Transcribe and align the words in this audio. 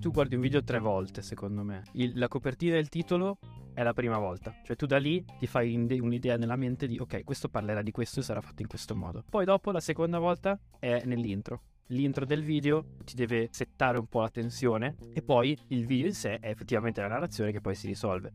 tu 0.00 0.10
guardi 0.10 0.34
un 0.34 0.40
video 0.40 0.64
tre 0.64 0.78
volte, 0.78 1.20
secondo 1.20 1.62
me. 1.62 1.82
Il, 1.92 2.18
la 2.18 2.26
copertina 2.26 2.76
e 2.76 2.78
il 2.78 2.88
titolo 2.88 3.38
è 3.74 3.82
la 3.82 3.92
prima 3.92 4.18
volta. 4.18 4.54
Cioè 4.64 4.74
tu 4.74 4.86
da 4.86 4.98
lì 4.98 5.22
ti 5.38 5.46
fai 5.46 5.74
un'idea 5.74 6.38
nella 6.38 6.56
mente 6.56 6.86
di 6.86 6.98
ok, 6.98 7.22
questo 7.22 7.50
parlerà 7.50 7.82
di 7.82 7.90
questo 7.90 8.20
e 8.20 8.22
sarà 8.22 8.40
fatto 8.40 8.62
in 8.62 8.68
questo 8.68 8.96
modo. 8.96 9.22
Poi 9.28 9.44
dopo 9.44 9.70
la 9.70 9.80
seconda 9.80 10.18
volta 10.18 10.58
è 10.78 11.02
nell'intro. 11.04 11.64
L'intro 11.88 12.24
del 12.24 12.42
video 12.42 12.94
ti 13.04 13.14
deve 13.14 13.48
settare 13.50 13.98
un 13.98 14.06
po' 14.06 14.22
la 14.22 14.30
tensione 14.30 14.96
e 15.12 15.22
poi 15.22 15.56
il 15.68 15.84
video 15.84 16.06
in 16.06 16.14
sé 16.14 16.38
è 16.38 16.48
effettivamente 16.48 17.02
la 17.02 17.08
narrazione 17.08 17.52
che 17.52 17.60
poi 17.60 17.74
si 17.74 17.86
risolve. 17.86 18.32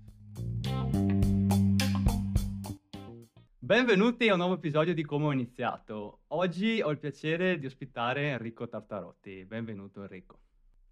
Benvenuti 3.57 4.29
a 4.29 4.33
un 4.33 4.39
nuovo 4.39 4.55
episodio 4.55 4.93
di 4.93 5.03
Come 5.03 5.25
ho 5.25 5.31
iniziato. 5.31 6.19
Oggi 6.27 6.79
ho 6.81 6.91
il 6.91 6.99
piacere 6.99 7.57
di 7.57 7.65
ospitare 7.65 8.29
Enrico 8.29 8.67
Tartarotti. 8.67 9.45
Benvenuto 9.45 10.03
Enrico. 10.03 10.41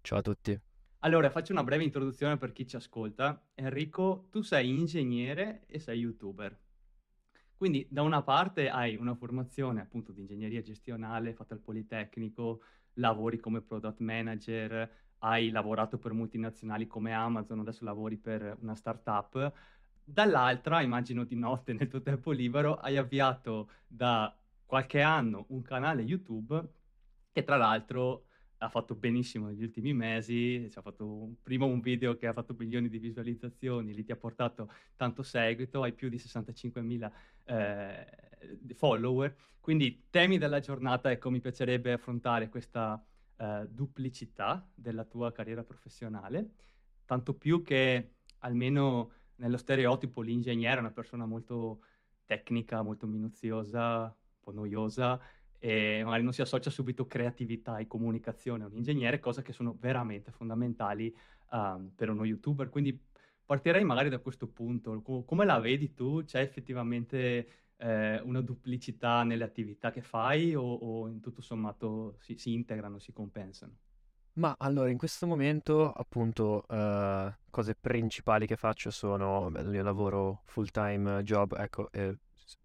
Ciao 0.04 0.18
a 0.18 0.22
tutti. 0.22 0.60
Allora, 0.98 1.30
faccio 1.30 1.52
una 1.52 1.64
breve 1.64 1.82
introduzione 1.82 2.36
per 2.36 2.52
chi 2.52 2.66
ci 2.66 2.76
ascolta. 2.76 3.42
Enrico, 3.54 4.26
tu 4.30 4.42
sei 4.42 4.68
ingegnere 4.68 5.64
e 5.66 5.78
sei 5.78 6.00
youtuber. 6.00 6.54
Quindi 7.56 7.86
da 7.88 8.02
una 8.02 8.22
parte 8.22 8.68
hai 8.68 8.96
una 8.96 9.14
formazione 9.14 9.80
appunto 9.80 10.12
di 10.12 10.20
ingegneria 10.20 10.60
gestionale 10.60 11.32
fatta 11.32 11.54
al 11.54 11.60
Politecnico, 11.60 12.60
lavori 12.94 13.38
come 13.38 13.62
product 13.62 14.00
manager, 14.00 14.90
hai 15.20 15.48
lavorato 15.48 15.96
per 15.96 16.12
multinazionali 16.12 16.86
come 16.86 17.14
Amazon, 17.14 17.60
adesso 17.60 17.82
lavori 17.82 18.18
per 18.18 18.58
una 18.60 18.74
startup 18.74 19.54
Dall'altra, 20.04 20.82
immagino 20.82 21.24
di 21.24 21.34
notte 21.34 21.72
nel 21.74 21.88
tuo 21.88 22.02
tempo 22.02 22.30
libero, 22.30 22.76
hai 22.76 22.98
avviato 22.98 23.70
da 23.86 24.38
qualche 24.66 25.00
anno 25.00 25.46
un 25.48 25.62
canale 25.62 26.02
YouTube 26.02 26.62
che 27.32 27.42
tra 27.42 27.56
l'altro 27.56 28.26
ha 28.64 28.68
fatto 28.68 28.94
benissimo 28.94 29.48
negli 29.48 29.62
ultimi 29.62 29.92
mesi, 29.92 30.68
ci 30.70 30.78
ha 30.78 30.82
fatto 30.82 31.06
un, 31.06 31.34
prima 31.42 31.66
un 31.66 31.80
video 31.80 32.16
che 32.16 32.26
ha 32.26 32.32
fatto 32.32 32.54
milioni 32.58 32.88
di 32.88 32.98
visualizzazioni, 32.98 33.92
lì 33.92 34.04
ti 34.04 34.12
ha 34.12 34.16
portato 34.16 34.70
tanto 34.96 35.22
seguito, 35.22 35.82
hai 35.82 35.92
più 35.92 36.08
di 36.08 36.16
65.000 36.16 37.12
eh, 37.44 38.06
follower, 38.74 39.36
quindi 39.60 40.06
temi 40.08 40.38
della 40.38 40.60
giornata, 40.60 41.10
ecco 41.10 41.30
mi 41.30 41.40
piacerebbe 41.40 41.92
affrontare 41.92 42.48
questa 42.48 43.02
eh, 43.36 43.66
duplicità 43.68 44.66
della 44.74 45.04
tua 45.04 45.30
carriera 45.30 45.62
professionale, 45.62 46.54
tanto 47.04 47.34
più 47.34 47.62
che 47.62 48.14
almeno 48.38 49.12
nello 49.36 49.58
stereotipo 49.58 50.22
l'ingegnere 50.22 50.76
è 50.76 50.80
una 50.80 50.90
persona 50.90 51.26
molto 51.26 51.82
tecnica, 52.24 52.80
molto 52.80 53.06
minuziosa, 53.06 54.04
un 54.04 54.40
po' 54.40 54.52
noiosa 54.52 55.20
e 55.64 56.02
magari 56.04 56.22
non 56.22 56.34
si 56.34 56.42
associa 56.42 56.68
subito 56.68 57.06
creatività 57.06 57.78
e 57.78 57.86
comunicazione 57.86 58.64
a 58.64 58.66
un 58.66 58.74
ingegnere, 58.74 59.18
cose 59.18 59.40
che 59.40 59.54
sono 59.54 59.74
veramente 59.80 60.30
fondamentali 60.30 61.10
um, 61.52 61.90
per 61.96 62.10
uno 62.10 62.26
youtuber. 62.26 62.68
Quindi 62.68 63.00
partirei 63.46 63.82
magari 63.82 64.10
da 64.10 64.18
questo 64.18 64.46
punto. 64.46 65.00
come 65.00 65.46
la 65.46 65.58
vedi 65.60 65.94
tu? 65.94 66.22
C'è 66.22 66.40
effettivamente 66.40 67.48
eh, 67.78 68.20
una 68.20 68.42
duplicità 68.42 69.22
nelle 69.22 69.44
attività 69.44 69.90
che 69.90 70.02
fai 70.02 70.54
o, 70.54 70.62
o 70.62 71.08
in 71.08 71.20
tutto 71.20 71.40
sommato 71.40 72.16
si, 72.20 72.36
si 72.36 72.52
integrano, 72.52 72.98
si 72.98 73.14
compensano? 73.14 73.78
Ma 74.34 74.54
allora, 74.58 74.90
in 74.90 74.98
questo 74.98 75.26
momento, 75.26 75.92
appunto, 75.92 76.66
eh, 76.68 77.38
cose 77.48 77.74
principali 77.74 78.46
che 78.46 78.56
faccio 78.56 78.90
sono, 78.90 79.48
beh, 79.50 79.62
io 79.62 79.82
lavoro 79.82 80.42
full 80.44 80.66
time 80.66 81.22
job, 81.22 81.54
ecco, 81.56 81.90
eh, 81.90 82.18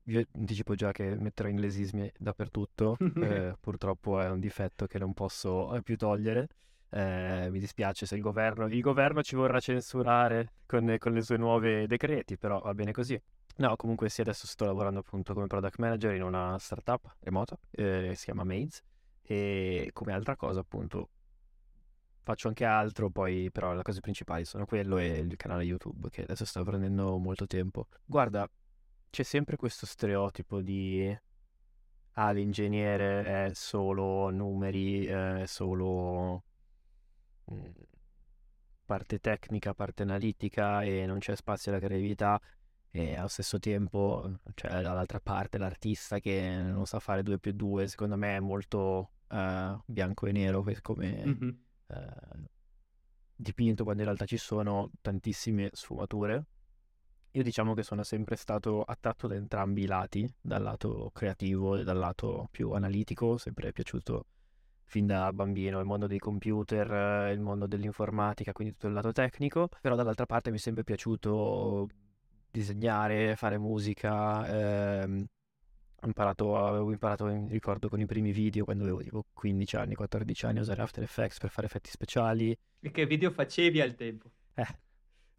vi 0.03 0.25
anticipo 0.33 0.75
già 0.75 0.91
che 0.91 1.15
metterò 1.17 1.49
inglesismi 1.49 2.11
dappertutto, 2.17 2.97
eh, 3.21 3.55
purtroppo 3.59 4.19
è 4.19 4.29
un 4.29 4.39
difetto 4.39 4.87
che 4.87 4.99
non 4.99 5.13
posso 5.13 5.75
eh, 5.75 5.81
più 5.81 5.97
togliere. 5.97 6.47
Eh, 6.91 7.49
mi 7.51 7.59
dispiace 7.59 8.05
se 8.05 8.15
il 8.15 8.21
governo, 8.21 8.67
il 8.67 8.81
governo 8.81 9.21
ci 9.21 9.35
vorrà 9.35 9.59
censurare 9.59 10.53
con, 10.65 10.95
con 10.97 11.13
le 11.13 11.21
sue 11.21 11.37
nuove 11.37 11.85
decreti, 11.87 12.37
però 12.37 12.59
va 12.59 12.73
bene 12.73 12.91
così. 12.91 13.19
No, 13.57 13.75
comunque 13.75 14.09
sì, 14.09 14.21
adesso 14.21 14.47
sto 14.47 14.65
lavorando 14.65 14.99
appunto 14.99 15.33
come 15.33 15.47
product 15.47 15.79
manager 15.79 16.15
in 16.15 16.23
una 16.23 16.57
startup 16.57 17.17
remota, 17.19 17.59
eh, 17.71 18.13
si 18.15 18.25
chiama 18.25 18.43
Maids, 18.43 18.81
e 19.21 19.89
come 19.93 20.13
altra 20.13 20.35
cosa 20.35 20.61
appunto 20.61 21.09
faccio 22.23 22.47
anche 22.47 22.63
altro, 22.63 23.09
poi 23.09 23.49
però 23.51 23.73
le 23.73 23.81
cose 23.81 24.01
principali 24.01 24.45
sono 24.45 24.65
quello 24.65 24.97
e 24.97 25.17
il 25.17 25.35
canale 25.35 25.63
YouTube 25.63 26.09
che 26.09 26.21
adesso 26.21 26.45
sta 26.45 26.63
prendendo 26.63 27.17
molto 27.17 27.47
tempo. 27.47 27.87
Guarda, 28.05 28.49
c'è 29.09 29.23
sempre 29.23 29.55
questo 29.57 29.85
stereotipo 29.85 30.61
di 30.61 31.17
ah, 32.13 32.31
l'ingegnere 32.31 33.47
è 33.47 33.53
solo 33.53 34.29
numeri, 34.29 35.05
è 35.05 35.43
solo 35.45 36.43
mm, 37.51 37.65
parte 38.85 39.19
tecnica, 39.19 39.73
parte 39.73 40.03
analitica 40.03 40.81
e 40.81 41.05
non 41.05 41.19
c'è 41.19 41.35
spazio 41.35 41.71
alla 41.71 41.81
creatività 41.81 42.39
e 42.91 43.15
allo 43.15 43.27
stesso 43.27 43.59
tempo 43.59 44.39
cioè 44.55 44.81
dall'altra 44.81 45.19
parte 45.19 45.59
l'artista 45.59 46.19
che 46.19 46.57
non 46.59 46.87
sa 46.87 46.99
fare 46.99 47.21
2 47.21 47.37
più 47.37 47.51
2 47.53 47.87
secondo 47.87 48.17
me 48.17 48.35
è 48.35 48.39
molto 48.39 49.11
uh, 49.27 49.79
bianco 49.85 50.25
e 50.25 50.31
nero 50.31 50.65
come, 50.81 51.23
mm-hmm 51.25 51.49
eh, 51.89 52.49
dipinto 53.35 53.83
quando 53.83 54.01
in 54.01 54.07
realtà 54.07 54.25
ci 54.25 54.37
sono 54.37 54.91
tantissime 55.01 55.69
sfumature. 55.73 56.45
Io 57.33 57.43
diciamo 57.43 57.75
che 57.75 57.83
sono 57.83 58.03
sempre 58.03 58.35
stato 58.35 58.81
attratto 58.81 59.27
da 59.27 59.35
entrambi 59.35 59.83
i 59.83 59.85
lati, 59.85 60.27
dal 60.41 60.63
lato 60.63 61.11
creativo 61.13 61.75
e 61.75 61.83
dal 61.83 61.97
lato 61.97 62.47
più 62.49 62.71
analitico, 62.71 63.37
sempre 63.37 63.67
è 63.69 63.71
piaciuto 63.71 64.25
fin 64.85 65.05
da 65.05 65.31
bambino 65.31 65.79
il 65.79 65.85
mondo 65.85 66.07
dei 66.07 66.17
computer, 66.17 67.31
il 67.31 67.39
mondo 67.39 67.67
dell'informatica, 67.67 68.51
quindi 68.51 68.73
tutto 68.73 68.87
il 68.87 68.93
lato 68.93 69.11
tecnico, 69.11 69.69
però 69.79 69.95
dall'altra 69.95 70.25
parte 70.25 70.49
mi 70.49 70.57
è 70.57 70.59
sempre 70.59 70.83
piaciuto 70.83 71.87
disegnare, 72.49 73.35
fare 73.35 73.59
musica, 73.59 75.01
ehm, 75.03 75.23
imparato, 76.05 76.57
avevo 76.57 76.91
imparato, 76.91 77.27
ricordo, 77.47 77.89
con 77.89 77.99
i 77.99 78.07
primi 78.07 78.31
video 78.31 78.63
quando 78.65 78.83
avevo 78.83 79.03
tipo 79.03 79.25
15 79.31 79.75
anni, 79.75 79.93
14 79.93 80.45
anni 80.47 80.57
a 80.57 80.61
usare 80.61 80.81
After 80.81 81.03
Effects 81.03 81.37
per 81.37 81.51
fare 81.51 81.67
effetti 81.67 81.91
speciali. 81.91 82.57
E 82.79 82.89
che 82.89 83.05
video 83.05 83.29
facevi 83.29 83.81
al 83.81 83.93
tempo? 83.93 84.31
Eh, 84.55 84.65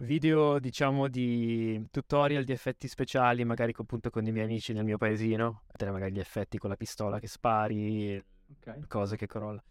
video 0.00 0.58
diciamo 0.58 1.08
di 1.08 1.86
tutorial 1.90 2.44
di 2.44 2.52
effetti 2.52 2.88
speciali, 2.88 3.44
magari 3.44 3.74
appunto 3.76 4.10
con 4.10 4.26
i 4.26 4.32
miei 4.32 4.44
amici 4.44 4.72
nel 4.72 4.84
mio 4.84 4.96
paesino, 4.96 5.62
vedere 5.70 5.90
magari 5.90 6.12
gli 6.12 6.20
effetti 6.20 6.58
con 6.58 6.70
la 6.70 6.76
pistola 6.76 7.18
che 7.18 7.26
spari, 7.26 8.22
okay. 8.58 8.80
cose 8.86 9.16
che 9.16 9.26
crolla. 9.26 9.62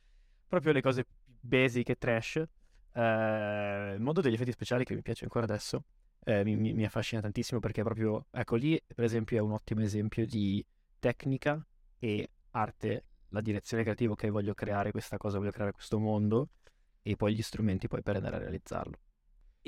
Proprio 0.48 0.72
le 0.74 0.82
cose 0.82 1.06
basic 1.26 1.90
e 1.90 1.96
trash. 1.98 2.36
Eh, 2.94 3.94
il 3.94 4.02
mondo 4.02 4.22
degli 4.22 4.34
effetti 4.34 4.52
speciali 4.52 4.84
che 4.84 4.96
mi 4.96 5.02
piace 5.02 5.24
ancora 5.24 5.46
adesso 5.46 5.84
eh, 6.24 6.44
mi, 6.44 6.56
mi, 6.56 6.86
affascina 6.86 7.22
tantissimo 7.22 7.60
perché 7.60 7.84
proprio, 7.84 8.28
ecco 8.32 8.56
lì 8.56 8.82
per 8.86 9.04
esempio 9.04 9.38
è 9.38 9.42
un 9.42 9.52
ottimo 9.52 9.82
esempio 9.82 10.26
di 10.26 10.64
tecnica 11.00 11.66
e 11.98 12.30
arte, 12.52 13.06
la 13.30 13.42
direzione 13.42 13.84
creativa 13.84 14.16
che 14.16 14.30
voglio 14.30 14.54
creare 14.54 14.92
questa 14.92 15.18
cosa, 15.18 15.38
voglio 15.38 15.52
creare 15.52 15.72
questo 15.72 16.00
mondo 16.00 16.50
e 17.02 17.16
poi 17.16 17.34
gli 17.34 17.42
strumenti 17.42 17.88
poi 17.88 18.02
per 18.02 18.18
andare 18.18 18.36
a 18.36 18.40
realizzarlo. 18.40 18.98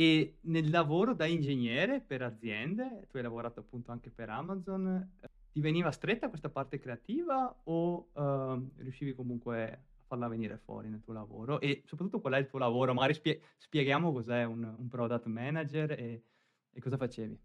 E 0.02 0.38
nel 0.42 0.72
lavoro 0.72 1.14
da 1.14 1.28
ingegnere 1.28 2.02
per 2.02 2.24
aziende, 2.24 3.06
tu 3.08 3.18
hai 3.18 3.22
lavorato 3.22 3.60
appunto 3.60 3.92
anche 3.92 4.10
per 4.10 4.32
Amazon, 4.32 5.18
ti 5.52 5.60
veniva 5.60 5.92
stretta 5.92 6.28
questa 6.28 6.50
parte 6.50 6.80
creativa 6.80 7.56
o 7.66 8.10
uh, 8.12 8.72
riuscivi 8.78 9.14
comunque 9.14 9.72
a 9.72 9.80
farla 10.08 10.28
venire 10.28 10.58
fuori 10.58 10.90
nel 10.90 11.02
tuo 11.02 11.14
lavoro? 11.14 11.60
E 11.60 11.84
soprattutto 11.86 12.20
qual 12.20 12.34
è 12.34 12.38
il 12.40 12.48
tuo 12.48 12.58
lavoro? 12.58 12.96
Magari 12.96 13.14
spie- 13.14 13.42
spieghiamo 13.58 14.12
cos'è 14.12 14.44
un, 14.44 14.64
un, 14.76 14.88
product 14.88 15.28
manager 15.28 15.92
e, 15.92 16.24
e 16.72 16.82
cosa 16.82 16.98
facevi 16.98 17.40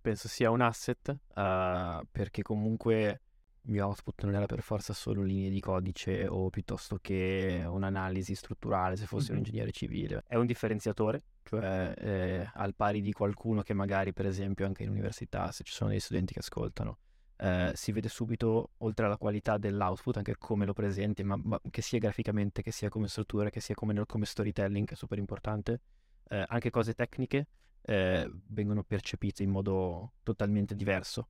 penso 0.00 0.26
sia 0.26 0.50
un 0.50 0.60
asset 0.60 1.08
uh, 1.08 2.04
perché 2.10 2.42
comunque 2.42 3.20
il 3.62 3.70
mio 3.70 3.86
output 3.86 4.24
non 4.24 4.34
era 4.34 4.46
per 4.46 4.60
forza 4.60 4.92
solo 4.92 5.22
linee 5.22 5.48
di 5.48 5.60
codice 5.60 6.26
o 6.26 6.50
piuttosto 6.50 6.98
che 7.00 7.62
un'analisi 7.64 8.34
strutturale 8.34 8.96
se 8.96 9.06
fossi 9.06 9.30
mm-hmm. 9.30 9.40
un 9.40 9.46
ingegnere 9.46 9.70
civile. 9.70 10.24
È 10.26 10.34
un 10.34 10.46
differenziatore, 10.46 11.22
cioè 11.42 11.94
eh, 11.96 12.50
al 12.54 12.74
pari 12.74 13.00
di 13.00 13.12
qualcuno 13.12 13.62
che 13.62 13.74
magari 13.74 14.12
per 14.12 14.26
esempio 14.26 14.66
anche 14.66 14.82
in 14.82 14.90
università, 14.90 15.50
se 15.52 15.64
ci 15.64 15.72
sono 15.72 15.90
dei 15.90 16.00
studenti 16.00 16.32
che 16.32 16.40
ascoltano, 16.40 16.98
eh, 17.36 17.72
si 17.74 17.90
vede 17.90 18.08
subito 18.08 18.70
oltre 18.78 19.06
alla 19.06 19.16
qualità 19.16 19.58
dell'output 19.58 20.16
anche 20.16 20.36
come 20.38 20.64
lo 20.64 20.72
presenti, 20.72 21.24
ma, 21.24 21.36
ma 21.42 21.60
che 21.70 21.82
sia 21.82 21.98
graficamente, 21.98 22.62
che 22.62 22.70
sia 22.70 22.88
come 22.88 23.08
struttura, 23.08 23.50
che 23.50 23.60
sia 23.60 23.74
come, 23.74 24.04
come 24.06 24.24
storytelling, 24.24 24.86
che 24.86 24.94
è 24.94 24.96
super 24.96 25.18
importante, 25.18 25.80
eh, 26.28 26.44
anche 26.46 26.70
cose 26.70 26.94
tecniche 26.94 27.48
eh, 27.82 28.30
vengono 28.48 28.84
percepite 28.84 29.42
in 29.42 29.50
modo 29.50 30.12
totalmente 30.22 30.74
diverso. 30.74 31.28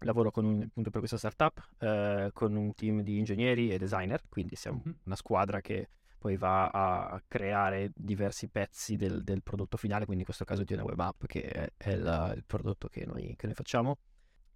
Lavoro 0.00 0.32
con 0.32 0.44
un, 0.44 0.62
appunto 0.62 0.90
per 0.90 0.98
questa 0.98 1.16
startup 1.16 1.66
eh, 1.78 2.30
con 2.32 2.56
un 2.56 2.74
team 2.74 3.02
di 3.02 3.18
ingegneri 3.18 3.70
e 3.70 3.78
designer, 3.78 4.22
quindi 4.28 4.56
siamo 4.56 4.82
una 5.04 5.16
squadra 5.16 5.60
che 5.60 5.88
poi 6.24 6.38
va 6.38 6.68
a 6.68 7.22
creare 7.28 7.92
diversi 7.94 8.48
pezzi 8.48 8.96
del, 8.96 9.22
del, 9.22 9.42
prodotto 9.42 9.76
finale, 9.76 10.06
quindi 10.06 10.20
in 10.20 10.24
questo 10.24 10.46
caso 10.46 10.64
di 10.64 10.72
una 10.72 10.82
web 10.82 10.98
app 10.98 11.26
che 11.26 11.42
è, 11.42 11.70
è 11.76 11.90
il 11.90 12.44
prodotto 12.46 12.88
che 12.88 13.04
noi, 13.04 13.34
che 13.36 13.44
noi 13.44 13.54
facciamo. 13.54 13.98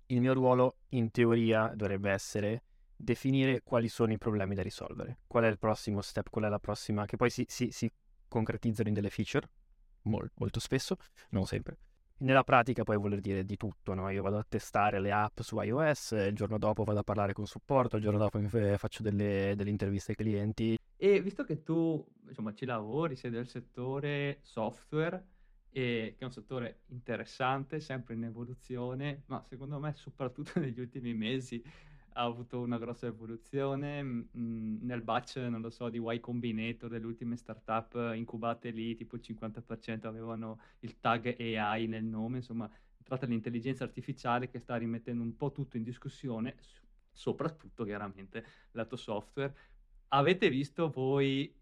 Il 0.07 0.23
mio 0.23 0.33
ruolo 0.33 0.79
in 0.91 1.11
teoria 1.11 1.71
dovrebbe 1.75 2.11
essere 2.11 2.63
definire 2.97 3.61
quali 3.63 3.89
sono 3.89 4.13
i 4.13 4.17
problemi 4.17 4.55
da 4.55 4.63
risolvere, 4.63 5.19
qual 5.27 5.45
è 5.45 5.49
il 5.49 5.59
prossimo 5.59 6.01
step, 6.01 6.31
qual 6.31 6.45
è 6.45 6.49
la 6.49 6.59
prossima, 6.59 7.05
che 7.05 7.19
poi 7.19 7.29
si, 7.29 7.45
si, 7.47 7.71
si 7.71 7.93
concretizzano 8.29 8.89
in 8.89 8.95
delle 8.95 9.11
feature, 9.11 9.47
mol- 10.05 10.31
molto 10.37 10.61
spesso, 10.61 10.97
non 11.33 11.45
sempre. 11.45 11.77
Nella 12.21 12.43
pratica 12.43 12.83
puoi 12.83 12.97
voler 12.97 13.21
dire 13.21 13.45
di 13.45 13.57
tutto, 13.57 13.95
no? 13.95 14.11
Io 14.11 14.23
vado 14.23 14.39
a 14.39 14.47
testare 14.49 14.99
le 15.01 15.13
app 15.13 15.39
su 15.41 15.61
iOS, 15.61 16.11
il 16.29 16.35
giorno 16.35 16.59
dopo 16.59 16.83
vado 16.83 16.99
a 16.99 17.05
parlare 17.05 17.33
con 17.33 17.47
supporto, 17.47 17.97
il 17.97 18.03
giorno 18.03 18.19
dopo 18.19 18.41
faccio 18.77 19.05
delle, 19.05 19.55
delle 19.55 19.71
interviste 19.71 20.11
ai 20.11 20.17
clienti. 20.17 20.77
E 20.97 21.21
visto 21.21 21.45
che 21.45 21.63
tu, 21.63 22.05
insomma, 22.27 22.53
ci 22.55 22.65
lavori, 22.65 23.15
sei 23.15 23.31
del 23.31 23.47
settore 23.47 24.41
software, 24.43 25.25
e 25.71 26.15
che 26.17 26.23
è 26.23 26.25
un 26.25 26.33
settore 26.33 26.81
interessante, 26.87 27.79
sempre 27.79 28.15
in 28.15 28.25
evoluzione, 28.25 29.23
ma 29.27 29.45
secondo 29.47 29.79
me 29.79 29.93
soprattutto 29.95 30.59
negli 30.61 30.81
ultimi 30.81 31.15
mesi 31.15 31.63
ha 32.19 32.25
avuto 32.25 32.61
una 32.61 32.79
grossa 32.79 33.07
evoluzione 33.07 34.03
mh, 34.03 34.29
mm, 34.37 34.41
mm, 34.41 34.77
nel 34.83 35.03
batch, 35.03 35.37
non 35.37 35.61
lo 35.61 35.71
so, 35.71 35.89
di 35.89 35.99
Y 36.03 36.21
Combinator, 36.21 36.91
delle 36.91 37.07
ultime 37.07 37.37
startup 37.37 38.13
incubate 38.15 38.71
lì, 38.71 38.95
tipo 38.97 39.15
il 39.17 39.23
50% 39.23 40.09
avevano 40.09 40.61
il 40.81 40.99
tag 40.99 41.37
AI 41.39 41.87
nel 41.87 42.05
nome, 42.05 42.39
insomma, 42.39 42.69
tratta 43.05 43.27
l'intelligenza 43.27 43.85
artificiale 43.85 44.49
che 44.49 44.59
sta 44.59 44.77
rimettendo 44.77 45.23
un 45.23 45.37
po' 45.37 45.53
tutto 45.53 45.77
in 45.77 45.85
discussione, 45.85 46.57
soprattutto 47.13 47.85
chiaramente 47.85 48.45
lato 48.73 48.97
software. 48.97 49.55
Avete 50.09 50.49
visto 50.51 50.91
voi 50.91 51.55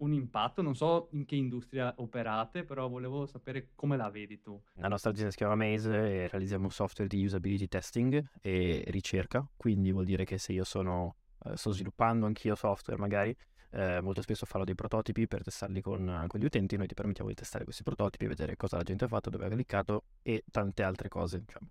un 0.00 0.12
impatto? 0.12 0.62
Non 0.62 0.74
so 0.74 1.08
in 1.12 1.24
che 1.24 1.36
industria 1.36 1.94
operate, 1.96 2.64
però 2.64 2.88
volevo 2.88 3.26
sapere 3.26 3.70
come 3.74 3.96
la 3.96 4.10
vedi 4.10 4.40
tu. 4.40 4.60
La 4.74 4.88
nostra 4.88 5.10
azienda 5.10 5.30
si 5.30 5.36
chiama 5.38 5.54
Maze 5.54 5.94
e 5.94 6.28
realizziamo 6.28 6.68
software 6.68 7.08
di 7.08 7.24
usability 7.24 7.68
testing 7.68 8.22
e 8.40 8.84
ricerca, 8.88 9.46
quindi 9.56 9.92
vuol 9.92 10.04
dire 10.04 10.24
che 10.24 10.38
se 10.38 10.52
io 10.52 10.64
sono, 10.64 11.16
eh, 11.44 11.56
sto 11.56 11.70
sviluppando 11.70 12.26
anch'io 12.26 12.54
software 12.54 13.00
magari, 13.00 13.36
eh, 13.72 14.00
molto 14.00 14.20
spesso 14.20 14.46
farò 14.46 14.64
dei 14.64 14.74
prototipi 14.74 15.28
per 15.28 15.42
testarli 15.42 15.80
con, 15.80 16.24
con, 16.26 16.40
gli 16.40 16.44
utenti, 16.44 16.76
noi 16.76 16.88
ti 16.88 16.94
permettiamo 16.94 17.28
di 17.30 17.36
testare 17.36 17.64
questi 17.64 17.82
prototipi, 17.82 18.26
vedere 18.26 18.56
cosa 18.56 18.76
la 18.76 18.82
gente 18.82 19.04
ha 19.04 19.08
fatto, 19.08 19.30
dove 19.30 19.46
ha 19.46 19.48
cliccato 19.48 20.04
e 20.22 20.44
tante 20.50 20.82
altre 20.82 21.08
cose, 21.08 21.40
diciamo, 21.40 21.68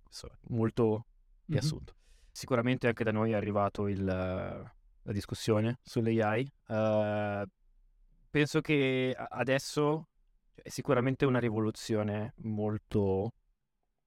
molto 0.48 1.06
riassunto. 1.46 1.92
Mm-hmm. 1.92 2.28
Sicuramente 2.32 2.86
anche 2.86 3.04
da 3.04 3.12
noi 3.12 3.32
è 3.32 3.34
arrivato 3.34 3.88
il, 3.88 4.02
la 4.02 5.12
discussione 5.12 5.78
sull'AI. 5.82 6.52
Uh, 6.68 7.42
penso 8.30 8.60
che 8.60 9.14
adesso 9.16 10.08
è 10.54 10.68
sicuramente 10.68 11.26
una 11.26 11.38
rivoluzione 11.38 12.34
molto 12.38 13.32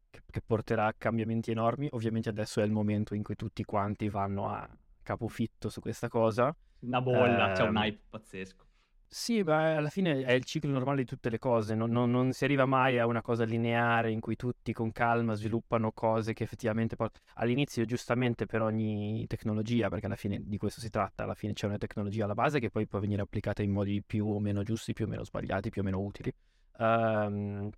che, 0.09 0.41
porterà 0.41 0.87
a 0.87 0.93
cambiamenti 0.97 1.51
enormi. 1.51 1.87
Ovviamente 1.91 2.29
adesso 2.29 2.61
è 2.61 2.63
il 2.63 2.71
momento 2.71 3.13
in 3.15 3.23
cui 3.23 3.35
tutti 3.35 3.63
quanti 3.63 4.09
vanno 4.09 4.49
a 4.49 4.67
capofitto 5.01 5.69
su 5.69 5.81
questa 5.81 6.07
cosa. 6.07 6.55
Una 6.79 7.01
bolla, 7.01 7.51
eh, 7.51 7.55
c'è 7.55 7.63
un 7.63 7.77
ehm, 7.77 7.83
hype 7.83 8.01
pazzesco. 8.09 8.65
Sì, 9.13 9.44
ma 9.44 9.75
alla 9.75 9.92
fine 9.92 10.24
è 10.24 10.31
il 10.31 10.44
ciclo 10.44 10.71
normale 10.71 11.04
di 11.04 11.06
tutte 11.06 11.30
le 11.30 11.38
cose, 11.38 11.75
non, 11.75 11.92
non, 11.92 12.10
non, 12.10 12.31
si 12.31 12.45
arriva 12.45 12.65
mai 12.65 12.98
a 12.98 13.06
una 13.06 13.21
cosa 13.21 13.44
lineare 13.44 14.10
in 14.10 14.19
cui 14.19 14.36
tutti 14.36 14.74
con 14.74 14.92
calma 14.92 15.36
sviluppano 15.36 15.92
cose 15.92 16.33
che 16.33 16.44
effettivamente 16.44 16.95
poi 16.95 17.10
all'inizio 17.36 17.86
giustamente 17.86 18.48
per 18.48 18.63
ogni 18.63 19.24
tecnologia, 19.27 19.88
perché 19.89 20.07
alla 20.07 20.15
fine 20.15 20.42
di 20.44 20.57
questo 20.57 20.81
si 20.81 20.89
tratta, 20.89 21.25
alla 21.25 21.36
fine 21.36 21.54
c'è 21.54 21.68
una 21.68 21.77
tecnologia 21.77 22.24
alla 22.24 22.33
base 22.33 22.60
che 22.60 22.71
poi 22.71 22.88
può 22.88 22.98
venire 22.98 23.21
applicata 23.21 23.62
in 23.62 23.69
modi 23.69 24.01
più 24.01 24.25
o 24.27 24.39
meno 24.39 24.63
giusti, 24.63 24.94
più 24.94 25.06
o 25.06 25.07
meno 25.07 25.24
sbagliati, 25.24 25.69
più 25.69 25.81
o 25.81 25.86
meno 25.86 26.00
utili. 26.00 26.33
Um, 26.80 27.69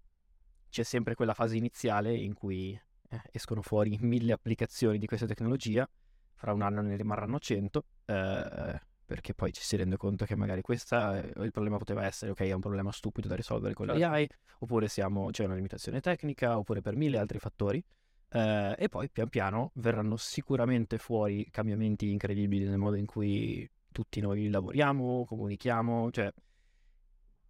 c'è 0.70 0.84
sempre 0.84 1.16
quella 1.16 1.34
fase 1.34 1.58
iniziale 1.58 2.16
in 2.16 2.34
cui 2.34 2.80
eh, 3.10 3.22
escono 3.34 3.62
fuori 3.62 3.98
mille 4.00 4.31
applicazioni 4.31 4.98
di 4.98 5.06
questa 5.06 5.26
tecnologia, 5.26 5.86
fra 6.34 6.54
un 6.54 6.62
anno 6.62 6.81
ne 6.81 6.96
rimarranno 6.96 7.40
cento. 7.40 7.84
Uh, 8.06 8.94
perché 9.06 9.34
poi 9.34 9.54
ci 9.54 9.62
si 9.62 9.75
rende 9.75 9.98
conto 9.98 10.25
che 10.25 10.36
magari 10.36 10.62
questa, 10.62 11.22
eh, 11.22 11.44
il 11.44 11.52
problema 11.52 11.78
poteva 11.78 12.06
essere, 12.06 12.31
ok, 12.31 12.40
è 12.42 12.52
un 12.52 12.62
problema 12.62 12.92
stupido 12.92 13.28
da 13.28 13.36
risolvere 13.36 13.74
con 13.74 13.88
certo. 13.88 14.02
l'AI, 14.02 14.28
oppure 14.60 14.88
siamo, 14.88 15.30
c'è 15.30 15.46
una 15.46 15.56
limitazione 15.56 16.02
tecnica, 16.02 16.57
oppure 16.57 16.81
per 16.81 16.96
mille 16.96 17.18
altri 17.18 17.40
fattori. 17.40 17.84
Eh, 18.28 18.75
e 18.78 18.90
poi 18.90 19.10
pian 19.10 19.30
piano 19.30 19.72
verranno 19.75 20.18
sicuramente 20.18 20.98
fuori 20.98 21.48
cambiamenti 21.52 22.12
incredibili 22.12 22.66
nel 22.66 22.80
modo 22.80 22.96
in 22.96 23.06
cui 23.06 23.69
tutti 23.92 24.19
noi 24.19 24.50
lavoriamo, 24.50 25.25
comunichiamo, 25.25 26.12
cioè 26.12 26.34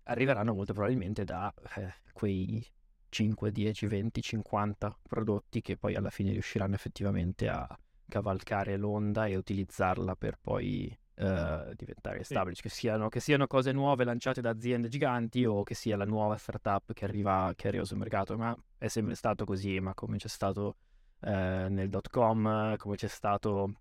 arriveranno 0.04 0.54
molto 0.54 0.74
probabilmente 0.74 1.24
da 1.24 1.52
eh, 1.78 1.94
quei 2.14 2.64
5, 3.10 3.52
10, 3.52 3.88
20, 3.88 4.22
50 4.22 5.00
prodotti 5.08 5.62
che 5.62 5.78
poi 5.78 5.96
alla 5.96 6.10
fine 6.10 6.32
riusciranno 6.32 6.76
effettivamente 6.76 7.48
a 7.48 7.68
cavalcare 8.08 8.78
l'onda 8.78 9.26
e 9.26 9.36
utilizzarla 9.36 10.16
per 10.16 10.38
poi 10.40 10.96
uh, 11.18 11.74
diventare 11.76 12.20
established, 12.20 12.62
che, 12.62 12.70
siano, 12.70 13.10
che, 13.10 13.20
siano, 13.20 13.48
cose 13.48 13.72
nuove 13.72 14.04
lanciate 14.04 14.42
da 14.42 14.50
aziende 14.50 14.88
giganti 14.88 15.46
o 15.46 15.64
che 15.64 15.74
sia 15.74 15.98
la 15.98 16.06
nuova 16.06 16.38
startup 16.38 16.94
che 16.94 17.06
arriva, 17.06 17.54
che 17.56 17.68
arriva 17.68 17.86
sul 17.86 17.98
mercato, 17.98 18.38
ma 18.38 18.56
è 18.78 18.88
sempre 18.88 19.16
stato 19.16 19.46
così, 19.46 19.80
ma 19.80 19.94
come 19.94 20.18
c'è 20.18 20.28
stato 20.28 20.76
uh, 21.22 21.30
nel 21.30 21.90
dot 21.90 22.10
com, 22.10 22.76
come 22.78 22.96
c'è 22.96 23.08
stato 23.08 23.74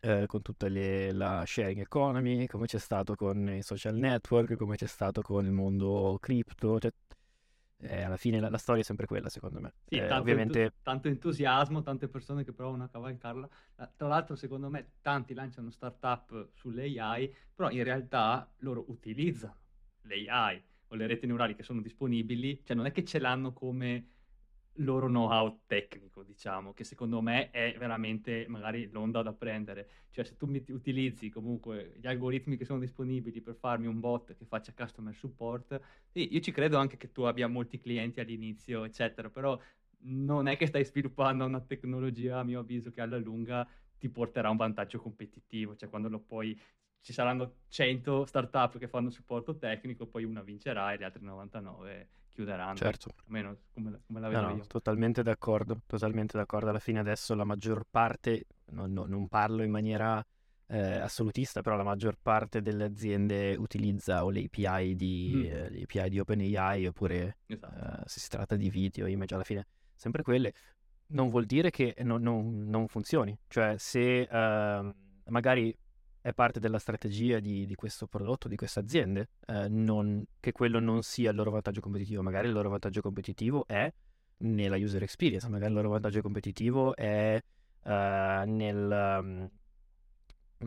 uh, 0.00 0.26
con 0.26 0.42
tutta 0.42 0.68
le, 0.68 1.12
la 1.12 1.44
sharing 1.46 1.80
economy, 1.80 2.46
come 2.46 2.66
c'è 2.66 2.78
stato 2.78 3.14
con 3.14 3.48
i 3.50 3.62
social 3.62 3.94
network, 3.94 4.56
come 4.56 4.76
c'è 4.76 4.86
stato 4.86 5.22
con 5.22 5.44
il 5.44 5.52
mondo 5.52 6.16
cripto, 6.20 6.78
cioè 6.78 6.92
eh, 7.88 8.02
alla 8.02 8.16
fine 8.16 8.40
la, 8.40 8.48
la, 8.50 8.58
storia 8.58 8.82
è 8.82 8.84
sempre 8.84 9.06
quella, 9.06 9.28
secondo 9.28 9.60
me. 9.60 9.74
Sì, 9.86 9.96
eh, 9.96 10.06
tanto, 10.06 10.22
ovviamente... 10.22 10.62
entu- 10.62 10.82
tanto 10.82 11.08
entusiasmo, 11.08 11.82
tante 11.82 12.08
persone 12.08 12.44
che 12.44 12.52
provano 12.52 12.84
a 12.84 12.88
cavalcarla. 12.88 13.48
Tra 13.96 14.08
l'altro, 14.08 14.36
secondo 14.36 14.68
me, 14.68 14.92
tanti 15.02 15.34
lanciano 15.34 15.70
startup 15.70 16.50
sull'AI, 16.52 17.34
però 17.54 17.70
in 17.70 17.84
realtà 17.84 18.50
loro 18.58 18.84
utilizzano 18.88 19.56
l'AI 20.02 20.62
o 20.88 20.94
le 20.94 21.06
reti 21.06 21.26
neurali 21.26 21.54
che 21.54 21.62
sono 21.62 21.80
disponibili, 21.80 22.60
cioè 22.64 22.76
non 22.76 22.86
è 22.86 22.92
che 22.92 23.04
ce 23.04 23.18
l'hanno 23.18 23.52
come 23.52 24.15
loro 24.76 25.06
know-how 25.06 25.60
tecnico, 25.66 26.22
diciamo, 26.22 26.72
che 26.72 26.84
secondo 26.84 27.20
me 27.20 27.50
è 27.50 27.74
veramente 27.78 28.46
magari 28.48 28.88
l'onda 28.90 29.22
da 29.22 29.32
prendere. 29.32 29.88
Cioè, 30.10 30.24
se 30.24 30.36
tu 30.36 30.46
mi 30.46 30.62
utilizzi 30.68 31.28
comunque 31.30 31.94
gli 31.98 32.06
algoritmi 32.06 32.56
che 32.56 32.64
sono 32.64 32.78
disponibili 32.78 33.40
per 33.40 33.54
farmi 33.54 33.86
un 33.86 34.00
bot 34.00 34.34
che 34.34 34.44
faccia 34.44 34.72
customer 34.74 35.14
support, 35.14 35.80
sì, 36.08 36.32
io 36.32 36.40
ci 36.40 36.52
credo 36.52 36.76
anche 36.78 36.96
che 36.96 37.12
tu 37.12 37.22
abbia 37.22 37.48
molti 37.48 37.78
clienti 37.78 38.20
all'inizio, 38.20 38.84
eccetera, 38.84 39.30
però 39.30 39.58
non 40.08 40.46
è 40.46 40.56
che 40.56 40.66
stai 40.66 40.84
sviluppando 40.84 41.44
una 41.44 41.60
tecnologia, 41.60 42.38
a 42.38 42.44
mio 42.44 42.60
avviso, 42.60 42.90
che 42.90 43.00
alla 43.00 43.18
lunga 43.18 43.66
ti 43.98 44.08
porterà 44.08 44.50
un 44.50 44.56
vantaggio 44.56 45.00
competitivo, 45.00 45.74
cioè 45.74 45.88
quando 45.88 46.08
lo 46.08 46.20
puoi 46.20 46.58
ci 47.00 47.12
saranno 47.12 47.60
100 47.68 48.26
startup 48.26 48.78
che 48.78 48.88
fanno 48.88 49.10
supporto 49.10 49.56
tecnico, 49.56 50.06
poi 50.06 50.24
una 50.24 50.42
vincerà 50.42 50.92
e 50.92 50.98
le 50.98 51.04
altre 51.04 51.22
99 51.22 52.08
chiuderanno. 52.36 52.76
Certo. 52.76 53.14
Almeno 53.24 53.56
come, 53.72 54.00
come 54.06 54.20
la 54.20 54.28
vedo 54.28 54.40
no, 54.42 54.48
no, 54.48 54.56
io. 54.56 54.66
Totalmente 54.66 55.22
d'accordo, 55.22 55.80
totalmente 55.86 56.36
d'accordo. 56.36 56.68
Alla 56.68 56.78
fine 56.78 57.00
adesso 57.00 57.34
la 57.34 57.44
maggior 57.44 57.84
parte, 57.90 58.44
no, 58.66 58.86
no, 58.86 59.06
non 59.06 59.26
parlo 59.26 59.62
in 59.62 59.70
maniera 59.70 60.24
eh, 60.68 60.96
assolutista, 60.98 61.62
però 61.62 61.76
la 61.76 61.82
maggior 61.82 62.16
parte 62.20 62.60
delle 62.60 62.84
aziende 62.84 63.56
utilizza 63.56 64.24
o 64.24 64.30
le 64.30 64.44
API 64.44 64.94
di, 64.94 65.32
mm. 65.34 65.44
eh, 65.44 65.70
le 65.70 65.82
API 65.82 66.10
di 66.10 66.18
OpenAI 66.18 66.86
oppure 66.86 67.38
esatto. 67.46 67.74
eh, 67.74 68.02
se 68.04 68.20
si 68.20 68.28
tratta 68.28 68.54
di 68.56 68.68
video, 68.68 69.06
image, 69.06 69.34
alla 69.34 69.44
fine 69.44 69.66
sempre 69.94 70.22
quelle. 70.22 70.52
Non 71.08 71.30
vuol 71.30 71.46
dire 71.46 71.70
che 71.70 71.94
non, 72.00 72.20
non, 72.20 72.68
non 72.68 72.88
funzioni. 72.88 73.36
Cioè 73.48 73.76
se 73.78 74.22
ehm, 74.22 74.94
magari 75.28 75.76
è 76.26 76.34
parte 76.34 76.58
della 76.58 76.80
strategia 76.80 77.38
di, 77.38 77.66
di 77.66 77.76
questo 77.76 78.08
prodotto, 78.08 78.48
di 78.48 78.56
queste 78.56 78.80
aziende, 78.80 79.28
eh, 79.46 79.68
non, 79.68 80.24
che 80.40 80.50
quello 80.50 80.80
non 80.80 81.04
sia 81.04 81.30
il 81.30 81.36
loro 81.36 81.52
vantaggio 81.52 81.80
competitivo. 81.80 82.20
Magari 82.20 82.48
il 82.48 82.52
loro 82.52 82.68
vantaggio 82.68 83.00
competitivo 83.00 83.64
è 83.64 83.92
nella 84.38 84.76
user 84.76 85.04
experience, 85.04 85.48
magari 85.48 85.70
il 85.70 85.76
loro 85.76 85.90
vantaggio 85.90 86.22
competitivo 86.22 86.96
è 86.96 87.40
uh, 87.84 87.88
nel... 87.88 89.18
Um, 89.22 89.50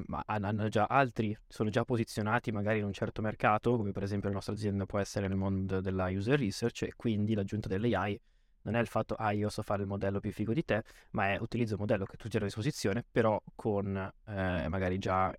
ma 0.06 0.24
hanno 0.28 0.70
già 0.70 0.86
altri, 0.86 1.38
sono 1.46 1.70
già 1.70 1.84
posizionati 1.84 2.52
magari 2.54 2.80
in 2.80 2.86
un 2.86 2.94
certo 2.94 3.22
mercato, 3.22 3.76
come 3.76 3.92
per 3.92 4.04
esempio 4.04 4.30
la 4.30 4.36
nostra 4.36 4.54
azienda 4.54 4.86
può 4.86 5.00
essere 5.00 5.28
nel 5.28 5.36
mondo 5.36 5.82
della 5.82 6.06
user 6.06 6.40
research, 6.40 6.84
e 6.84 6.94
quindi 6.96 7.34
l'aggiunta 7.34 7.68
dell'AI 7.68 8.18
non 8.62 8.76
è 8.76 8.80
il 8.80 8.88
fatto, 8.88 9.16
ah, 9.16 9.32
io 9.32 9.50
so 9.50 9.62
fare 9.62 9.82
il 9.82 9.88
modello 9.88 10.22
più 10.22 10.32
figo 10.32 10.54
di 10.54 10.64
te, 10.64 10.84
ma 11.12 11.34
è 11.34 11.38
utilizzo 11.40 11.74
un 11.74 11.82
modello 11.82 12.06
che 12.06 12.18
tu 12.18 12.28
hai 12.32 12.42
a 12.42 12.46
disposizione, 12.46 13.04
però 13.12 13.42
con 13.56 13.96
eh, 13.98 14.68
magari 14.70 14.98
già 15.00 15.34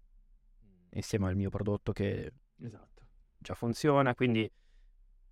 insieme 0.93 1.29
al 1.29 1.37
mio 1.37 1.51
prodotto 1.51 1.93
che 1.93 2.33
esatto. 2.61 3.03
già 3.39 3.55
funziona, 3.55 4.15
quindi 4.15 4.51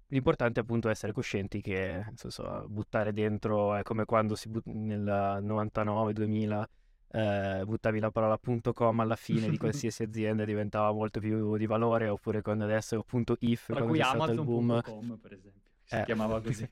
l'importante 0.09 0.61
è 0.61 0.63
appunto 0.63 0.89
essere 0.89 1.13
coscienti 1.13 1.61
che 1.61 2.05
so, 2.15 2.65
buttare 2.69 3.13
dentro 3.13 3.75
è 3.75 3.83
come 3.83 4.05
quando 4.05 4.35
si 4.35 4.49
but- 4.49 4.67
nel 4.67 5.05
99-2000 5.43 6.65
eh, 7.11 7.63
buttavi 7.65 8.01
la 8.01 8.11
parola 8.11 8.39
.com 8.73 9.01
alla 9.01 9.17
fine 9.17 9.49
di 9.49 9.57
qualsiasi 9.59 10.03
azienda 10.03 10.45
diventava 10.45 10.93
molto 10.93 11.21
più 11.21 11.57
di 11.57 11.67
valore 11.67 12.09
oppure 12.09 12.43
quando 12.43 12.65
adesso 12.65 13.03
punto 13.03 13.37
.if 13.41 13.67
Tra 13.67 13.85
il 13.85 14.43
boom 14.43 15.19
per 15.21 15.33
esempio 15.33 15.71
si 15.85 15.95
eh. 15.95 16.05
chiamava 16.05 16.41
così 16.43 16.69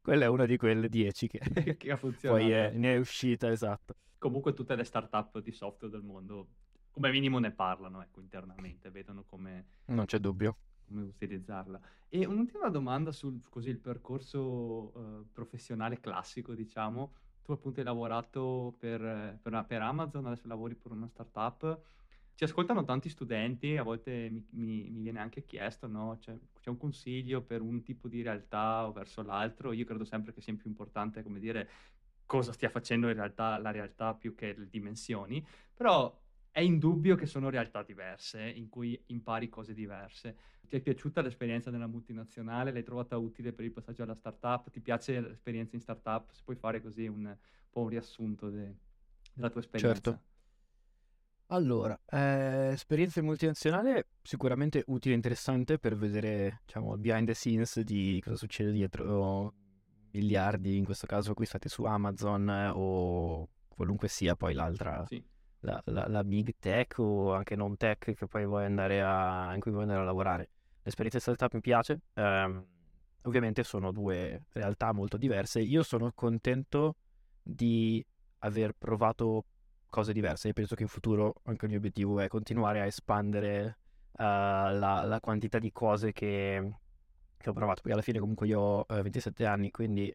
quella 0.00 0.24
è 0.24 0.28
una 0.28 0.46
di 0.46 0.56
quelle 0.56 0.88
10 0.88 1.28
che, 1.28 1.38
che 1.76 1.90
ha 1.90 1.96
funzionato 1.96 2.42
poi 2.42 2.50
è, 2.50 2.70
ne 2.72 2.94
è 2.94 2.98
uscita 2.98 3.50
esatto 3.50 3.94
comunque 4.18 4.52
tutte 4.54 4.74
le 4.74 4.84
start-up 4.84 5.40
di 5.40 5.52
software 5.52 5.92
del 5.92 6.02
mondo 6.02 6.48
come 6.92 7.10
minimo 7.10 7.38
ne 7.38 7.50
parlano 7.50 8.02
ecco, 8.02 8.20
internamente, 8.20 8.90
vedono 8.90 9.24
come... 9.24 9.66
Non 9.86 10.04
c'è 10.04 10.18
dubbio. 10.18 10.56
come 10.86 11.02
utilizzarla. 11.02 11.80
E 12.08 12.26
un'ultima 12.26 12.68
domanda 12.68 13.10
sul 13.12 13.40
così, 13.48 13.70
il 13.70 13.78
percorso 13.78 14.92
uh, 14.94 15.26
professionale 15.32 15.98
classico, 15.98 16.54
diciamo. 16.54 17.14
Tu 17.42 17.52
appunto 17.52 17.80
hai 17.80 17.86
lavorato 17.86 18.76
per, 18.78 19.38
per, 19.42 19.64
per, 19.66 19.82
Amazon, 19.82 20.26
adesso 20.26 20.46
lavori 20.46 20.74
per 20.74 20.92
una 20.92 21.08
startup. 21.08 21.80
Ci 22.34 22.44
ascoltano 22.44 22.84
tanti 22.84 23.08
studenti, 23.08 23.76
a 23.76 23.82
volte 23.82 24.28
mi, 24.30 24.46
mi, 24.50 24.90
mi 24.90 25.02
viene 25.02 25.20
anche 25.20 25.44
chiesto, 25.44 25.86
no? 25.86 26.18
C'è, 26.20 26.36
c'è, 26.60 26.68
un 26.68 26.76
consiglio 26.76 27.42
per 27.42 27.62
un 27.62 27.82
tipo 27.82 28.08
di 28.08 28.22
realtà 28.22 28.86
o 28.86 28.92
verso 28.92 29.22
l'altro? 29.22 29.72
Io 29.72 29.84
credo 29.86 30.04
sempre 30.04 30.32
che 30.34 30.42
sia 30.42 30.54
più 30.54 30.68
importante, 30.68 31.22
come 31.22 31.40
dire, 31.40 31.68
cosa 32.26 32.52
stia 32.52 32.68
facendo 32.68 33.08
in 33.08 33.14
realtà 33.14 33.58
la 33.58 33.70
realtà 33.70 34.14
più 34.14 34.34
che 34.34 34.54
le 34.56 34.68
dimensioni, 34.68 35.44
però 35.74 36.14
è 36.52 36.60
indubbio 36.60 37.16
che 37.16 37.24
sono 37.24 37.48
realtà 37.48 37.82
diverse 37.82 38.42
in 38.42 38.68
cui 38.68 39.02
impari 39.06 39.48
cose 39.48 39.72
diverse. 39.72 40.36
Ti 40.68 40.76
è 40.76 40.80
piaciuta 40.80 41.22
l'esperienza 41.22 41.70
nella 41.70 41.86
multinazionale? 41.86 42.72
L'hai 42.72 42.84
trovata 42.84 43.16
utile 43.16 43.54
per 43.54 43.64
il 43.64 43.72
passaggio 43.72 44.02
alla 44.02 44.14
startup? 44.14 44.70
Ti 44.70 44.80
piace 44.80 45.18
l'esperienza 45.18 45.76
in 45.76 45.82
startup? 45.82 46.30
Se 46.30 46.42
puoi 46.44 46.56
fare 46.56 46.82
così 46.82 47.06
un, 47.06 47.24
un 47.24 47.36
po' 47.70 47.80
un 47.80 47.88
riassunto 47.88 48.50
de, 48.50 48.76
della 49.32 49.48
tua 49.48 49.60
esperienza. 49.62 49.94
Certo. 49.94 50.22
Allora, 51.46 51.98
eh, 52.06 52.72
esperienza 52.72 53.20
in 53.20 53.26
multinazionale 53.26 54.08
sicuramente 54.22 54.84
utile 54.88 55.14
e 55.14 55.16
interessante 55.16 55.78
per 55.78 55.96
vedere, 55.96 56.60
diciamo, 56.66 56.98
behind 56.98 57.26
the 57.26 57.34
scenes 57.34 57.80
di 57.80 58.20
cosa 58.22 58.36
succede 58.36 58.72
dietro 58.72 59.54
miliardi, 60.12 60.76
in 60.76 60.84
questo 60.84 61.06
caso 61.06 61.30
acquistati 61.30 61.70
su 61.70 61.84
Amazon 61.84 62.48
eh, 62.48 62.68
o 62.74 63.48
qualunque 63.68 64.08
sia 64.08 64.36
poi 64.36 64.52
l'altra 64.52 65.04
sì 65.06 65.22
la, 65.62 65.80
la, 65.86 66.06
la, 66.08 66.24
big 66.24 66.54
tech 66.58 66.98
o 66.98 67.34
anche 67.34 67.56
non 67.56 67.76
tech 67.76 68.14
che 68.14 68.26
poi 68.26 68.44
vuoi 68.46 68.64
andare 68.64 69.02
a, 69.02 69.52
in 69.54 69.60
cui 69.60 69.70
vuoi 69.70 69.82
andare 69.82 70.00
a 70.00 70.04
lavorare. 70.04 70.50
L'esperienza 70.82 71.20
startup 71.20 71.52
mi 71.54 71.60
piace, 71.60 72.00
ehm, 72.14 72.64
ovviamente 73.22 73.62
sono 73.62 73.92
due 73.92 74.46
realtà 74.52 74.92
molto 74.92 75.16
diverse. 75.16 75.60
Io 75.60 75.82
sono 75.82 76.10
contento 76.14 76.96
di 77.42 78.04
aver 78.40 78.72
provato 78.76 79.44
cose 79.88 80.12
diverse 80.12 80.48
e 80.48 80.52
penso 80.52 80.74
che 80.74 80.82
in 80.82 80.88
futuro 80.88 81.34
anche 81.44 81.64
il 81.66 81.70
mio 81.70 81.78
obiettivo 81.78 82.18
è 82.18 82.26
continuare 82.26 82.80
a 82.80 82.86
espandere 82.86 83.78
uh, 84.12 84.22
la, 84.22 85.04
la, 85.04 85.20
quantità 85.20 85.58
di 85.58 85.70
cose 85.70 86.12
che, 86.12 86.72
che, 87.36 87.50
ho 87.50 87.52
provato. 87.52 87.82
Poi 87.82 87.92
alla 87.92 88.02
fine 88.02 88.18
comunque 88.18 88.46
io 88.48 88.60
ho 88.60 88.86
uh, 88.88 89.02
27 89.02 89.46
anni, 89.46 89.70
quindi 89.70 90.12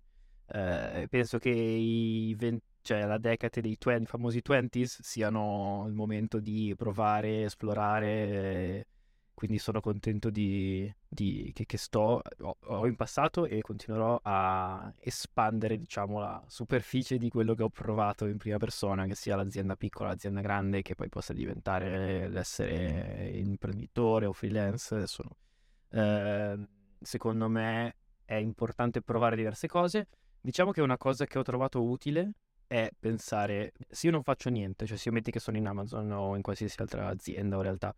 uh, 0.48 1.08
penso 1.08 1.38
che 1.38 1.50
i 1.50 2.36
20 2.36 2.64
cioè 2.88 3.06
la 3.06 3.18
decade 3.18 3.60
dei 3.60 3.78
20, 3.78 4.06
famosi 4.06 4.42
20s 4.42 5.02
siano 5.02 5.84
il 5.88 5.94
momento 5.94 6.40
di 6.40 6.74
provare, 6.78 7.44
esplorare. 7.44 8.88
Quindi 9.34 9.60
sono 9.60 9.82
contento 9.82 10.30
di, 10.30 10.92
di, 11.06 11.52
che, 11.54 11.66
che, 11.66 11.78
sto, 11.78 12.22
ho, 12.40 12.58
ho, 12.60 12.88
in 12.88 12.96
passato 12.96 13.46
e 13.46 13.62
continuerò 13.62 14.20
a 14.24 14.92
espandere, 15.00 15.78
diciamo, 15.78 16.20
la 16.20 16.42
superficie 16.48 17.18
di 17.18 17.30
quello 17.30 17.56
che 17.56 17.64
ho 17.64 17.70
provato 17.70 18.26
in 18.26 18.38
prima 18.38 18.58
persona, 18.58 19.06
che 19.06 19.16
sia 19.16 19.36
l'azienda 19.36 19.76
piccola, 19.76 20.10
l'azienda 20.10 20.40
grande, 20.40 20.82
che 20.82 20.96
poi 20.96 21.10
possa 21.10 21.34
diventare 21.34 22.30
l'essere 22.30 23.32
imprenditore 23.34 24.26
o 24.26 24.34
freelance. 24.34 24.96
Adesso 24.96 25.24
no. 25.24 26.02
eh, 26.02 26.68
secondo 27.02 27.50
me 27.50 27.96
è 28.24 28.36
importante 28.36 29.02
provare 29.02 29.36
diverse 29.36 29.68
cose. 29.68 30.08
Diciamo 30.40 30.72
che 30.72 30.82
una 30.82 30.98
cosa 30.98 31.26
che 31.26 31.38
ho 31.38 31.44
trovato 31.44 31.84
utile 31.84 32.32
è 32.68 32.90
pensare, 33.00 33.72
se 33.90 34.08
io 34.08 34.12
non 34.12 34.24
faccio 34.24 34.50
niente, 34.50 34.86
cioè 34.86 34.98
se 34.98 35.10
io 35.10 35.16
metti 35.16 35.32
che 35.32 35.40
sono 35.40 35.58
in 35.58 35.66
Amazon 35.68 36.12
o 36.12 36.36
in 36.36 36.42
qualsiasi 36.42 36.76
altra 36.82 37.08
azienda 37.08 37.58
o 37.58 37.62
realtà, 37.62 37.96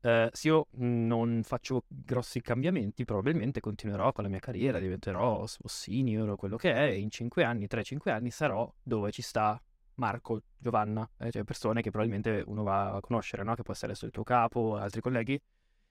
eh, 0.00 0.28
se 0.32 0.48
io 0.48 0.66
non 0.72 1.42
faccio 1.44 1.84
grossi 1.86 2.40
cambiamenti, 2.40 3.04
probabilmente 3.04 3.60
continuerò 3.60 4.12
con 4.12 4.24
la 4.24 4.30
mia 4.30 4.38
carriera, 4.38 4.78
diventerò 4.78 5.46
senior 5.46 6.30
o 6.30 6.36
quello 6.36 6.56
che 6.56 6.72
è, 6.72 6.90
e 6.90 6.98
in 6.98 7.10
5 7.10 7.44
anni, 7.44 7.66
3-5 7.66 8.10
anni 8.10 8.30
sarò 8.30 8.70
dove 8.82 9.10
ci 9.12 9.22
sta 9.22 9.60
Marco, 9.96 10.42
Giovanna, 10.58 11.08
eh, 11.18 11.30
cioè 11.30 11.44
persone 11.44 11.80
che 11.80 11.90
probabilmente 11.90 12.42
uno 12.46 12.62
va 12.62 12.94
a 12.94 13.00
conoscere, 13.00 13.44
no? 13.44 13.54
Che 13.54 13.62
può 13.62 13.72
essere 13.72 13.92
il 13.92 14.10
tuo 14.10 14.24
capo, 14.24 14.76
altri 14.76 15.00
colleghi. 15.00 15.40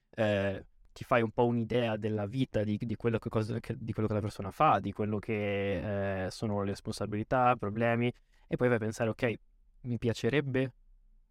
Eh, 0.09 0.65
ti 0.93 1.03
fai 1.03 1.21
un 1.21 1.31
po' 1.31 1.45
un'idea 1.45 1.97
della 1.97 2.25
vita, 2.25 2.63
di, 2.63 2.77
di, 2.79 2.95
quello, 2.95 3.19
che 3.19 3.29
cosa, 3.29 3.59
che, 3.59 3.75
di 3.77 3.91
quello, 3.91 4.07
che, 4.07 4.13
la 4.13 4.21
persona 4.21 4.51
fa, 4.51 4.79
di 4.79 4.93
quello 4.93 5.19
che 5.19 6.25
eh, 6.25 6.31
sono 6.31 6.61
le 6.61 6.69
responsabilità, 6.69 7.55
problemi, 7.57 8.13
e 8.47 8.55
poi 8.55 8.67
vai 8.67 8.77
a 8.77 8.79
pensare, 8.79 9.09
ok, 9.09 9.33
mi 9.81 9.97
piacerebbe 9.97 10.71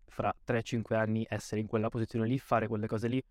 fra 0.06 0.34
3-5 0.44 0.94
anni 0.94 1.26
essere 1.28 1.60
in 1.60 1.66
quella 1.66 1.88
posizione 1.88 2.26
lì, 2.26 2.38
fare 2.38 2.68
quelle 2.68 2.86
cose 2.86 3.08
lì? 3.08 3.24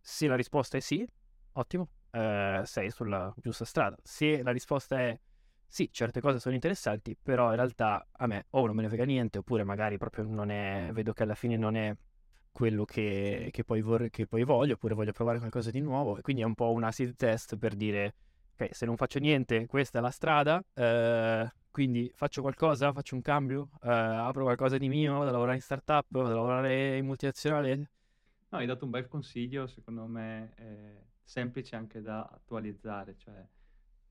Se 0.00 0.26
la 0.26 0.36
risposta 0.36 0.76
è 0.76 0.80
sì, 0.80 1.06
ottimo, 1.52 1.88
eh, 2.10 2.60
sei 2.64 2.90
sulla 2.90 3.32
giusta 3.36 3.64
strada. 3.64 3.96
Se 4.02 4.42
la 4.42 4.52
risposta 4.52 4.98
è 4.98 5.18
sì, 5.66 5.88
certe 5.90 6.20
cose 6.20 6.38
sono 6.38 6.54
interessanti, 6.54 7.16
però 7.20 7.50
in 7.50 7.56
realtà 7.56 8.06
a 8.12 8.26
me 8.26 8.46
o 8.50 8.66
non 8.66 8.76
me 8.76 8.82
ne 8.82 8.88
frega 8.88 9.04
niente, 9.04 9.38
oppure 9.38 9.64
magari 9.64 9.98
proprio 9.98 10.24
non 10.24 10.50
è, 10.50 10.90
vedo 10.92 11.12
che 11.12 11.24
alla 11.24 11.34
fine 11.34 11.56
non 11.56 11.74
è 11.74 11.92
quello 12.54 12.84
che, 12.84 13.48
che, 13.52 13.64
poi 13.64 13.80
vor- 13.82 14.08
che, 14.10 14.26
poi 14.26 14.44
voglio, 14.44 14.74
oppure 14.74 14.94
voglio 14.94 15.10
provare 15.12 15.38
qualcosa 15.38 15.70
di 15.72 15.80
nuovo. 15.80 16.16
E 16.18 16.22
quindi 16.22 16.42
è 16.42 16.44
un 16.44 16.54
po' 16.54 16.70
un 16.70 16.84
acid 16.84 17.16
test 17.16 17.56
per 17.56 17.74
dire, 17.74 18.14
ok, 18.54 18.68
se 18.72 18.86
non 18.86 18.96
faccio 18.96 19.18
niente, 19.18 19.66
questa 19.66 19.98
è 19.98 20.02
la 20.02 20.10
strada, 20.10 20.62
eh, 20.74 21.52
quindi 21.70 22.10
faccio 22.14 22.42
qualcosa, 22.42 22.92
faccio 22.92 23.16
un 23.16 23.22
cambio, 23.22 23.70
eh, 23.82 23.88
apro 23.90 24.44
qualcosa 24.44 24.78
di 24.78 24.88
mio, 24.88 25.14
vado 25.18 25.30
a 25.30 25.32
lavorare 25.32 25.56
in 25.56 25.62
startup, 25.62 26.06
vado 26.08 26.26
a 26.28 26.34
lavorare 26.34 26.96
in 26.96 27.06
multinazionale. 27.06 27.90
No, 28.50 28.58
hai 28.58 28.66
dato 28.66 28.84
un 28.84 28.90
bel 28.92 29.08
consiglio, 29.08 29.66
secondo 29.66 30.06
me 30.06 30.52
eh, 30.56 31.06
semplice 31.24 31.74
anche 31.74 32.00
da 32.00 32.22
attualizzare, 32.22 33.16
cioè 33.16 33.44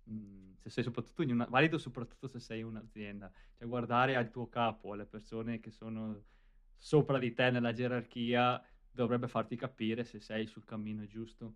mh, 0.04 0.56
se 0.60 0.70
sei 0.70 0.84
soprattutto 0.84 1.22
in 1.22 1.32
una, 1.32 1.46
valido 1.46 1.78
soprattutto 1.78 2.28
se 2.28 2.40
sei 2.40 2.62
un'azienda, 2.62 3.32
cioè 3.58 3.68
guardare 3.68 4.16
al 4.18 4.30
tuo 4.32 4.50
capo, 4.50 4.92
alle 4.94 5.06
persone 5.06 5.60
che 5.62 5.72
sono 5.72 6.24
sopra 6.84 7.18
di 7.18 7.34
te 7.34 7.50
nella 7.50 7.72
gerarchia 7.72 8.62
dovrebbe 8.92 9.30
farti 9.30 9.56
capire 9.56 10.04
se 10.04 10.20
sei 10.20 10.46
sul 10.48 10.66
cammino 10.66 11.06
giusto. 11.06 11.56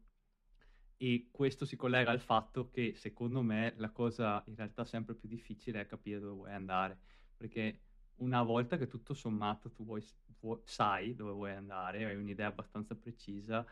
E 0.96 1.28
questo 1.32 1.66
si 1.66 1.76
collega 1.76 2.12
al 2.12 2.22
fatto 2.22 2.70
che 2.70 2.94
secondo 2.96 3.42
me 3.42 3.74
la 3.76 3.92
cosa 3.92 4.42
in 4.48 4.56
realtà 4.56 4.86
sempre 4.86 5.16
più 5.16 5.28
difficile 5.28 5.82
è 5.82 5.86
capire 5.86 6.22
dove 6.22 6.34
vuoi 6.34 6.54
andare, 6.54 6.98
perché 7.36 7.82
una 8.20 8.42
volta 8.42 8.78
che 8.78 8.88
tutto 8.88 9.14
sommato 9.14 9.70
tu 9.70 9.84
vuoi, 9.84 10.02
vuoi, 10.40 10.62
sai 10.64 11.14
dove 11.14 11.34
vuoi 11.34 11.52
andare, 11.52 12.06
hai 12.06 12.16
un'idea 12.16 12.48
abbastanza 12.48 12.96
precisa, 12.96 13.66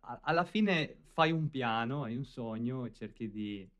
a, 0.00 0.20
alla 0.22 0.44
fine 0.44 1.02
fai 1.08 1.30
un 1.30 1.50
piano, 1.50 2.04
hai 2.04 2.16
un 2.16 2.24
sogno 2.24 2.86
e 2.86 2.92
cerchi 2.94 3.30
di, 3.30 3.70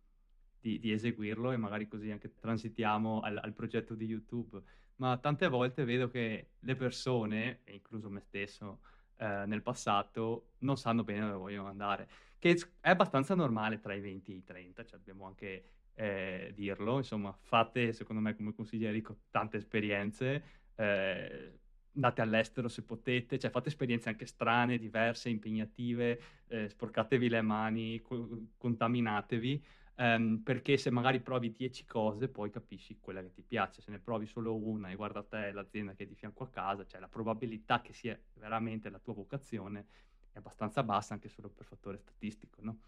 di, 0.61 0.78
di 0.78 0.92
eseguirlo 0.92 1.50
e 1.50 1.56
magari 1.56 1.88
così 1.88 2.11
anche 2.11 2.35
transitiamo 2.38 3.21
al, 3.21 3.38
al 3.38 3.54
progetto 3.54 3.94
di 3.94 4.04
YouTube 4.04 4.62
ma 4.96 5.16
tante 5.18 5.49
volte 5.49 5.84
vedo 5.84 6.08
che 6.08 6.50
le 6.58 6.76
persone, 6.76 7.61
incluso 7.66 8.08
me 8.11 8.20
stesso 8.20 8.80
eh, 9.16 9.44
nel 9.46 9.62
passato, 9.62 10.52
non 10.58 10.76
sanno 10.76 11.04
bene 11.04 11.20
dove 11.26 11.37
vogliono 11.37 11.68
andare, 11.68 12.08
che 12.38 12.56
è 12.80 12.90
abbastanza 12.90 13.34
normale 13.34 13.80
tra 13.80 13.94
i 13.94 14.00
20 14.00 14.32
e 14.32 14.37
i 14.37 14.44
30, 14.44 14.84
cioè 14.84 14.99
dobbiamo 14.99 15.26
anche 15.26 15.64
eh, 15.94 16.52
dirlo, 16.54 16.99
insomma, 16.99 17.37
fate, 17.42 17.92
secondo 17.92 18.20
me, 18.20 18.34
come 18.34 18.54
consiglia 18.54 18.88
Enrico, 18.88 19.16
tante 19.30 19.58
esperienze, 19.58 20.42
eh, 20.75 21.58
andate 21.94 22.20
all'estero 22.22 22.68
se 22.68 22.82
potete, 22.82 23.38
cioè 23.38 23.50
fate 23.50 23.68
esperienze 23.68 24.08
anche 24.08 24.26
strane, 24.26 24.78
diverse, 24.78 25.28
impegnative, 25.28 26.20
eh, 26.49 26.68
sporcatevi 26.68 27.28
le 27.28 27.42
mani, 27.42 28.00
co- 28.00 28.46
contaminatevi, 28.56 29.64
Um, 29.94 30.40
perché 30.42 30.78
se 30.78 30.90
magari 30.90 31.20
provi 31.20 31.52
10 31.52 31.84
cose 31.84 32.28
poi 32.28 32.49
capisci 32.49 32.96
quella 32.99 33.20
che 33.20 33.30
ti 33.30 33.42
piace, 33.42 33.82
se 33.82 33.90
ne 33.90 33.99
provi 33.99 34.26
solo 34.26 34.56
una 34.56 34.90
e 34.90 34.94
guarda 34.96 35.22
te 35.22 35.52
l'azienda 35.52 35.92
che 35.92 36.04
è 36.04 36.06
di 36.06 36.14
fianco 36.14 36.44
a 36.44 36.49
casa, 36.49 36.87
cioè 36.87 36.99
la 36.99 37.08
probabilità 37.08 37.82
che 37.82 37.92
sia 37.92 38.18
veramente 38.34 38.88
la 38.88 38.99
tua 38.99 39.12
vocazione 39.12 39.87
è 40.32 40.38
abbastanza 40.38 40.82
bassa 40.82 41.12
anche 41.12 41.28
solo 41.28 41.50
per 41.50 41.66
fattore 41.66 41.99
statistico, 41.99 42.62
no? 42.62 42.78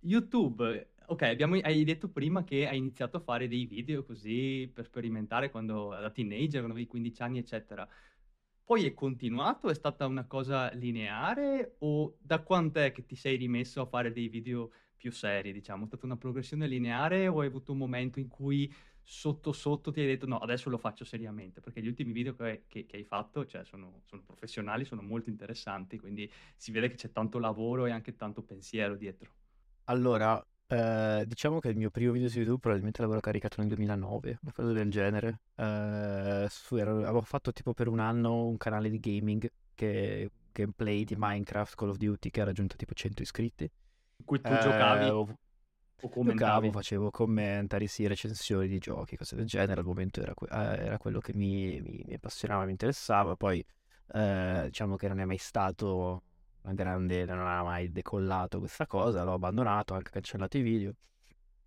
YouTube, 0.00 0.92
ok, 1.06 1.22
abbiamo, 1.22 1.56
hai 1.62 1.82
detto 1.82 2.08
prima 2.08 2.44
che 2.44 2.68
hai 2.68 2.76
iniziato 2.76 3.16
a 3.16 3.20
fare 3.20 3.48
dei 3.48 3.64
video 3.64 4.04
così 4.04 4.70
per 4.72 4.84
sperimentare 4.84 5.50
quando 5.50 5.88
da 5.88 6.10
teenager, 6.10 6.60
quando 6.60 6.72
avevi 6.72 6.86
15 6.86 7.22
anni, 7.22 7.38
eccetera. 7.38 7.88
Poi 8.62 8.84
è 8.86 8.92
continuato? 8.94 9.70
È 9.70 9.74
stata 9.74 10.06
una 10.06 10.26
cosa 10.26 10.70
lineare 10.72 11.76
o 11.80 12.16
da 12.20 12.42
quant'è 12.42 12.92
che 12.92 13.04
ti 13.06 13.16
sei 13.16 13.36
rimesso 13.36 13.80
a 13.80 13.86
fare 13.86 14.12
dei 14.12 14.28
video 14.28 14.70
più 14.96 15.12
seri, 15.12 15.52
diciamo? 15.52 15.84
È 15.84 15.86
stata 15.86 16.06
una 16.06 16.16
progressione 16.16 16.66
lineare 16.66 17.28
o 17.28 17.40
hai 17.40 17.46
avuto 17.46 17.72
un 17.72 17.78
momento 17.78 18.20
in 18.20 18.28
cui 18.28 18.72
sotto 19.06 19.52
sotto 19.52 19.92
ti 19.92 20.00
hai 20.00 20.06
detto 20.06 20.26
no, 20.26 20.38
adesso 20.38 20.70
lo 20.70 20.78
faccio 20.78 21.04
seriamente? 21.04 21.60
Perché 21.60 21.82
gli 21.82 21.88
ultimi 21.88 22.12
video 22.12 22.34
che, 22.34 22.64
che, 22.66 22.86
che 22.86 22.96
hai 22.96 23.04
fatto 23.04 23.44
cioè, 23.46 23.64
sono, 23.64 24.02
sono, 24.06 24.22
professionali, 24.22 24.84
sono 24.84 25.02
molto 25.02 25.30
interessanti, 25.30 25.98
quindi 25.98 26.30
si 26.56 26.72
vede 26.72 26.88
che 26.88 26.96
c'è 26.96 27.12
tanto 27.12 27.38
lavoro 27.38 27.86
e 27.86 27.90
anche 27.90 28.16
tanto 28.16 28.42
pensiero 28.42 28.96
dietro. 28.96 29.30
Allora, 29.84 30.42
eh, 30.66 31.24
diciamo 31.26 31.58
che 31.58 31.68
il 31.68 31.76
mio 31.76 31.90
primo 31.90 32.12
video 32.12 32.28
su 32.28 32.38
YouTube 32.38 32.58
probabilmente 32.58 33.02
l'avevo 33.02 33.20
caricato 33.20 33.56
nel 33.58 33.68
2009, 33.68 34.38
una 34.42 34.52
cosa 34.52 34.72
del 34.72 34.90
genere. 34.90 35.40
Eh, 35.54 36.46
su, 36.48 36.76
ero, 36.76 36.98
avevo 36.98 37.22
fatto 37.22 37.52
tipo 37.52 37.74
per 37.74 37.88
un 37.88 37.98
anno 37.98 38.46
un 38.46 38.56
canale 38.56 38.88
di 38.88 38.98
gaming 38.98 39.50
che 39.74 40.30
gameplay 40.52 41.04
di 41.04 41.16
Minecraft, 41.18 41.74
Call 41.74 41.90
of 41.90 41.96
Duty 41.96 42.30
che 42.30 42.40
ha 42.40 42.44
raggiunto 42.44 42.76
tipo 42.76 42.94
100 42.94 43.22
iscritti. 43.22 43.70
In 44.24 44.26
cui 44.26 44.40
tu 44.42 44.56
giocavi 44.56 45.04
Eh, 45.04 45.10
o 45.10 45.18
ho- 45.20 46.08
Giocavo, 46.20 46.70
commentavi. 46.70 46.70
facevo 46.72 47.10
commentari, 47.10 47.86
sì, 47.86 48.06
recensioni 48.06 48.68
di 48.68 48.78
giochi, 48.78 49.16
cose 49.16 49.36
del 49.36 49.46
genere. 49.46 49.80
Al 49.80 49.86
momento 49.86 50.20
era, 50.22 50.32
eh, 50.32 50.84
era 50.86 50.98
quello 50.98 51.20
che 51.20 51.32
mi, 51.34 51.80
mi- 51.82 52.02
mi 52.06 52.14
appassionava, 52.14 52.64
mi 52.64 52.70
interessava. 52.72 53.36
Poi 53.36 53.64
eh, 54.14 54.62
diciamo 54.66 54.96
che 54.96 55.08
non 55.08 55.20
è 55.20 55.24
mai 55.24 55.38
stato 55.38 56.22
una 56.62 56.74
grande, 56.74 57.24
non 57.26 57.46
ha 57.46 57.62
mai 57.62 57.92
decollato 57.92 58.58
questa 58.58 58.86
cosa, 58.86 59.22
l'ho 59.24 59.34
abbandonato, 59.34 59.92
ho 59.94 59.96
anche 59.96 60.10
cancellato 60.10 60.56
i 60.58 60.62
video. 60.62 60.94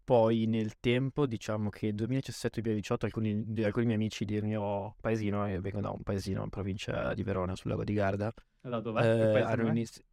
Poi 0.03 0.45
nel 0.47 0.79
tempo, 0.79 1.25
diciamo 1.27 1.69
che 1.69 1.93
2017-2018, 1.93 3.05
alcuni, 3.05 3.43
alcuni 3.63 3.85
miei 3.85 3.97
amici 3.97 4.25
del 4.25 4.43
mio 4.43 4.95
paesino, 5.01 5.47
io 5.47 5.61
vengo 5.61 5.81
da 5.81 5.89
un 5.91 6.01
paesino 6.01 6.43
in 6.43 6.49
provincia 6.49 7.13
di 7.13 7.23
Verona, 7.23 7.55
sul 7.55 7.71
lago 7.71 7.83
di 7.83 7.93
Garda, 7.93 8.33
Da 8.61 8.79
dov'è? 8.79 9.01
Eh, 9.01 9.29
paese 9.31 10.03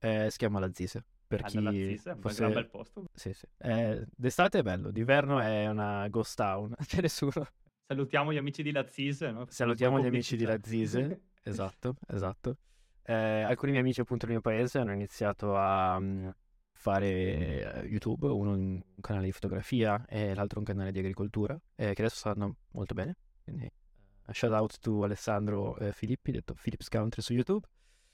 eh, 0.00 0.28
si 0.30 0.38
chiama 0.38 0.60
La 0.60 0.70
Zise, 0.72 1.04
per 1.30 1.42
chi 1.42 1.54
dalla 1.54 1.70
Zisa, 1.70 2.12
un 2.14 2.20
bel 2.20 2.32
fosse... 2.32 2.64
posto. 2.64 3.04
Sì, 3.14 3.32
sì. 3.32 3.46
Eh, 3.58 4.04
d'estate 4.16 4.58
è 4.58 4.62
bello, 4.62 4.90
d'inverno 4.90 5.38
è 5.38 5.68
una 5.68 6.08
ghost 6.08 6.36
town, 6.36 6.74
c'è 6.84 7.00
nessuno. 7.00 7.46
Salutiamo 7.86 8.32
gli 8.32 8.36
amici 8.36 8.64
di 8.64 8.72
Lazzise, 8.72 9.30
no? 9.30 9.46
Salutiamo 9.48 10.00
gli 10.00 10.06
amici 10.06 10.36
di. 10.36 10.44
Lazzise, 10.44 11.20
esatto, 11.44 11.94
esatto. 12.08 12.56
Eh, 13.04 13.42
alcuni 13.42 13.70
miei 13.70 13.84
amici 13.84 14.00
appunto 14.00 14.26
del 14.26 14.34
mio 14.34 14.42
paese 14.42 14.78
hanno 14.78 14.92
iniziato 14.92 15.56
a 15.56 16.00
mm, 16.00 16.28
fare 16.72 17.06
eh, 17.06 17.86
YouTube, 17.86 18.26
uno 18.26 18.50
un 18.50 18.82
canale 19.00 19.26
di 19.26 19.32
fotografia 19.32 20.04
e 20.08 20.34
l'altro 20.34 20.58
un 20.58 20.64
canale 20.64 20.90
di 20.90 20.98
agricoltura, 20.98 21.54
eh, 21.76 21.94
che 21.94 22.02
adesso 22.02 22.16
stanno 22.16 22.56
molto 22.72 22.94
bene. 22.94 23.16
Quindi 23.44 23.66
eh, 23.66 24.32
shout 24.32 24.52
out 24.52 24.80
to 24.80 25.04
Alessandro 25.04 25.76
eh, 25.78 25.92
Filippi, 25.92 26.32
detto 26.32 26.54
Philips 26.60 26.88
Country 26.88 27.22
su 27.22 27.34
YouTube. 27.34 27.66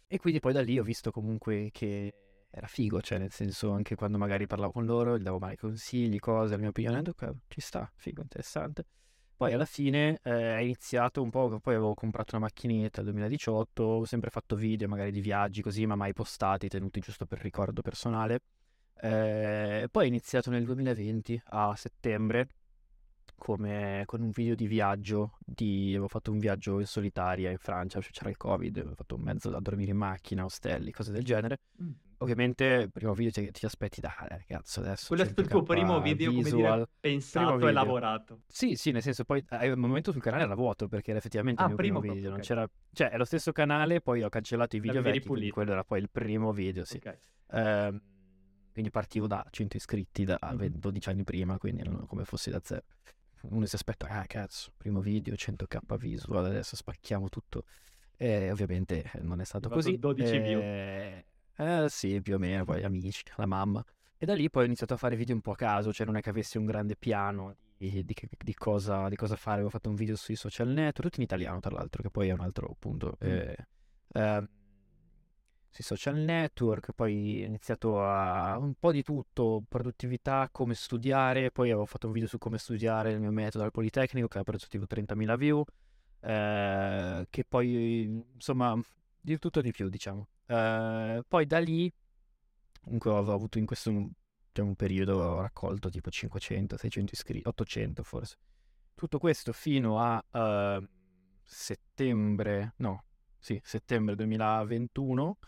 E 0.07 0.19
quindi 0.19 0.39
poi 0.39 0.53
da 0.53 0.61
lì 0.61 0.79
ho 0.79 0.85
visto 0.85 1.11
comunque 1.11 1.71
che 1.73 2.25
era 2.50 2.67
figo, 2.67 3.00
cioè 3.00 3.19
nel 3.19 3.31
senso 3.31 3.73
anche 3.73 3.95
quando 3.95 4.19
magari 4.19 4.47
parlavo 4.47 4.73
con 4.73 4.85
loro, 4.85 5.19
gli 5.19 5.23
davo 5.23 5.38
magari 5.38 5.59
consigli, 5.59 6.19
cose, 6.19 6.53
la 6.53 6.61
mia 6.61 6.69
opinione, 6.69 7.03
ok, 7.07 7.33
ci 7.49 7.61
sta, 7.61 7.91
figo, 7.95 8.23
interessante. 8.23 8.87
Poi 9.37 9.53
alla 9.53 9.67
fine 9.67 10.19
eh, 10.23 10.57
è 10.57 10.61
iniziato 10.61 11.23
un 11.23 11.29
po', 11.29 11.61
poi 11.61 11.75
avevo 11.75 11.93
comprato 11.93 12.37
una 12.37 12.47
macchinetta 12.47 13.03
nel 13.03 13.11
2018, 13.11 13.83
ho 13.83 14.05
sempre 14.07 14.31
fatto 14.31 14.57
video 14.57 14.88
magari 14.88 15.11
di 15.11 15.21
viaggi 15.21 15.61
così, 15.61 15.85
ma 15.85 15.95
mai 15.95 16.15
postati, 16.15 16.69
tenuti 16.69 17.00
giusto 17.00 17.26
per 17.26 17.41
ricordo 17.41 17.83
personale. 17.83 18.41
Eh, 18.99 19.88
poi 19.91 20.05
è 20.05 20.09
iniziato 20.09 20.49
nel 20.49 20.65
2020, 20.65 21.43
a 21.49 21.75
settembre, 21.76 22.49
come 23.37 24.05
con 24.07 24.23
un 24.23 24.31
video 24.31 24.55
di 24.55 24.67
viaggio, 24.67 25.37
di... 25.45 25.91
avevo 25.91 26.09
fatto 26.09 26.31
un 26.33 26.38
viaggio 26.38 26.81
in 26.81 26.87
solitaria 26.87 27.50
in 27.50 27.59
Francia, 27.59 28.00
c'era 28.00 28.31
il 28.31 28.38
Covid, 28.38 28.79
avevo 28.79 28.95
fatto 28.95 29.17
un 29.17 29.21
mezzo 29.21 29.50
da 29.50 29.61
dormire 29.61 29.91
in 29.91 29.99
macchina, 29.99 30.47
ostelli, 30.47 30.91
cose 30.93 31.12
del 31.12 31.25
genere. 31.25 31.59
Mm. 31.83 31.91
Ovviamente 32.19 32.65
il 32.65 32.91
primo 32.93 33.13
video 33.13 33.31
ti, 33.31 33.51
ti 33.51 33.67
aspetti, 33.67 34.01
dai 34.01 34.11
ragazzo, 34.29 34.81
adesso 34.81 35.09
Quello 35.09 35.23
è 35.23 35.27
stato 35.27 35.41
il 35.43 35.49
tuo 35.49 35.61
100k 35.61 35.65
primo 35.65 36.01
video, 36.01 36.31
visual. 36.31 36.75
dire, 36.77 36.89
pensato 36.99 37.69
e 37.69 37.73
lavorato. 37.73 38.41
Sì, 38.47 38.75
sì, 38.75 38.91
nel 38.91 39.03
senso 39.03 39.25
poi 39.25 39.45
eh, 39.51 39.69
al 39.69 39.77
momento 39.77 40.13
sul 40.13 40.23
canale 40.23 40.45
era 40.45 40.55
vuoto 40.55 40.89
perché 40.89 41.11
era 41.11 41.19
effettivamente 41.19 41.61
Ah, 41.61 41.65
il 41.65 41.71
mio 41.71 41.77
primo 41.77 41.99
primo 42.01 42.15
video, 42.15 42.31
non 42.31 42.39
proprio, 42.41 42.55
ok. 42.57 42.69
c'era... 42.69 42.81
Cioè, 42.93 43.11
è 43.15 43.19
lo 43.19 43.25
stesso 43.27 43.53
canale, 43.53 44.01
poi 44.01 44.23
ho 44.23 44.29
cancellato 44.31 44.77
i 44.77 44.81
video 44.81 44.97
L'avevi 44.97 45.17
vecchi, 45.19 45.29
quindi 45.29 45.51
quello 45.51 45.73
era 45.73 45.85
poi 45.85 46.01
il 46.01 46.09
primo 46.11 46.53
video, 46.53 46.85
sì. 46.87 46.97
Ok. 46.97 47.19
Ehm, 47.53 48.01
quindi 48.73 48.91
partivo 48.91 49.27
da 49.27 49.45
100 49.51 49.77
iscritti 49.77 50.25
da 50.25 50.39
Mhm. 50.53 50.69
12 50.79 51.09
anni 51.11 51.25
prima, 51.25 51.59
quindi 51.59 51.83
non 51.83 52.07
come 52.07 52.25
fossi 52.25 52.51
da 52.51 52.61
zero. 52.63 52.85
Uno 53.49 53.67
si 53.67 53.75
aspetta, 53.75 54.07
ah 54.09 54.25
cazzo, 54.27 54.73
primo 54.77 55.01
video, 55.01 55.35
100k 55.35 55.97
visual, 55.99 56.47
adesso 56.47 56.77
spacchiamo 56.77 57.29
tutto. 57.29 57.65
E 58.17 58.51
ovviamente 58.51 59.03
eh, 59.13 59.21
non 59.21 59.41
è 59.41 59.45
stato 59.45 59.69
fatto 59.69 59.81
così. 59.83 59.99
12 59.99 60.39
view. 60.39 60.61
Eh, 61.57 61.85
eh, 61.85 61.89
sì, 61.89 62.21
più 62.21 62.35
o 62.35 62.39
meno, 62.39 62.65
poi 62.65 62.83
amici, 62.83 63.23
la 63.37 63.47
mamma. 63.47 63.85
E 64.19 64.25
da 64.27 64.35
lì 64.35 64.49
poi 64.51 64.63
ho 64.63 64.67
iniziato 64.67 64.95
a 64.95 64.97
fare 64.97 65.17
video 65.17 65.35
un 65.35 65.41
po' 65.41 65.53
a 65.53 65.57
caso, 65.57 65.93
cioè 65.93 66.07
non 66.07 66.17
è 66.17 66.21
che 66.21 66.31
avessi 66.31 66.59
un 66.59 66.65
grande 66.65 66.97
piano 66.97 67.57
di, 67.76 68.04
di 68.04 68.15
di 68.39 68.54
cosa, 68.54 69.09
di 69.09 69.17
cosa 69.17 69.37
fare. 69.37 69.57
Avevo 69.57 69.71
fatto 69.71 69.89
un 69.89 69.95
video 69.95 70.17
sui 70.17 70.37
social 70.37 70.69
network, 70.69 71.02
tutto 71.02 71.17
in 71.17 71.25
italiano 71.25 71.61
tra 71.61 71.75
l'altro, 71.75 72.02
che 72.02 72.11
poi 72.11 72.28
è 72.28 72.33
un 72.33 72.41
altro 72.41 72.75
punto. 72.78 73.17
Mm. 73.25 73.28
Eh, 73.28 73.57
ehm, 74.13 74.49
sui 75.71 75.85
social 75.85 76.17
network, 76.17 76.93
poi 76.93 77.43
ho 77.43 77.47
iniziato 77.47 78.02
a 78.02 78.57
un 78.57 78.75
po' 78.78 78.93
di 78.93 79.02
tutto, 79.02 79.63
produttività, 79.69 80.49
come 80.50 80.75
studiare, 80.75 81.50
poi 81.50 81.71
avevo 81.71 81.85
fatto 81.85 82.07
un 82.07 82.13
video 82.15 82.28
su 82.28 82.39
come 82.39 82.57
studiare 82.59 83.13
il 83.13 83.21
mio 83.21 83.30
metodo 83.30 83.65
al 83.65 83.71
Politecnico 83.73 84.26
che 84.28 84.39
ha 84.39 84.43
preso 84.43 84.67
tipo 84.71 84.87
30.000 84.87 85.37
view, 85.37 85.63
eh, 86.21 87.26
che 87.28 87.45
poi 87.45 88.04
insomma 88.35 88.80
di 89.21 89.39
tutto 89.39 89.59
e 89.59 89.63
di 89.63 89.71
più 89.73 89.89
diciamo. 89.91 90.26
Eh, 90.47 91.25
poi 91.26 91.47
da 91.47 91.59
lì 91.59 91.93
comunque 92.87 93.11
ho 93.11 93.32
avuto 93.32 93.59
in 93.59 93.67
questo 93.67 93.91
diciamo, 94.52 94.75
periodo 94.76 95.19
ho 95.19 95.41
raccolto 95.41 95.91
tipo 95.91 96.09
500, 96.09 96.76
600 96.76 97.13
iscritti, 97.13 97.49
800 97.49 98.02
forse. 98.02 98.37
Tutto 98.95 99.19
questo 99.19 99.52
fino 99.52 100.00
a 100.00 100.25
eh, 100.32 100.89
settembre, 101.43 102.75
no, 102.76 103.04
sì, 103.39 103.61
settembre 103.63 104.15
2021, 104.15 105.39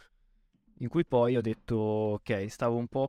in 0.80 0.88
cui 0.88 1.06
poi 1.06 1.36
ho 1.36 1.40
detto, 1.40 1.76
ok, 1.76 2.50
stavo 2.50 2.76
un 2.76 2.88
po' 2.88 3.08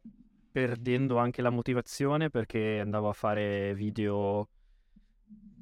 perdendo 0.51 1.17
anche 1.17 1.41
la 1.41 1.49
motivazione 1.49 2.29
perché 2.29 2.79
andavo 2.79 3.09
a 3.09 3.13
fare 3.13 3.73
video 3.73 4.47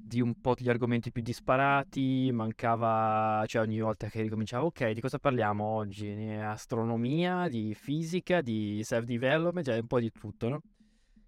di 0.08 0.22
un 0.22 0.40
po' 0.40 0.56
di 0.56 0.70
argomenti 0.70 1.12
più 1.12 1.22
disparati, 1.22 2.32
mancava, 2.32 3.44
cioè 3.46 3.62
ogni 3.62 3.80
volta 3.80 4.08
che 4.08 4.22
ricominciavo, 4.22 4.68
ok, 4.68 4.92
di 4.92 5.02
cosa 5.02 5.20
parliamo 5.20 5.66
oggi? 5.66 6.16
Di 6.16 6.32
astronomia, 6.32 7.48
di 7.50 7.76
fisica, 7.76 8.42
di 8.42 8.82
self-development, 8.84 9.66
cioè 9.66 9.78
un 9.78 9.88
po' 9.88 10.00
di 10.00 10.10
tutto, 10.12 10.48
no? 10.48 10.62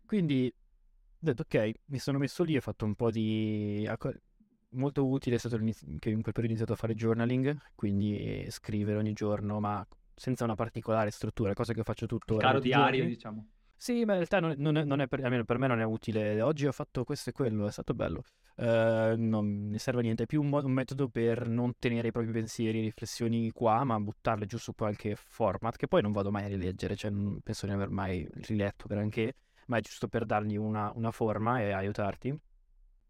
Quindi 0.06 0.52
ho 0.56 1.18
detto, 1.20 1.42
ok, 1.42 1.72
mi 1.88 2.00
sono 2.00 2.18
messo 2.18 2.44
lì 2.44 2.56
ho 2.56 2.62
fatto 2.62 2.86
un 2.86 2.96
po' 2.96 3.12
di... 3.12 3.88
Molto 4.72 5.08
utile 5.08 5.36
è 5.36 5.40
stato 5.40 5.58
che 5.58 5.64
in 5.66 6.22
quel 6.22 6.22
periodo 6.22 6.42
ho 6.42 6.46
iniziato 6.46 6.74
a 6.74 6.76
fare 6.76 6.94
journaling, 6.94 7.58
quindi 7.74 8.46
scrivere 8.50 9.00
ogni 9.00 9.14
giorno, 9.14 9.60
ma 9.60 9.86
senza 10.14 10.44
una 10.44 10.54
particolare 10.56 11.10
struttura, 11.10 11.54
cosa 11.54 11.74
che 11.74 11.82
faccio 11.84 12.04
Il 12.04 12.10
tuttora 12.12 12.48
caro 12.48 12.60
diario, 12.60 13.00
giorni. 13.00 13.16
diciamo. 13.16 13.48
Sì, 13.82 14.04
ma 14.04 14.12
in 14.14 14.18
realtà 14.28 14.40
non, 14.42 14.56
non 14.58 14.76
è, 14.78 14.84
non 14.84 15.00
è 15.00 15.08
per, 15.08 15.24
almeno 15.24 15.46
per 15.46 15.58
me 15.58 15.68
non 15.68 15.80
è 15.80 15.86
utile. 15.86 16.42
Oggi 16.42 16.68
ho 16.68 16.72
fatto 16.74 17.04
questo 17.06 17.30
e 17.30 17.34
quello, 17.34 17.66
è 17.66 17.72
stato 17.72 17.94
bello. 17.94 18.24
Eh, 18.56 19.14
non 19.18 19.70
ne 19.70 19.78
serve 19.80 20.00
a 20.02 20.04
niente, 20.04 20.24
è 20.24 20.26
più 20.26 20.42
un, 20.42 20.50
mo- 20.50 20.62
un 20.64 20.72
metodo 20.72 21.08
per 21.08 21.48
non 21.48 21.72
tenere 21.80 22.10
i 22.10 22.12
propri 22.12 22.32
pensieri 22.32 22.80
e 22.80 22.82
riflessioni 22.82 23.50
qua, 23.52 23.84
ma 23.86 23.98
buttarle 24.00 24.46
giù 24.46 24.58
su 24.58 24.74
qualche 24.76 25.16
format 25.16 25.78
che 25.78 25.88
poi 25.88 26.02
non 26.02 26.12
vado 26.12 26.30
mai 26.30 26.44
a 26.44 26.48
rileggere, 26.48 26.96
cioè 26.98 27.10
non 27.10 27.40
penso 27.42 27.66
di 27.68 27.72
aver 27.72 27.90
mai 27.90 28.28
riletto 28.48 28.86
granché, 28.88 29.36
ma 29.68 29.78
è 29.78 29.82
giusto 29.82 30.10
per 30.10 30.26
dargli 30.26 30.58
una, 30.58 30.92
una 30.96 31.12
forma 31.12 31.62
e 31.62 31.72
aiutarti. 31.72 32.38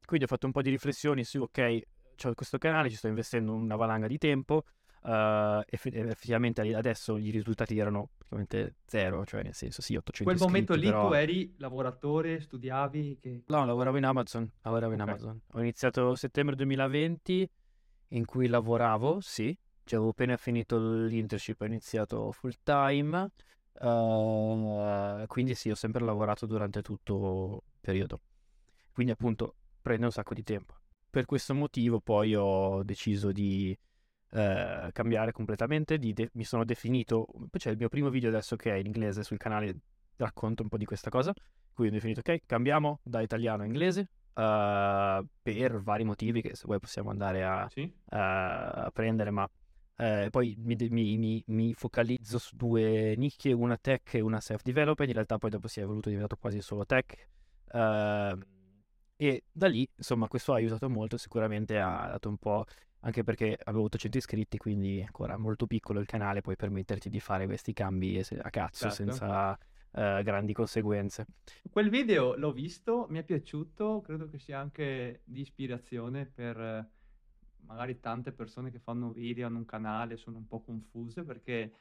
Quindi 0.05 0.25
ho 0.25 0.29
fatto 0.29 0.45
un 0.45 0.51
po' 0.51 0.62
di 0.62 0.69
riflessioni 0.69 1.23
su, 1.23 1.39
ok, 1.41 1.79
ho 2.25 2.34
questo 2.36 2.58
canale, 2.60 2.89
ci 2.89 2.95
sto 2.95 3.08
investendo 3.08 3.53
una 3.53 3.75
valanga 3.75 4.05
di 4.08 4.17
tempo, 4.19 4.63
effe- 5.01 5.91
effettivamente 5.93 6.62
adesso 6.75 7.17
i 7.17 7.29
risultati 7.32 7.77
erano 7.77 8.10
praticamente 8.30 8.76
zero, 8.86 9.26
cioè 9.26 9.44
nel 9.44 9.54
senso 9.54 9.82
sì, 9.82 9.96
800 9.96 10.24
Quel 10.24 10.48
momento 10.48 10.76
lì 10.76 10.86
però... 10.86 11.08
tu 11.08 11.13
eri 11.13 11.56
lavoratore, 11.58 12.39
studiavi, 12.39 13.18
che... 13.20 13.44
No, 13.48 13.65
lavoravo 13.65 13.98
in 13.98 14.06
Amazon, 14.06 14.50
lavoravo 14.62 14.94
in. 14.94 15.02
Amazon. 15.02 15.42
Ho 15.54 15.60
iniziato 15.60 16.15
settembre 16.15 16.56
2020 16.56 17.50
in 18.10 18.26
cui 18.26 18.48
lavoravo, 18.48 19.20
sì, 19.20 19.56
cioè 19.84 19.96
avevo 19.96 20.10
appena 20.10 20.38
finito 20.38 20.78
l'internship, 20.78 21.60
ho 21.62 21.65
iniziato 21.65 22.32
full 22.32 22.54
time, 22.63 23.32
eh, 23.82 25.26
quindi 25.28 25.56
sì, 25.56 25.72
ho 25.72 25.76
sempre 25.76 26.04
lavorato 26.06 26.46
durante 26.46 26.82
tutto 26.82 27.63
il 27.65 27.80
periodo. 27.82 28.22
Quindi 28.92 29.12
appunto 29.12 29.56
prende 29.82 30.06
un 30.06 30.12
sacco 30.12 30.34
di 30.34 30.44
tempo. 30.44 30.76
Per 31.10 31.26
questo 31.26 31.56
motivo 31.56 32.00
poi 32.00 32.36
ho 32.36 32.84
deciso 32.84 33.32
di 33.32 33.76
eh, 34.32 34.89
cambiare 34.92 35.32
completamente, 35.32 35.98
de- 35.98 36.30
mi 36.34 36.44
sono 36.44 36.63
definito, 36.65 37.26
poi 37.26 37.50
c'è 37.60 37.72
il 37.72 37.78
mio 37.78 37.89
primo 37.89 38.10
video 38.10 38.30
adesso 38.30 38.56
che 38.56 38.72
è 38.72 38.76
in 38.76 38.86
inglese 38.88 39.24
sul 39.24 39.38
canale, 39.38 39.76
racconto 40.18 40.63
un 40.63 40.70
po' 40.70 40.78
di 40.78 40.86
questa 40.86 41.10
cosa, 41.10 41.34
quindi 41.74 41.96
ho 41.96 42.00
definito 42.00 42.20
ok, 42.20 42.42
cambiamo 42.46 43.00
da 43.04 43.22
italiano 43.22 43.63
a 43.63 43.65
inglese 43.65 44.10
eh, 44.34 45.26
per 45.42 45.82
vari 45.82 46.04
motivi 46.04 46.42
che 46.42 46.56
se 46.56 46.63
vuoi 46.65 46.80
possiamo 46.80 47.10
andare 47.10 47.44
a, 47.44 47.68
Sì? 47.70 47.92
a 48.10 48.89
prendere, 48.94 49.32
ma 49.32 49.50
eh, 49.98 50.28
poi 50.32 50.56
mi, 50.60 50.76
mi- 50.89 51.18
mi- 51.18 51.44
mi 51.48 51.74
focalizzo 51.74 52.38
su 52.39 52.56
due 52.56 53.15
nicchie, 53.18 53.52
una 53.54 53.78
tech 53.78 54.13
e 54.15 54.22
una 54.22 54.39
self-development, 54.39 55.10
in 55.10 55.15
realtà 55.15 55.38
poi 55.38 55.50
dopo 55.50 55.68
si 55.68 55.80
è 55.80 55.84
evoluto, 55.84 56.08
è 56.08 56.12
diventato 56.12 56.39
quasi 56.39 56.62
solo 56.62 56.86
tech. 56.86 57.28
eh, 57.72 58.38
e 59.18 59.44
da 59.52 59.68
lì, 59.68 59.88
insomma, 59.98 60.28
questo 60.28 60.54
ha 60.54 60.56
aiutato 60.56 60.89
molto, 60.89 61.18
sicuramente 61.18 61.78
ha 61.80 62.08
dato 62.12 62.30
un 62.30 62.38
po', 62.38 62.65
anche 63.01 63.23
perché 63.23 63.57
avevo 63.63 63.83
800 63.85 64.17
iscritti, 64.17 64.57
quindi 64.57 65.01
ancora 65.01 65.38
molto 65.38 65.67
piccolo 65.67 65.99
il 65.99 66.05
canale, 66.05 66.41
puoi 66.41 66.55
permetterti 66.55 67.09
di 67.09 67.19
fare 67.19 67.45
questi 67.45 67.73
cambi 67.73 68.19
a 68.19 68.49
cazzo, 68.49 68.89
Certo. 68.89 68.95
senza 68.95 69.57
eh, 69.91 70.21
grandi 70.23 70.53
conseguenze. 70.53 71.25
Quel 71.69 71.89
video 71.89 72.35
l'ho 72.35 72.51
visto, 72.51 73.07
mi 73.09 73.19
è 73.19 73.23
piaciuto, 73.23 74.01
credo 74.01 74.27
che 74.27 74.38
sia 74.39 74.59
anche 74.59 75.21
di 75.23 75.41
ispirazione 75.41 76.25
per 76.25 76.59
eh, 76.59 76.89
magari 77.65 77.99
tante 77.99 78.31
persone 78.31 78.71
che 78.71 78.79
fanno 78.79 79.12
video, 79.12 79.47
hanno 79.47 79.59
un 79.59 79.65
canale, 79.65 80.17
sono 80.17 80.38
un 80.38 80.47
po' 80.47 80.62
confuse 80.62 81.23
perché 81.23 81.73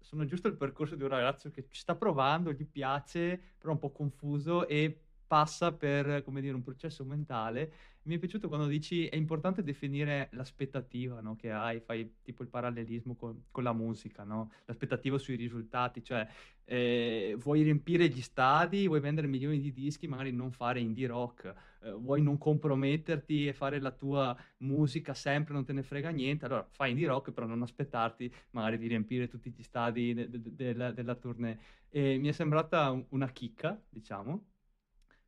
sono 0.00 0.24
giusto 0.26 0.48
il 0.48 0.56
percorso 0.56 0.96
di 0.96 1.02
un 1.02 1.08
ragazzo 1.08 1.50
che 1.50 1.66
ci 1.70 1.80
sta 1.80 1.94
provando, 1.94 2.52
gli 2.52 2.66
piace, 2.66 3.40
però 3.58 3.70
è 3.70 3.74
un 3.74 3.78
po' 3.78 3.92
confuso 3.92 4.66
e 4.68 5.03
passa 5.34 5.72
per, 5.72 6.22
come 6.22 6.40
dire, 6.40 6.54
un 6.54 6.62
processo 6.62 7.04
mentale. 7.04 7.72
Mi 8.02 8.14
è 8.14 8.18
piaciuto 8.20 8.46
quando 8.46 8.68
dici 8.68 9.06
è 9.08 9.16
importante 9.16 9.64
definire 9.64 10.28
l'aspettativa 10.32 11.20
no, 11.20 11.34
che 11.34 11.50
hai, 11.50 11.80
fai 11.80 12.18
tipo 12.22 12.44
il 12.44 12.48
parallelismo 12.48 13.16
con, 13.16 13.46
con 13.50 13.64
la 13.64 13.72
musica, 13.72 14.22
no? 14.22 14.52
l'aspettativa 14.66 15.18
sui 15.18 15.34
risultati, 15.34 16.04
cioè 16.04 16.24
eh, 16.64 17.34
vuoi 17.40 17.62
riempire 17.62 18.06
gli 18.08 18.20
stadi, 18.20 18.86
vuoi 18.86 19.00
vendere 19.00 19.26
milioni 19.26 19.58
di 19.58 19.72
dischi, 19.72 20.06
magari 20.06 20.30
non 20.30 20.52
fare 20.52 20.78
indie 20.78 21.08
rock, 21.08 21.52
eh, 21.82 21.90
vuoi 21.90 22.22
non 22.22 22.38
comprometterti 22.38 23.48
e 23.48 23.52
fare 23.54 23.80
la 23.80 23.90
tua 23.90 24.36
musica 24.58 25.14
sempre, 25.14 25.52
non 25.54 25.64
te 25.64 25.72
ne 25.72 25.82
frega 25.82 26.10
niente, 26.10 26.44
allora 26.44 26.64
fai 26.70 26.90
indie 26.92 27.08
rock, 27.08 27.32
però 27.32 27.46
non 27.46 27.62
aspettarti 27.62 28.32
magari 28.50 28.78
di 28.78 28.86
riempire 28.86 29.26
tutti 29.26 29.50
gli 29.50 29.62
stadi 29.64 30.14
de- 30.14 30.30
de- 30.30 30.40
de- 30.54 30.92
della, 30.94 31.14
tournée. 31.16 31.58
E 31.88 32.18
mi 32.18 32.28
è 32.28 32.32
sembrata 32.32 32.90
una 33.08 33.28
chicca, 33.30 33.80
diciamo, 33.88 34.53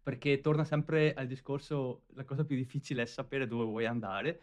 perché 0.06 0.40
torna 0.40 0.62
sempre 0.62 1.14
al 1.14 1.26
discorso, 1.26 2.04
la 2.14 2.24
cosa 2.24 2.44
più 2.44 2.54
difficile 2.54 3.02
è 3.02 3.06
sapere 3.06 3.48
dove 3.48 3.64
vuoi 3.64 3.86
andare. 3.86 4.40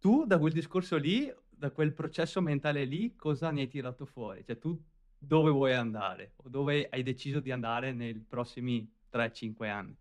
Tu 0.00 0.26
da 0.26 0.40
quel 0.40 0.52
discorso 0.52 0.96
lì, 0.96 1.32
da 1.48 1.70
quel 1.70 1.92
processo 1.92 2.40
mentale 2.40 2.84
lì, 2.84 3.14
cosa 3.14 3.52
ne 3.52 3.60
hai 3.60 3.68
tirato 3.68 4.06
fuori? 4.06 4.44
Cioè 4.44 4.58
tu 4.58 4.76
dove 5.16 5.52
vuoi 5.52 5.74
andare 5.74 6.32
o 6.34 6.48
dove 6.48 6.88
hai 6.90 7.04
deciso 7.04 7.38
di 7.38 7.52
andare 7.52 7.92
nei 7.92 8.18
prossimi 8.18 8.92
3-5 9.12 9.70
anni? 9.70 9.96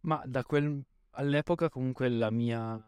Ma 0.00 0.22
da 0.26 0.44
quel... 0.44 0.84
all'epoca 1.12 1.70
comunque 1.70 2.10
la 2.10 2.30
mia... 2.30 2.78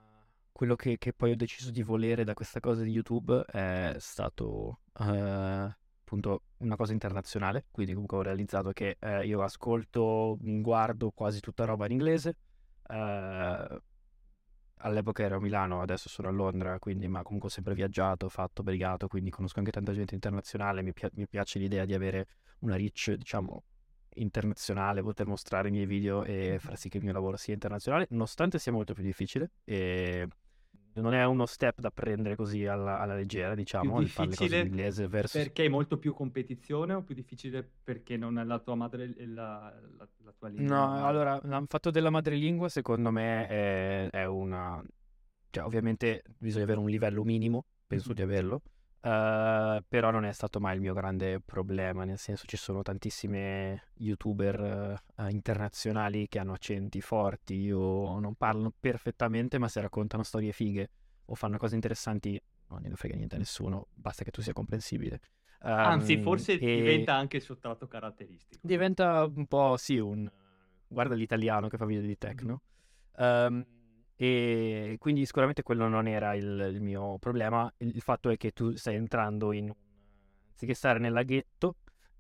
quello 0.53 0.77
che, 0.77 0.99
che 0.99 1.15
poi 1.15 1.31
ho 1.31 1.37
deciso 1.37 1.71
di 1.71 1.83
volere 1.83 2.25
da 2.25 2.35
questa 2.35 2.61
cosa 2.61 2.83
di 2.83 2.91
YouTube 2.91 3.43
è 3.47 3.97
stato... 3.97 4.81
Uh 4.99 5.80
appunto 6.11 6.43
una 6.59 6.75
cosa 6.75 6.93
internazionale, 6.93 7.67
quindi 7.71 7.93
comunque 7.93 8.19
ho 8.19 8.23
realizzato 8.23 8.73
che 8.73 8.97
eh, 8.99 9.25
io 9.27 9.43
ascolto, 9.43 10.37
guardo 10.41 11.13
quasi 11.13 11.39
tutta 11.39 11.65
roba 11.65 11.87
in 11.87 11.93
inglese. 11.93 12.37
Eh, 12.89 13.81
all'epoca 14.83 15.23
ero 15.23 15.37
a 15.37 15.41
Milano, 15.41 15.81
adesso 15.81 16.09
sono 16.09 16.27
a 16.29 16.33
Londra, 16.33 16.79
quindi 16.81 17.07
ma 17.07 17.23
comunque 17.23 17.49
ho 17.49 17.53
sempre 17.53 17.75
viaggiato, 17.75 18.29
fatto, 18.29 18.65
brigato, 18.65 19.07
quindi 19.07 19.31
conosco 19.31 19.61
anche 19.61 19.71
tanta 19.71 19.93
gente 19.93 20.15
internazionale, 20.15 20.83
mi, 20.83 20.93
pi- 20.93 21.11
mi 21.13 21.29
piace 21.29 21.61
l'idea 21.61 21.85
di 21.85 21.95
avere 21.95 22.27
una 22.61 22.77
reach, 22.77 23.13
diciamo, 23.13 23.63
internazionale, 24.15 25.03
poter 25.03 25.27
mostrare 25.27 25.69
i 25.69 25.71
miei 25.71 25.87
video 25.87 26.25
e 26.25 26.59
far 26.59 26.77
sì 26.77 26.89
che 26.89 26.97
il 26.97 27.05
mio 27.05 27.13
lavoro 27.13 27.37
sia 27.37 27.55
internazionale, 27.55 28.07
nonostante 28.11 28.59
sia 28.59 28.73
molto 28.73 28.95
più 28.95 29.05
difficile 29.05 29.53
e 29.65 30.27
non 30.95 31.15
è 31.15 31.25
uno 31.25 31.47
step 31.47 31.81
da 31.81 31.91
prendere 31.91 32.37
così 32.37 32.67
alla, 32.67 32.99
alla 32.99 33.15
leggera, 33.15 33.55
diciamo, 33.55 33.97
più 33.97 34.05
di 34.05 34.09
fare 34.09 34.69
versus... 35.09 35.33
perché 35.33 35.65
è 35.65 35.69
molto 35.69 35.99
più 35.99 36.13
competizione 36.15 36.95
o 36.95 37.03
più 37.03 37.15
difficile 37.15 37.69
perché 37.83 38.17
non 38.17 38.39
è 38.39 38.45
la 38.45 38.59
tua 38.59 38.75
madre 38.75 39.15
la, 39.27 39.73
la, 39.97 40.09
la 40.25 40.35
tua 40.37 40.49
lingua? 40.49 40.77
No, 40.77 41.07
allora, 41.07 41.41
il 41.43 41.65
fatto 41.69 41.91
della 41.91 42.11
madrelingua 42.11 42.69
secondo 42.69 43.11
me 43.11 43.47
è, 43.47 44.11
è 44.11 44.25
una... 44.27 44.83
Cioè, 45.51 45.65
ovviamente 45.65 46.23
bisogna 46.39 46.65
avere 46.65 46.81
un 46.81 46.89
livello 46.89 47.25
minimo, 47.25 47.65
penso 47.87 48.09
mm-hmm. 48.09 48.17
di 48.17 48.23
averlo, 48.23 48.63
Uh, 49.03 49.83
però 49.89 50.11
non 50.11 50.27
è 50.27 50.33
stato 50.33 50.61
mai 50.61 50.75
il 50.75 50.83
mio 50.83 50.93
grande 50.93 51.41
problema, 51.41 52.05
nel 52.05 52.19
senso 52.19 52.45
ci 52.47 52.59
sono 52.59 52.83
tantissime 52.83 53.85
youtuber 53.95 55.01
uh, 55.17 55.29
internazionali 55.29 56.29
che 56.29 56.39
hanno 56.39 56.53
accenti 56.53 57.01
forti 57.01 57.73
o 57.73 58.21
non 58.21 58.35
parlano 58.35 58.71
perfettamente 58.79 59.57
ma 59.57 59.69
se 59.69 59.81
raccontano 59.81 60.23
storie 60.23 60.53
fighe 60.53 60.91
o 61.25 61.35
fanno 61.35 61.57
cose 61.57 61.77
interessanti 61.77 62.39
non 62.69 62.83
ne 62.83 62.95
frega 62.95 63.17
niente 63.17 63.37
a 63.37 63.39
nessuno, 63.39 63.87
basta 63.95 64.23
che 64.23 64.31
tu 64.31 64.43
sia 64.43 64.53
comprensibile. 64.53 65.21
Um, 65.63 65.71
Anzi, 65.71 66.21
forse 66.21 66.59
diventa 66.59 67.15
anche 67.15 67.39
il 67.39 67.43
sottratto 67.43 67.87
caratteristico. 67.87 68.61
Diventa 68.63 69.25
un 69.25 69.47
po', 69.47 69.77
sì, 69.79 69.97
un... 69.99 70.31
guarda 70.87 71.15
l'italiano 71.15 71.69
che 71.69 71.79
fa 71.79 71.87
video 71.87 72.03
di 72.03 72.19
techno. 72.19 72.63
Um, 73.17 73.65
e 74.23 74.97
quindi 74.99 75.25
sicuramente 75.25 75.63
quello 75.63 75.89
non 75.89 76.07
era 76.07 76.35
il, 76.35 76.73
il 76.75 76.83
mio 76.83 77.17
problema. 77.19 77.73
Il, 77.79 77.95
il, 77.95 78.03
fatto 78.03 78.29
è 78.29 78.37
che 78.37 78.51
tu 78.51 78.77
stai 78.77 78.95
entrando 78.97 79.51
in... 79.53 79.73
anziché 80.51 80.75
stare 80.75 80.99
nel 80.99 81.15
laghetto, 81.15 81.77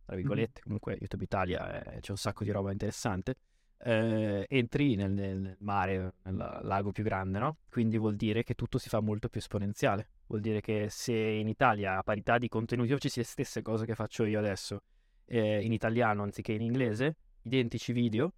tra 0.07 0.17
virgolette, 0.17 0.53
mm-hmm. 0.53 0.63
comunque 0.63 0.97
YouTube 0.99 1.25
Italia 1.25 1.83
è, 1.83 2.01
c'è 2.01 2.11
un 2.13 2.17
sacco 2.17 2.43
di 2.43 2.53
roba 2.53 2.73
interessante, 2.73 3.35
eh, 3.83 4.47
entri 4.49 4.95
nel, 4.95 5.11
nel, 5.11 5.57
mare, 5.61 6.15
nel 6.23 6.61
lago 6.63 6.91
più 6.91 7.05
grande, 7.05 7.39
no? 7.39 7.59
Quindi 7.69 7.99
vuol 7.99 8.17
dire 8.17 8.45
che 8.45 8.55
tutto 8.55 8.79
si 8.79 8.89
fa 8.89 9.01
molto 9.01 9.29
più 9.29 9.41
esponenziale. 9.41 10.09
Vuol 10.27 10.41
dire 10.41 10.63
che 10.63 10.87
se 10.89 11.13
in 11.13 11.49
Italia 11.49 11.99
a 11.99 12.03
parità 12.03 12.39
di 12.39 12.49
contenuti 12.49 12.93
facessi 12.93 13.19
le 13.19 13.27
stesse 13.27 13.61
cose 13.61 13.85
che 13.85 13.95
faccio 13.95 14.25
io 14.25 14.39
adesso 14.39 14.85
eh, 15.27 15.63
in 15.63 15.75
italiano 15.75 16.23
anziché 16.23 16.53
in 16.53 16.63
inglese, 16.63 17.17
identici 17.43 17.93
video, 17.93 18.33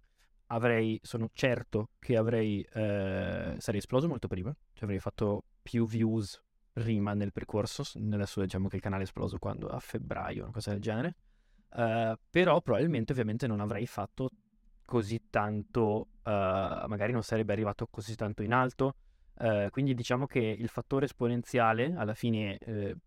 avrei, 0.53 0.99
sono 1.03 1.29
certo 1.33 1.89
che 1.99 2.15
avrei, 2.15 2.61
eh, 2.61 3.55
sarei 3.57 3.79
esploso 3.79 4.07
molto 4.07 4.27
prima, 4.27 4.55
cioè 4.73 4.83
avrei 4.83 4.99
fatto 4.99 5.45
più 5.61 5.87
views 5.87 6.41
prima 6.71 7.13
nel 7.13 7.31
percorso, 7.31 7.83
adesso 8.11 8.41
diciamo 8.41 8.67
che 8.67 8.77
il 8.77 8.81
canale 8.81 9.03
è 9.03 9.05
esploso 9.05 9.37
quando 9.37 9.67
a 9.67 9.79
febbraio, 9.79 10.43
una 10.43 10.51
cosa 10.51 10.71
del 10.71 10.81
genere, 10.81 11.15
uh, 11.69 12.13
però 12.29 12.61
probabilmente 12.61 13.11
ovviamente 13.11 13.47
non 13.47 13.59
avrei 13.59 13.85
fatto 13.85 14.29
così 14.85 15.29
tanto, 15.29 16.07
uh, 16.23 16.29
magari 16.87 17.11
non 17.11 17.23
sarebbe 17.23 17.53
arrivato 17.53 17.87
così 17.87 18.15
tanto 18.15 18.41
in 18.41 18.53
alto, 18.53 18.95
uh, 19.35 19.69
quindi 19.69 19.93
diciamo 19.93 20.25
che 20.25 20.39
il 20.39 20.67
fattore 20.67 21.05
esponenziale 21.05 21.93
alla 21.95 22.15
fine 22.15 22.57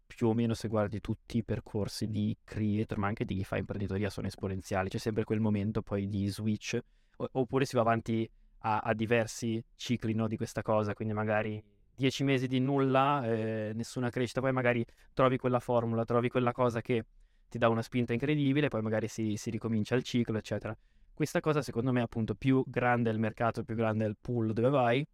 più 0.07 0.29
o 0.29 0.35
meno 0.35 0.55
se 0.55 0.69
guardi 0.69 1.01
tutti 1.01 1.39
i 1.39 1.45
percorsi 1.45 2.09
di 2.09 2.37
creator 2.45 2.99
ma 2.99 3.09
anche 3.09 3.25
di 3.25 3.35
chi 3.35 3.45
fa 3.45 3.57
imprenditoria 3.57 4.11
sono 4.11 4.29
esponenziali, 4.29 4.89
c'è 4.89 4.99
sempre 4.99 5.25
quel 5.25 5.41
momento 5.41 5.83
poi 5.83 6.09
di 6.09 6.29
switch 6.29 6.81
oppure 7.17 7.65
si 7.65 7.77
va 7.77 7.83
avanti 7.83 8.29
a, 8.61 8.79
a 8.79 8.95
diversi 8.95 9.63
cicli 9.77 10.15
no, 10.15 10.27
di 10.29 10.37
questa 10.37 10.63
cosa, 10.63 10.95
quindi 10.95 11.15
magari 11.15 11.63
dieci 11.95 12.25
mesi 12.25 12.47
di 12.47 12.61
nulla, 12.61 13.25
eh, 13.25 13.73
nessuna 13.75 14.11
crescita, 14.11 14.41
poi 14.41 14.53
magari 14.53 14.85
trovi 15.15 15.39
quella 15.39 15.61
formula, 15.61 16.05
trovi 16.05 16.29
quella 16.29 16.53
cosa 16.53 16.81
che 16.81 17.05
ti 17.49 17.59
dà 17.59 17.69
una 17.69 17.83
spinta 17.83 18.13
incredibile, 18.13 18.69
poi 18.69 18.83
magari 18.83 19.09
si, 19.09 19.37
si 19.37 19.51
ricomincia 19.51 19.95
il 19.95 20.03
ciclo, 20.03 20.37
eccetera. 20.37 20.77
Questa 21.15 21.41
cosa 21.41 21.63
secondo 21.63 21.93
me 21.93 22.03
appunto 22.03 22.35
più 22.35 22.63
grande 22.67 23.09
è 23.09 23.13
il 23.13 23.19
mercato, 23.19 23.65
più 23.65 23.75
grande 23.75 24.05
è 24.05 24.09
il 24.09 24.17
pool 24.21 24.53
dove 24.53 24.69
vai, 24.69 25.07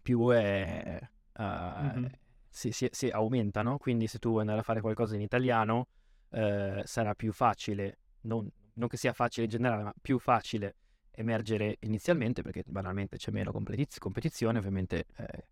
più 0.00 0.30
è... 0.30 0.98
Uh, 1.34 1.42
mm-hmm. 1.42 2.04
si, 2.48 2.72
si, 2.72 2.88
si, 2.90 3.10
aumenta, 3.10 3.62
no? 3.62 3.76
Quindi 3.78 4.06
se 4.06 4.18
tu 4.18 4.30
vuoi 4.30 4.40
andare 4.40 4.60
a 4.60 4.62
fare 4.62 4.80
qualcosa 4.80 5.14
in 5.14 5.20
italiano 5.20 5.88
uh, 6.30 6.80
sarà 6.84 7.14
più 7.14 7.32
facile, 7.32 7.98
non, 8.22 8.50
non 8.74 8.88
che 8.88 8.96
sia 8.96 9.12
facile 9.12 9.44
in 9.44 9.50
generale, 9.50 9.82
ma 9.82 9.94
più 10.00 10.18
facile 10.18 10.74
emergere 11.18 11.78
inizialmente 11.80 12.42
perché 12.42 12.62
banalmente 12.66 13.16
c'è 13.16 13.30
meno 13.30 13.52
competiz- 13.52 13.98
competizione, 13.98 14.58
ovviamente 14.58 15.06
eh, 15.16 15.44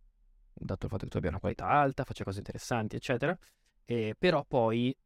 dato 0.52 0.86
il 0.86 0.90
fatto 0.90 1.04
che 1.04 1.10
tu 1.10 1.16
abbia 1.18 1.30
una 1.30 1.40
qualità 1.40 1.66
alta, 1.66 2.04
faccia 2.04 2.24
cose 2.24 2.38
interessanti, 2.38 2.96
eccetera, 2.96 3.36
e, 3.84 4.14
però 4.18 4.44
poi 4.46 4.96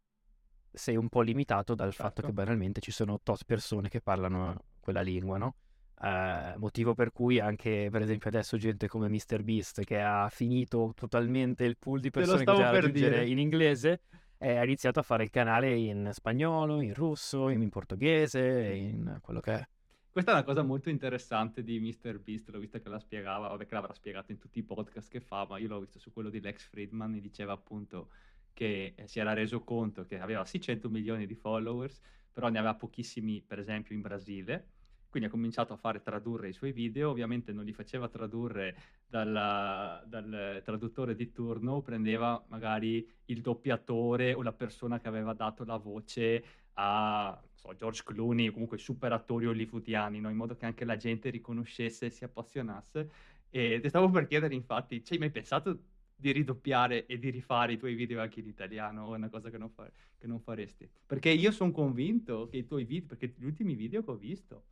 sei 0.72 0.96
un 0.96 1.08
po' 1.08 1.22
limitato 1.22 1.74
dal 1.74 1.90
certo. 1.90 2.02
fatto 2.02 2.22
che 2.22 2.32
banalmente 2.32 2.80
ci 2.80 2.92
sono 2.92 3.18
tot 3.22 3.44
persone 3.44 3.88
che 3.88 4.00
parlano 4.00 4.64
quella 4.80 5.00
lingua, 5.00 5.38
no? 5.38 5.56
Uh, 6.00 6.58
motivo 6.58 6.94
per 6.94 7.12
cui 7.12 7.38
anche 7.40 7.88
per 7.90 8.00
esempio 8.00 8.30
adesso 8.30 8.56
gente 8.56 8.88
come 8.88 9.06
MrBeast 9.10 9.84
che 9.84 10.00
ha 10.00 10.30
finito 10.30 10.92
totalmente 10.94 11.64
il 11.64 11.76
pool 11.76 12.00
di 12.00 12.08
persone 12.08 12.38
che 12.38 12.44
poteva 12.44 12.70
raggiungere 12.70 13.16
dire. 13.16 13.28
in 13.28 13.38
inglese 13.38 14.00
eh, 14.38 14.56
ha 14.56 14.64
iniziato 14.64 14.98
a 14.98 15.02
fare 15.02 15.24
il 15.24 15.30
canale 15.30 15.74
in 15.74 16.08
spagnolo, 16.10 16.80
in 16.80 16.94
russo, 16.94 17.50
in, 17.50 17.60
in 17.60 17.68
portoghese, 17.68 18.40
in 18.72 19.18
quello 19.20 19.40
che 19.40 19.52
è. 19.52 19.68
Questa 20.12 20.32
è 20.32 20.34
una 20.34 20.42
cosa 20.42 20.62
molto 20.62 20.88
interessante 20.90 21.62
di 21.62 21.78
Mr. 21.78 22.18
Beast, 22.18 22.48
l'ho 22.48 22.58
vista 22.58 22.80
che 22.80 22.88
la 22.88 22.98
spiegava, 22.98 23.46
vabbè 23.46 23.64
che 23.64 23.74
l'avrà 23.74 23.94
spiegato 23.94 24.32
in 24.32 24.38
tutti 24.38 24.58
i 24.58 24.64
podcast 24.64 25.08
che 25.08 25.20
fa, 25.20 25.46
ma 25.48 25.56
io 25.58 25.68
l'ho 25.68 25.78
visto 25.78 26.00
su 26.00 26.12
quello 26.12 26.30
di 26.30 26.40
Lex 26.40 26.66
Friedman 26.68 27.14
e 27.14 27.20
diceva 27.20 27.52
appunto 27.52 28.10
che 28.52 28.94
eh, 28.96 29.06
si 29.06 29.20
era 29.20 29.34
reso 29.34 29.62
conto 29.62 30.04
che 30.06 30.18
aveva 30.18 30.44
sì 30.44 30.60
100 30.60 30.90
milioni 30.90 31.26
di 31.26 31.36
followers, 31.36 32.00
però 32.32 32.48
ne 32.48 32.58
aveva 32.58 32.74
pochissimi 32.74 33.40
per 33.40 33.60
esempio 33.60 33.94
in 33.94 34.00
Brasile, 34.00 34.70
quindi 35.08 35.28
ha 35.28 35.30
cominciato 35.30 35.74
a 35.74 35.76
fare 35.76 36.02
tradurre 36.02 36.48
i 36.48 36.52
suoi 36.52 36.72
video, 36.72 37.10
ovviamente 37.10 37.52
non 37.52 37.64
li 37.64 37.72
faceva 37.72 38.08
tradurre 38.08 38.76
dalla, 39.06 40.02
dal 40.06 40.60
traduttore 40.64 41.14
di 41.14 41.30
turno, 41.30 41.82
prendeva 41.82 42.44
magari 42.48 43.08
il 43.26 43.40
doppiatore 43.40 44.34
o 44.34 44.42
la 44.42 44.52
persona 44.52 44.98
che 44.98 45.06
aveva 45.06 45.34
dato 45.34 45.64
la 45.64 45.76
voce 45.76 46.44
a 46.74 47.40
so, 47.60 47.74
George 47.74 48.02
Clooney 48.04 48.48
o 48.48 48.52
comunque 48.52 48.78
super 48.78 49.12
attori 49.12 49.46
hollywoodiani, 49.46 50.20
no? 50.20 50.30
in 50.30 50.36
modo 50.36 50.56
che 50.56 50.66
anche 50.66 50.84
la 50.84 50.96
gente 50.96 51.30
riconoscesse 51.30 52.06
e 52.06 52.10
si 52.10 52.24
appassionasse. 52.24 53.10
E 53.50 53.80
ti 53.80 53.88
stavo 53.88 54.08
per 54.10 54.26
chiedere, 54.26 54.54
infatti, 54.54 55.04
ci 55.04 55.14
hai 55.14 55.18
mai 55.18 55.30
pensato 55.30 55.78
di 56.14 56.32
ridoppiare 56.32 57.06
e 57.06 57.18
di 57.18 57.30
rifare 57.30 57.72
i 57.72 57.78
tuoi 57.78 57.94
video 57.94 58.20
anche 58.20 58.40
in 58.40 58.46
italiano 58.46 59.06
o 59.06 59.14
è 59.14 59.16
una 59.16 59.30
cosa 59.30 59.50
che 59.50 59.58
non, 59.58 59.70
fa- 59.70 59.90
che 60.18 60.26
non 60.26 60.40
faresti? 60.40 60.88
Perché 61.06 61.30
io 61.30 61.50
sono 61.50 61.72
convinto 61.72 62.46
che 62.48 62.58
i 62.58 62.66
tuoi 62.66 62.84
video, 62.84 63.08
perché 63.08 63.34
gli 63.36 63.44
ultimi 63.44 63.74
video 63.74 64.02
che 64.04 64.10
ho 64.10 64.16
visto, 64.16 64.64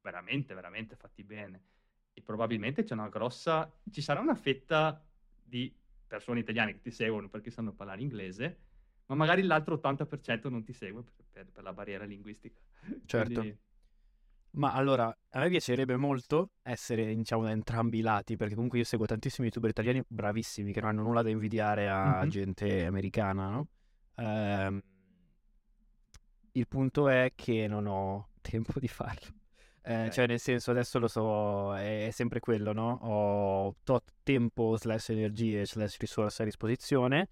veramente, 0.00 0.54
veramente 0.54 0.96
fatti 0.96 1.22
bene. 1.22 1.62
E 2.12 2.22
probabilmente 2.22 2.82
c'è 2.82 2.94
una 2.94 3.08
grossa, 3.08 3.70
ci 3.90 4.00
sarà 4.00 4.20
una 4.20 4.34
fetta 4.34 5.04
di 5.42 5.72
persone 6.06 6.40
italiane 6.40 6.72
che 6.72 6.80
ti 6.80 6.90
seguono 6.90 7.28
perché 7.28 7.50
sanno 7.50 7.72
parlare 7.72 8.00
inglese, 8.00 8.65
ma 9.06 9.14
magari 9.14 9.42
l'altro 9.42 9.74
80% 9.74 10.48
non 10.48 10.64
ti 10.64 10.72
segue 10.72 11.02
per, 11.02 11.12
per, 11.30 11.46
per 11.52 11.62
la 11.62 11.72
barriera 11.72 12.04
linguistica. 12.04 12.58
Certo. 13.06 13.40
Quindi, 13.40 13.58
Ma 14.56 14.72
allora, 14.72 15.06
a 15.30 15.38
me 15.38 15.48
piacerebbe 15.50 15.96
molto 15.96 16.52
essere, 16.62 17.14
diciamo, 17.14 17.42
da 17.44 17.50
entrambi 17.50 17.98
i 17.98 18.00
lati, 18.00 18.36
perché 18.36 18.54
comunque 18.54 18.78
io 18.78 18.84
seguo 18.84 19.04
tantissimi 19.06 19.46
youtuber 19.48 19.68
italiani 19.70 20.02
bravissimi 20.06 20.72
che 20.72 20.80
non 20.80 20.90
hanno 20.90 21.02
nulla 21.02 21.22
da 21.22 21.28
invidiare 21.28 21.88
a 21.90 22.22
Mhm. 22.22 22.28
gente 22.30 22.86
americana, 22.86 23.48
no? 23.50 23.68
Ehm, 24.16 24.80
il 26.52 26.66
punto 26.66 27.08
è 27.08 27.32
che 27.34 27.66
non 27.66 27.86
ho 27.86 28.28
tempo 28.40 28.78
di 28.80 28.88
farlo. 28.88 29.34
Eh, 29.82 30.10
cioè, 30.10 30.26
nel 30.26 30.40
senso, 30.40 30.70
adesso 30.72 30.98
lo 30.98 31.06
so, 31.06 31.76
è, 31.76 32.06
è 32.06 32.10
sempre 32.10 32.40
quello, 32.40 32.72
no? 32.72 32.98
Ho 33.02 33.76
tot 33.84 34.14
tempo, 34.22 34.76
slash 34.76 35.10
energie, 35.10 35.64
slash 35.66 35.98
risorse 35.98 36.42
a 36.42 36.44
disposizione, 36.44 37.28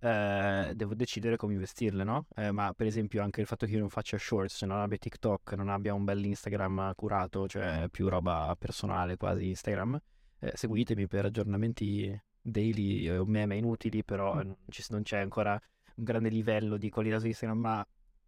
eh, 0.00 0.72
devo 0.74 0.94
decidere 0.94 1.36
come 1.36 1.54
investirle, 1.54 2.04
no? 2.04 2.26
Eh, 2.36 2.50
ma 2.52 2.72
per 2.74 2.86
esempio 2.86 3.22
anche 3.22 3.40
il 3.40 3.46
fatto 3.46 3.66
che 3.66 3.72
io 3.72 3.80
non 3.80 3.88
faccia 3.88 4.16
shorts, 4.18 4.62
non 4.62 4.78
abbia 4.80 4.98
TikTok, 4.98 5.52
non 5.54 5.68
abbia 5.68 5.94
un 5.94 6.04
bel 6.04 6.24
Instagram 6.24 6.92
curato, 6.94 7.46
cioè 7.48 7.88
più 7.90 8.08
roba 8.08 8.54
personale 8.58 9.16
quasi 9.16 9.48
Instagram, 9.48 10.00
eh, 10.40 10.52
seguitemi 10.54 11.06
per 11.06 11.24
aggiornamenti 11.26 12.20
daily 12.40 13.06
eh, 13.06 13.18
o 13.18 13.24
meme 13.26 13.56
inutili, 13.56 14.04
però 14.04 14.36
Mm. 14.42 14.52
non, 14.90 15.02
c'è 15.02 15.18
ancora 15.18 15.52
un 15.96 16.04
grande 16.04 16.28
livello 16.28 16.76
di 16.76 16.90
qualità 16.90 17.18
su 17.18 17.26
Instagram, 17.26 17.58
ma 17.58 17.86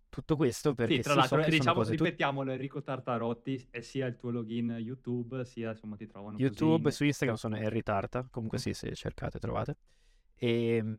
tutto 0.09 0.35
questo 0.35 0.75
perché 0.75 0.97
Sì, 0.97 1.03
tra 1.03 1.13
sì, 1.13 1.19
l'altro, 1.21 1.43
sono 1.43 1.51
diciamo, 1.57 1.85
tu- 1.85 1.91
ripetiamolo, 1.91 2.51
Enrico 2.51 2.83
Tartarotti 2.83 3.69
è 3.71 3.81
sia 3.81 4.07
il 4.07 4.17
tuo 4.17 4.31
login 4.31 4.77
YouTube, 4.81 5.45
sia 5.45 5.71
insomma 5.71 5.95
ti 5.95 6.07
trovano 6.09 6.33
così 6.33 6.43
YouTube 6.43 6.89
in- 6.89 6.95
su 6.95 7.05
Instagram 7.05 7.37
sono 7.39 7.57
Harry 7.57 7.83
Tarta, 7.83 8.27
comunque 8.29 8.59
sì, 8.59 8.75
se 8.75 8.93
cercate 8.97 9.39
trovate. 9.39 9.77
E 10.35 10.83
mm, 10.83 10.95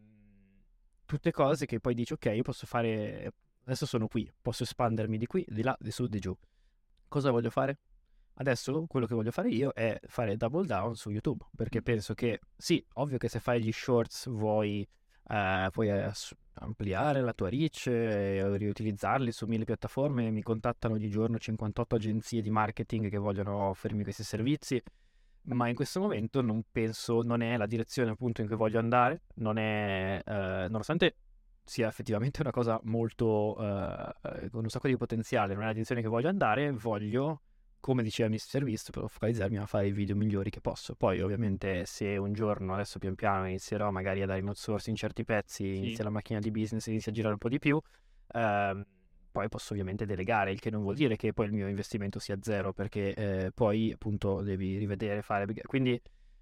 tutte 1.12 1.32
cose 1.32 1.66
che 1.66 1.80
poi 1.80 1.94
dici, 1.94 2.14
ok, 2.14 2.26
io 2.34 2.42
posso 2.42 2.66
fare, 2.66 3.34
adesso 3.66 3.86
sono 3.86 4.08
qui, 4.08 4.32
posso 4.42 4.64
espandermi 4.64 5.18
di 5.18 5.26
qui, 5.26 5.46
di 5.48 5.62
là, 5.62 5.76
di 5.80 5.92
su, 5.92 6.08
di 6.08 6.20
giù. 6.20 6.36
Cosa 7.08 7.32
voglio 7.32 7.50
fare? 7.50 7.80
Adesso 8.36 8.86
quello 8.88 9.06
che 9.06 9.14
voglio 9.14 9.32
fare 9.32 9.50
io 9.50 9.72
è 9.74 10.00
fare 10.08 10.38
double 10.38 10.66
down 10.66 10.96
su 10.96 11.10
YouTube, 11.10 11.46
perché 11.56 11.80
Mm. 11.80 11.84
penso 11.84 12.14
che 12.14 12.40
sì, 12.56 12.84
ovvio 12.94 13.18
che 13.18 13.28
se 13.28 13.40
fai 13.40 13.62
gli 13.62 13.72
shorts 13.72 14.30
vuoi, 14.30 14.88
eh, 15.28 15.68
puoi 15.72 15.90
ass- 15.92 16.34
ampliare 16.54 17.22
la 17.22 17.34
tua 17.34 17.50
reach 17.50 17.88
e 17.88 18.58
riutilizzarli 18.58 19.32
su 19.34 19.46
mille 19.48 19.66
piattaforme. 19.66 20.32
Mi 20.32 20.42
contattano 20.42 20.94
ogni 20.94 21.10
giorno 21.10 21.38
58 21.38 21.96
agenzie 21.96 22.42
di 22.42 22.50
marketing 22.50 23.10
che 23.10 23.18
vogliono 23.18 23.70
offrirmi 23.70 24.04
questi 24.04 24.24
servizi, 24.24 24.82
ma 25.44 25.68
in 25.68 25.76
questo 25.76 26.00
momento 26.00 26.42
non 26.42 26.64
penso, 26.72 27.22
non 27.24 27.42
è 27.42 27.58
la 27.58 27.66
direzione 27.66 28.12
appunto 28.12 28.42
in 28.42 28.48
cui 28.48 28.56
voglio 28.56 28.80
andare, 28.80 29.24
non 29.36 29.58
è, 29.58 30.22
eh, 30.26 30.68
nonostante 30.70 31.16
sia 31.64 31.88
effettivamente 31.88 32.42
una 32.42 32.52
cosa 32.52 32.80
molto, 32.84 33.56
eh, 33.60 34.50
con 34.50 34.64
un 34.64 34.70
sacco 34.70 34.88
di 34.88 34.98
potenziale, 34.98 35.54
non 35.54 35.64
è 35.64 35.68
la 35.68 35.72
direzione 35.74 36.02
che 36.02 36.08
voglio 36.08 36.30
andare, 36.30 36.72
voglio 36.72 37.42
come 37.80 38.04
diceva 38.04 38.30
Mr. 38.30 38.64
Per 38.92 39.06
focalizzarmi 39.08 39.58
a 39.58 39.66
fare 39.66 39.88
i 39.88 39.92
video 39.92 40.16
migliori 40.16 40.52
che 40.52 40.62
posso. 40.62 40.94
Poi, 40.94 41.20
ovviamente, 41.20 41.86
se 41.86 42.16
un 42.16 42.32
giorno, 42.32 42.76
adesso 42.76 43.00
pian 43.00 43.16
piano, 43.16 43.48
inizierò 43.48 43.90
magari 43.90 44.22
a 44.22 44.28
dare 44.28 44.40
in 44.40 44.48
outsourcing 44.48 44.96
certi 44.96 45.24
pezzi, 45.24 45.64
Sì. 45.64 45.78
inizia 45.78 46.04
la 46.04 46.12
macchina 46.12 46.40
di 46.40 46.52
business, 46.52 46.86
inizia 46.86 47.12
a 47.12 47.16
girare 47.16 47.34
un 47.34 47.40
po' 47.40 47.50
di 47.50 47.58
più, 47.58 47.82
ehm, 48.34 48.86
poi 49.32 49.48
posso 49.50 49.74
ovviamente 49.74 50.06
delegare, 50.06 50.52
il 50.52 50.60
che 50.60 50.70
non 50.70 50.82
vuol 50.82 50.96
dire 50.96 51.16
che 51.16 51.34
poi 51.34 51.46
il 51.48 51.54
mio 51.54 51.68
investimento 51.68 52.20
sia 52.20 52.38
zero, 52.42 52.74
perché 52.74 53.14
eh, 53.14 53.52
poi 53.52 53.92
appunto 53.92 54.42
devi 54.42 54.78
rivedere, 54.78 55.22
fare... 55.22 55.46
Quindi 55.64 56.00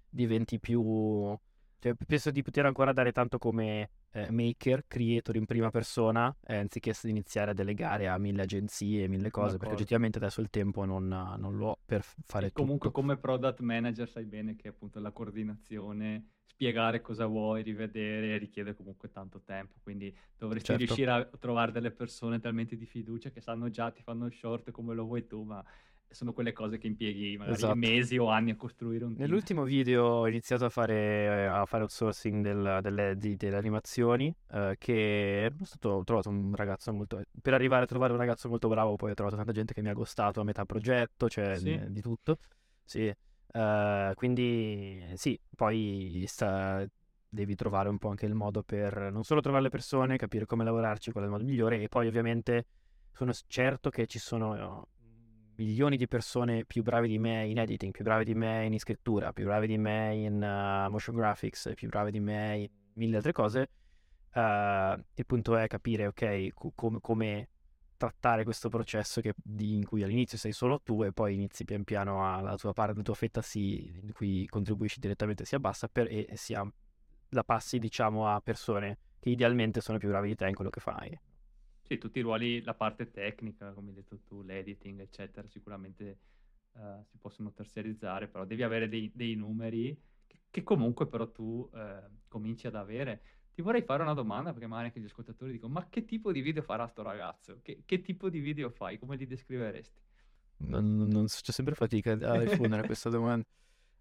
diventi 0.08 0.58
più... 0.58 1.38
Cioè, 1.82 1.94
penso 2.06 2.30
di 2.30 2.42
poter 2.42 2.66
ancora 2.66 2.92
dare 2.92 3.10
tanto 3.10 3.38
come 3.38 3.88
eh, 4.10 4.30
maker, 4.30 4.84
creator 4.86 5.36
in 5.36 5.46
prima 5.46 5.70
persona, 5.70 6.34
eh, 6.46 6.56
anziché 6.56 6.92
iniziare 7.04 7.52
a 7.52 7.54
delegare 7.54 8.06
a 8.06 8.18
mille 8.18 8.42
agenzie, 8.42 9.08
mille 9.08 9.30
cose, 9.30 9.52
perché 9.52 9.58
D'accordo. 9.58 9.74
oggettivamente 9.76 10.18
adesso 10.18 10.42
il 10.42 10.50
tempo 10.50 10.84
non, 10.84 11.06
non 11.06 11.56
l'ho 11.56 11.78
per 11.86 12.02
f- 12.02 12.16
fare 12.26 12.48
E 12.48 12.52
comunque 12.52 12.88
tutto. 12.90 13.00
come 13.00 13.16
product 13.16 13.60
manager 13.60 14.06
sai 14.06 14.26
bene 14.26 14.56
che 14.56 14.68
appunto 14.68 15.00
la 15.00 15.10
coordinazione, 15.10 16.26
spiegare 16.60 17.00
cosa 17.00 17.24
vuoi, 17.24 17.62
rivedere, 17.62 18.36
richiede 18.36 18.74
comunque 18.74 19.10
tanto 19.10 19.40
tempo, 19.42 19.76
quindi 19.82 20.14
dovresti 20.36 20.66
Certo. 20.68 20.84
riuscire 20.84 21.10
a 21.10 21.24
trovare 21.38 21.72
delle 21.72 21.90
persone 21.90 22.38
talmente 22.38 22.76
di 22.76 22.84
fiducia 22.84 23.30
che 23.30 23.40
sanno 23.40 23.70
già, 23.70 23.90
ti 23.90 24.02
fanno 24.02 24.28
short 24.28 24.70
come 24.70 24.94
lo 24.94 25.04
vuoi 25.04 25.26
tu, 25.26 25.42
ma 25.42 25.64
sono 26.06 26.34
quelle 26.34 26.52
cose 26.52 26.76
che 26.76 26.86
impieghi 26.86 27.38
magari 27.38 27.54
Esatto. 27.54 27.76
mesi 27.78 28.18
o 28.18 28.28
anni 28.28 28.50
a 28.50 28.56
costruire 28.56 29.04
un 29.04 29.14
team. 29.14 29.26
Nell'ultimo 29.26 29.64
video 29.64 30.04
ho 30.04 30.28
iniziato 30.28 30.66
a 30.66 30.68
fare, 30.68 31.48
a 31.48 31.64
fare 31.64 31.84
outsourcing 31.84 32.42
del- 32.42 32.80
delle, 32.82 33.16
di- 33.16 33.36
delle 33.36 33.56
animazioni, 33.56 34.34
eh, 34.50 34.74
che 34.78 35.46
è 35.46 35.52
stato, 35.62 35.88
ho 35.90 36.04
trovato 36.04 36.28
un 36.28 36.54
ragazzo 36.54 36.92
molto... 36.92 37.22
Per 37.40 37.54
arrivare 37.54 37.84
a 37.84 37.86
trovare 37.86 38.12
un 38.12 38.18
ragazzo 38.18 38.50
molto 38.50 38.68
bravo, 38.68 38.96
poi 38.96 39.12
ho 39.12 39.14
trovato 39.14 39.36
tanta 39.36 39.52
gente 39.52 39.72
che 39.72 39.80
mi 39.80 39.88
ha 39.88 39.94
gustato 39.94 40.40
a 40.42 40.44
metà 40.44 40.66
progetto, 40.66 41.26
cioè 41.30 41.56
Sì. 41.56 41.72
eh, 41.72 41.90
di 41.90 42.02
tutto. 42.02 42.36
Sì, 42.84 43.10
eh, 43.52 44.12
quindi 44.14 45.04
sì, 45.14 45.38
poi 45.54 46.24
sta- 46.26 46.86
devi 47.28 47.54
trovare 47.54 47.88
un 47.88 47.98
po' 47.98 48.08
anche 48.08 48.26
il 48.26 48.34
modo 48.34 48.62
per 48.62 49.10
non 49.12 49.24
solo 49.24 49.40
trovare 49.40 49.64
le 49.64 49.68
persone, 49.70 50.16
capire 50.16 50.46
come 50.46 50.64
lavorarci, 50.64 51.10
qual 51.12 51.24
è 51.24 51.26
il 51.26 51.32
modo 51.32 51.44
migliore, 51.44 51.80
e 51.82 51.88
poi 51.88 52.06
ovviamente 52.08 52.66
sono 53.12 53.32
certo 53.46 53.90
che 53.90 54.06
ci 54.06 54.18
sono 54.18 54.84
eh, 54.84 54.86
milioni 55.56 55.96
di 55.96 56.08
persone 56.08 56.64
più 56.64 56.82
bravi 56.82 57.08
di 57.08 57.18
me 57.18 57.46
in 57.46 57.58
editing, 57.58 57.92
più 57.92 58.04
bravi 58.04 58.24
di 58.24 58.34
me 58.34 58.64
in 58.66 58.78
scrittura, 58.78 59.32
più 59.32 59.44
bravi 59.44 59.66
di 59.66 59.78
me 59.78 60.14
in 60.14 60.42
eh, 60.42 60.88
motion 60.88 61.14
graphics, 61.16 61.72
più 61.74 61.88
bravi 61.88 62.10
di 62.10 62.20
me 62.20 62.56
in 62.58 62.68
mille 62.94 63.16
altre 63.16 63.32
cose. 63.32 63.70
Eh, 64.32 65.04
il 65.14 65.26
punto 65.26 65.56
è 65.56 65.66
capire, 65.66 66.06
ok, 66.06 66.48
co- 66.54 66.72
come- 66.74 67.00
come 67.00 67.48
trattare 68.00 68.44
questo 68.44 68.70
processo 68.70 69.20
che- 69.20 69.34
di- 69.36 69.74
in 69.74 69.84
cui 69.84 70.02
all'inizio 70.02 70.38
sei 70.38 70.52
solo 70.52 70.80
tu 70.80 71.02
e 71.04 71.12
poi 71.12 71.34
inizi 71.34 71.64
pian 71.66 71.84
piano 71.84 72.24
a, 72.24 72.40
la 72.40 72.56
tua 72.56 72.72
parte, 72.72 72.96
la 72.96 73.02
tua 73.02 73.14
fetta 73.14 73.42
si, 73.42 73.92
in 74.02 74.12
cui 74.14 74.46
contribuisci 74.46 75.00
direttamente 75.00 75.44
si 75.44 75.54
abbassa 75.54 75.86
per, 75.88 76.06
e, 76.10 76.26
e 76.30 76.36
si 76.36 76.54
la 77.32 77.44
passi, 77.44 77.78
diciamo, 77.78 78.26
a 78.26 78.40
persone 78.40 78.98
che 79.20 79.28
idealmente 79.30 79.80
sono 79.82 79.98
più 79.98 80.08
bravi 80.08 80.28
di 80.28 80.34
te 80.36 80.48
in 80.48 80.54
quello 80.54 80.70
che 80.70 80.80
fai. 80.80 81.18
Sì, 81.82 81.98
tutti 81.98 82.20
i 82.20 82.22
ruoli, 82.22 82.62
la 82.62 82.74
parte 82.74 83.10
tecnica, 83.10 83.72
come 83.72 83.88
hai 83.88 83.94
detto 83.94 84.20
tu, 84.20 84.42
l'editing, 84.42 85.00
eccetera, 85.00 85.48
sicuramente 85.48 86.18
eh, 86.76 87.04
si 87.08 87.18
possono 87.18 87.52
terziarizzare, 87.52 88.28
però 88.28 88.44
devi 88.44 88.62
avere 88.62 88.88
dei, 88.88 89.10
dei 89.12 89.34
numeri 89.34 90.00
che, 90.26 90.38
che 90.50 90.62
comunque 90.62 91.08
però 91.08 91.30
tu 91.32 91.68
eh, 91.74 92.02
cominci 92.28 92.66
ad 92.68 92.76
avere. 92.76 93.22
Ti 93.54 93.62
vorrei 93.62 93.82
fare 93.82 94.02
una 94.02 94.14
domanda, 94.14 94.52
perché 94.52 94.66
magari 94.66 94.86
anche 94.88 95.00
gli 95.00 95.04
ascoltatori 95.04 95.52
dicono, 95.52 95.72
ma 95.74 95.88
che 95.88 96.04
tipo 96.04 96.32
di 96.32 96.40
video 96.40 96.62
farà 96.62 96.86
sto 96.86 97.02
ragazzo? 97.02 97.58
Che, 97.62 97.82
che 97.84 98.00
tipo 98.00 98.28
di 98.30 98.38
video 98.40 98.70
fai? 98.70 98.98
Come 98.98 99.16
li 99.16 99.26
descriveresti? 99.26 100.00
Non, 100.58 100.96
non- 100.96 101.08
non 101.08 101.26
c'è 101.26 101.52
sempre 101.52 101.74
fatica 101.74 102.12
a 102.12 102.38
rispondere 102.40 102.82
a 102.82 102.86
questa 102.86 103.10
domanda. 103.10 103.44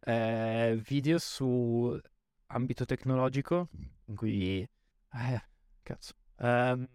Eh, 0.01 0.79
video 0.87 1.17
su 1.17 1.97
ambito 2.47 2.85
tecnologico, 2.85 3.69
in 4.05 4.15
cui... 4.15 4.59
Eh, 4.61 5.43
cazzo. 5.81 6.13
Ehm, 6.37 6.87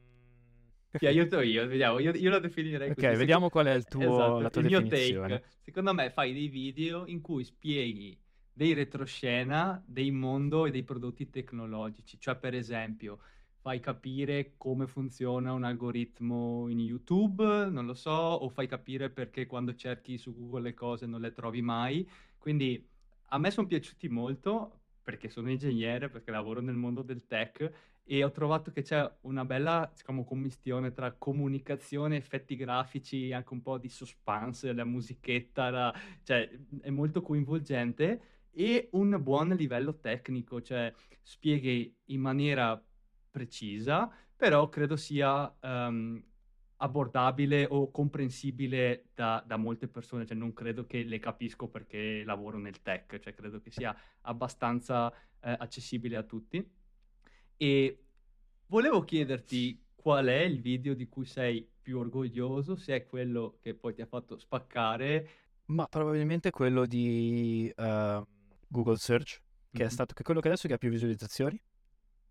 Ti 0.92 1.06
aiuto 1.06 1.40
io, 1.40 1.66
vediamo, 1.66 1.98
io, 1.98 2.12
io 2.14 2.30
lo 2.30 2.38
definirei 2.38 2.88
Ok, 2.90 2.94
così. 2.94 3.06
Seco- 3.08 3.18
vediamo 3.18 3.50
qual 3.50 3.66
è 3.66 3.74
il 3.74 3.84
tuo- 3.84 4.00
Esatto, 4.02 4.38
la 4.40 4.50
tua 4.50 4.60
il 4.62 4.66
mio 4.68 4.80
definizione. 4.80 5.40
take. 5.40 5.56
Secondo 5.60 5.92
me 5.92 6.10
fai 6.10 6.32
dei 6.32 6.48
video 6.48 7.04
in 7.06 7.20
cui 7.20 7.44
spieghi 7.44 8.16
dei 8.54 8.72
retroscena 8.72 9.82
del 9.84 10.12
mondo 10.12 10.64
e 10.66 10.70
dei 10.70 10.84
prodotti 10.84 11.28
tecnologici, 11.28 12.18
cioè 12.20 12.36
per 12.36 12.54
esempio 12.54 13.18
fai 13.56 13.80
capire 13.80 14.54
come 14.56 14.86
funziona 14.86 15.52
un 15.52 15.64
algoritmo 15.64 16.68
in 16.68 16.78
YouTube, 16.80 17.68
non 17.70 17.86
lo 17.86 17.94
so, 17.94 18.10
o 18.12 18.48
fai 18.50 18.68
capire 18.68 19.10
perché 19.10 19.46
quando 19.46 19.74
cerchi 19.74 20.18
su 20.18 20.34
Google 20.34 20.60
le 20.62 20.74
cose 20.74 21.06
non 21.06 21.20
le 21.20 21.32
trovi 21.32 21.62
mai. 21.62 22.08
Quindi 22.38 22.86
a 23.28 23.38
me 23.38 23.50
sono 23.50 23.66
piaciuti 23.66 24.08
molto 24.08 24.80
perché 25.02 25.28
sono 25.28 25.50
ingegnere, 25.50 26.08
perché 26.10 26.30
lavoro 26.30 26.60
nel 26.60 26.74
mondo 26.76 27.02
del 27.02 27.26
tech 27.26 27.72
e 28.06 28.22
ho 28.22 28.30
trovato 28.30 28.70
che 28.70 28.82
c'è 28.82 29.10
una 29.22 29.44
bella, 29.46 29.90
diciamo, 29.94 30.24
commistione 30.24 30.92
tra 30.92 31.12
comunicazione, 31.12 32.16
effetti 32.16 32.54
grafici, 32.56 33.32
anche 33.32 33.52
un 33.54 33.62
po' 33.62 33.78
di 33.78 33.88
suspense, 33.88 34.72
la 34.74 34.84
musichetta, 34.84 35.70
la- 35.70 35.94
cioè 36.22 36.48
è 36.82 36.90
molto 36.90 37.22
coinvolgente 37.22 38.33
e 38.54 38.88
un 38.92 39.18
buon 39.22 39.48
livello 39.50 39.98
tecnico, 39.98 40.62
cioè 40.62 40.92
spieghi 41.22 41.94
in 42.06 42.20
maniera 42.20 42.82
precisa, 43.30 44.10
però 44.36 44.68
credo 44.68 44.96
sia 44.96 45.52
ehm, 45.60 46.22
abbordabile 46.76 47.66
o 47.68 47.90
comprensibile 47.90 49.08
da, 49.14 49.42
da 49.46 49.56
molte 49.56 49.88
persone, 49.88 50.26
cioè 50.26 50.36
non 50.36 50.52
credo 50.52 50.86
che 50.86 51.02
le 51.02 51.18
capisco 51.18 51.68
perché 51.68 52.22
lavoro 52.24 52.58
nel 52.58 52.82
tech, 52.82 53.18
cioè 53.18 53.34
credo 53.34 53.60
che 53.60 53.70
sia 53.70 53.96
abbastanza 54.22 55.10
eh, 55.40 55.56
accessibile 55.58 56.16
a 56.16 56.22
tutti. 56.22 56.64
E 57.56 58.04
volevo 58.66 59.02
chiederti 59.04 59.82
qual 59.94 60.26
è 60.26 60.40
il 60.42 60.60
video 60.60 60.94
di 60.94 61.08
cui 61.08 61.24
sei 61.24 61.66
più 61.80 61.98
orgoglioso, 61.98 62.76
se 62.76 62.94
è 62.96 63.06
quello 63.06 63.58
che 63.60 63.74
poi 63.74 63.94
ti 63.94 64.02
ha 64.02 64.06
fatto 64.06 64.38
spaccare. 64.38 65.28
ma 65.66 65.86
probabilmente 65.88 66.50
quello 66.50 66.86
di 66.86 67.72
eh, 67.74 68.22
Google 68.68 68.96
Search, 68.96 69.40
che 69.72 69.82
è 69.82 69.86
Mhm. 69.86 69.90
stato 69.90 70.14
che 70.14 70.22
quello 70.22 70.40
che 70.40 70.48
adesso 70.48 70.68
che 70.68 70.74
ha 70.74 70.78
più 70.78 70.90
visualizzazioni, 70.90 71.60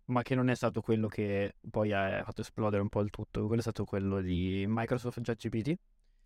ma 0.06 0.22
che 0.22 0.34
non 0.34 0.48
è 0.50 0.54
stato 0.54 0.80
quello 0.82 1.08
che 1.08 1.54
poi 1.70 1.92
ha 1.92 2.22
fatto 2.24 2.42
esplodere 2.42 2.82
un 2.82 2.88
po' 2.88 3.00
il 3.00 3.10
tutto. 3.10 3.40
Quello 3.46 3.58
è 3.58 3.62
stato 3.62 3.84
quello 3.84 4.20
di 4.20 4.64
Microsoft 4.68 5.20
ChatGPT, 5.22 5.74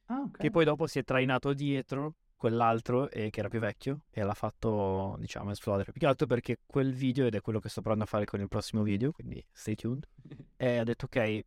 Ah, 0.07 0.21
ok. 0.23 0.39
che 0.39 0.51
poi 0.51 0.65
dopo 0.65 0.87
si 0.87 0.99
è 0.99 1.05
trainato 1.05 1.53
dietro 1.53 2.15
quell'altro 2.37 3.11
e 3.11 3.31
che 3.31 3.41
era 3.41 3.49
più 3.49 3.59
vecchio 3.61 4.03
e 4.11 4.23
l'ha 4.23 4.35
fatto, 4.35 5.17
diciamo, 5.19 5.51
esplodere. 5.51 5.91
Più 5.93 6.01
che 6.01 6.07
altro 6.07 6.27
perché 6.27 6.59
quel 6.67 6.93
video, 6.95 7.27
ed 7.27 7.35
è 7.35 7.41
quello 7.41 7.59
che 7.61 7.69
sto 7.69 7.81
provando 7.81 8.05
a 8.05 8.09
fare 8.09 8.25
con 8.25 8.41
il 8.41 8.49
prossimo 8.49 8.83
video, 8.83 9.11
quindi 9.13 9.45
stay 9.53 9.75
tuned, 9.75 10.09
e 10.57 10.77
ha 10.79 10.85
detto 10.85 11.05
ok, 11.07 11.41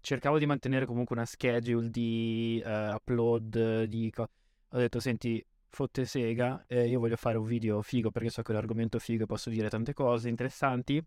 cercavo 0.00 0.38
di 0.38 0.46
mantenere 0.46 0.86
comunque 0.86 1.16
una 1.16 1.24
schedule 1.26 1.90
di 1.90 2.62
eh, 2.64 2.92
upload, 2.94 3.84
di... 3.84 4.10
co- 4.10 4.28
ho 4.68 4.78
detto 4.78 5.00
senti, 5.00 5.44
fotte 5.74 6.04
sega, 6.06 6.64
eh, 6.66 6.86
io 6.88 6.98
voglio 6.98 7.16
fare 7.16 7.36
un 7.36 7.44
video 7.44 7.82
figo 7.82 8.10
perché 8.10 8.30
so 8.30 8.42
che 8.42 8.52
è 8.52 8.54
un 8.54 8.60
argomento 8.60 8.98
figo 8.98 9.24
e 9.24 9.26
posso 9.26 9.50
dire 9.50 9.68
tante 9.68 9.92
cose 9.92 10.28
interessanti. 10.28 11.04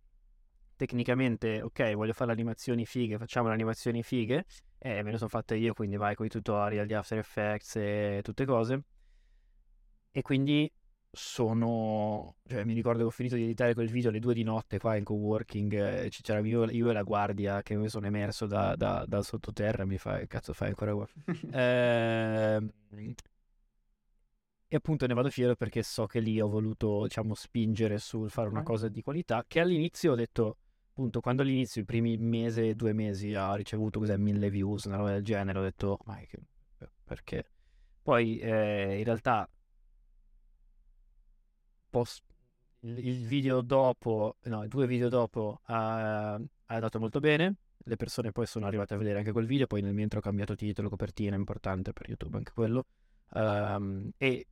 Tecnicamente, 0.76 1.62
ok, 1.62 1.94
voglio 1.96 2.14
fare 2.14 2.28
le 2.28 2.34
animazioni 2.34 2.86
fighe, 2.86 3.18
facciamo 3.18 3.48
le 3.48 3.56
animazioni 3.56 4.04
fighe, 4.04 4.46
e 4.78 5.02
me 5.02 5.12
le 5.12 5.18
sono 5.18 5.30
fatte 5.30 5.56
io, 5.56 5.74
quindi 5.74 5.98
vai 5.98 6.14
con 6.16 6.28
i 6.28 6.30
tutorial 6.30 6.86
di 6.86 6.94
After 6.94 7.18
Effects 7.18 7.76
e 7.78 8.20
tutte 8.24 8.46
cose. 8.46 8.84
E 10.12 10.22
quindi 10.22 10.72
sono, 11.12 12.38
cioè 12.48 12.64
mi 12.64 12.74
ricordo 12.74 13.00
che 13.00 13.06
ho 13.06 13.10
finito 13.10 13.36
di 13.36 13.44
editare 13.44 13.74
quel 13.74 13.90
video 13.90 14.10
alle 14.10 14.20
due 14.20 14.34
di 14.34 14.44
notte 14.44 14.78
qua 14.80 14.96
in 14.96 15.04
coworking, 15.04 15.74
eh, 15.74 16.10
c'era 16.10 16.40
io, 16.40 16.66
io 16.70 16.90
e 16.90 16.94
la 16.94 17.04
guardia 17.04 17.62
che 17.62 17.76
mi 17.76 17.88
sono 17.90 18.06
emerso 18.08 18.46
da, 18.46 18.76
da- 18.76 19.06
dal 19.08 19.24
sottoterra, 19.24 19.86
mi 19.86 19.98
fa, 19.98 20.26
cazzo 20.28 20.54
fai 20.54 20.70
ancora 20.70 20.94
qua? 20.94 21.08
Ehm, 21.52 22.72
e 24.70 24.76
appunto 24.76 25.08
ne 25.08 25.14
vado 25.14 25.30
fiero 25.30 25.56
perché 25.56 25.82
so 25.84 26.06
che 26.06 26.20
lì 26.20 26.40
ho 26.42 26.48
voluto, 26.48 27.04
diciamo, 27.04 27.34
spingere 27.34 27.98
sul 28.00 28.30
fare 28.30 28.50
una 28.50 28.64
cosa 28.64 28.90
di 28.90 29.02
qualità, 29.02 29.44
che 29.48 29.60
all'inizio 29.62 30.12
ho 30.12 30.16
detto, 30.16 30.58
appunto, 30.90 31.22
quando 31.22 31.42
all'inizio, 31.42 31.82
i 31.82 31.86
primi 31.86 32.18
mese, 32.18 32.76
due 32.76 32.94
mesi, 32.94 33.34
ha 33.34 33.56
ricevuto 33.56 34.00
cos'è, 34.00 34.18
mille 34.18 34.50
views, 34.50 34.84
una 34.86 34.98
roba 34.98 35.12
del 35.12 35.24
genere, 35.24 35.60
ho 35.60 35.64
detto, 35.64 36.00
ma 36.06 36.18
che- 36.18 36.42
perché? 37.04 37.50
Poi 38.02 38.40
eh, 38.40 38.98
in 38.98 39.04
realtà 39.04 39.50
post- 41.90 42.24
il, 42.82 43.26
video 43.26 43.62
dopo, 43.62 44.38
no, 44.44 44.64
i 44.64 44.68
due 44.68 44.88
video 44.88 45.10
dopo 45.10 45.62
ha, 45.66 46.34
ha 46.34 46.42
andato 46.66 47.00
molto 47.00 47.20
bene. 47.20 47.56
Le 47.78 47.96
persone 47.96 48.32
poi 48.32 48.46
sono 48.46 48.66
arrivate 48.66 48.94
a 48.94 48.98
vedere 48.98 49.20
anche 49.20 49.32
quel 49.32 49.46
video. 49.46 49.68
Poi 49.68 49.82
nel 49.82 49.94
mentre 49.94 50.20
ho 50.20 50.22
cambiato 50.22 50.56
titolo, 50.56 50.90
copertina, 50.90 51.36
importante 51.36 51.94
per 51.94 52.10
YouTube 52.10 52.38
anche 52.38 52.52
quello. 52.54 52.86
Ehm, 53.34 54.12
e 54.18 54.48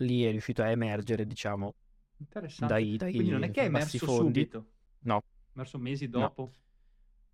lì 0.00 0.24
è 0.24 0.30
riuscito 0.30 0.62
a 0.62 0.70
emergere, 0.70 1.26
diciamo, 1.26 1.74
Interessante. 2.18 2.74
dai, 2.74 2.96
dai 2.96 3.10
Quindi 3.12 3.30
non 3.30 3.42
è 3.44 3.50
che 3.50 3.62
è 3.62 3.64
emerso 3.64 3.98
fondi. 4.06 4.40
subito, 4.40 4.66
No, 5.02 5.22
emerso 5.54 5.78
mesi 5.78 6.08
no. 6.08 6.20
dopo. 6.20 6.52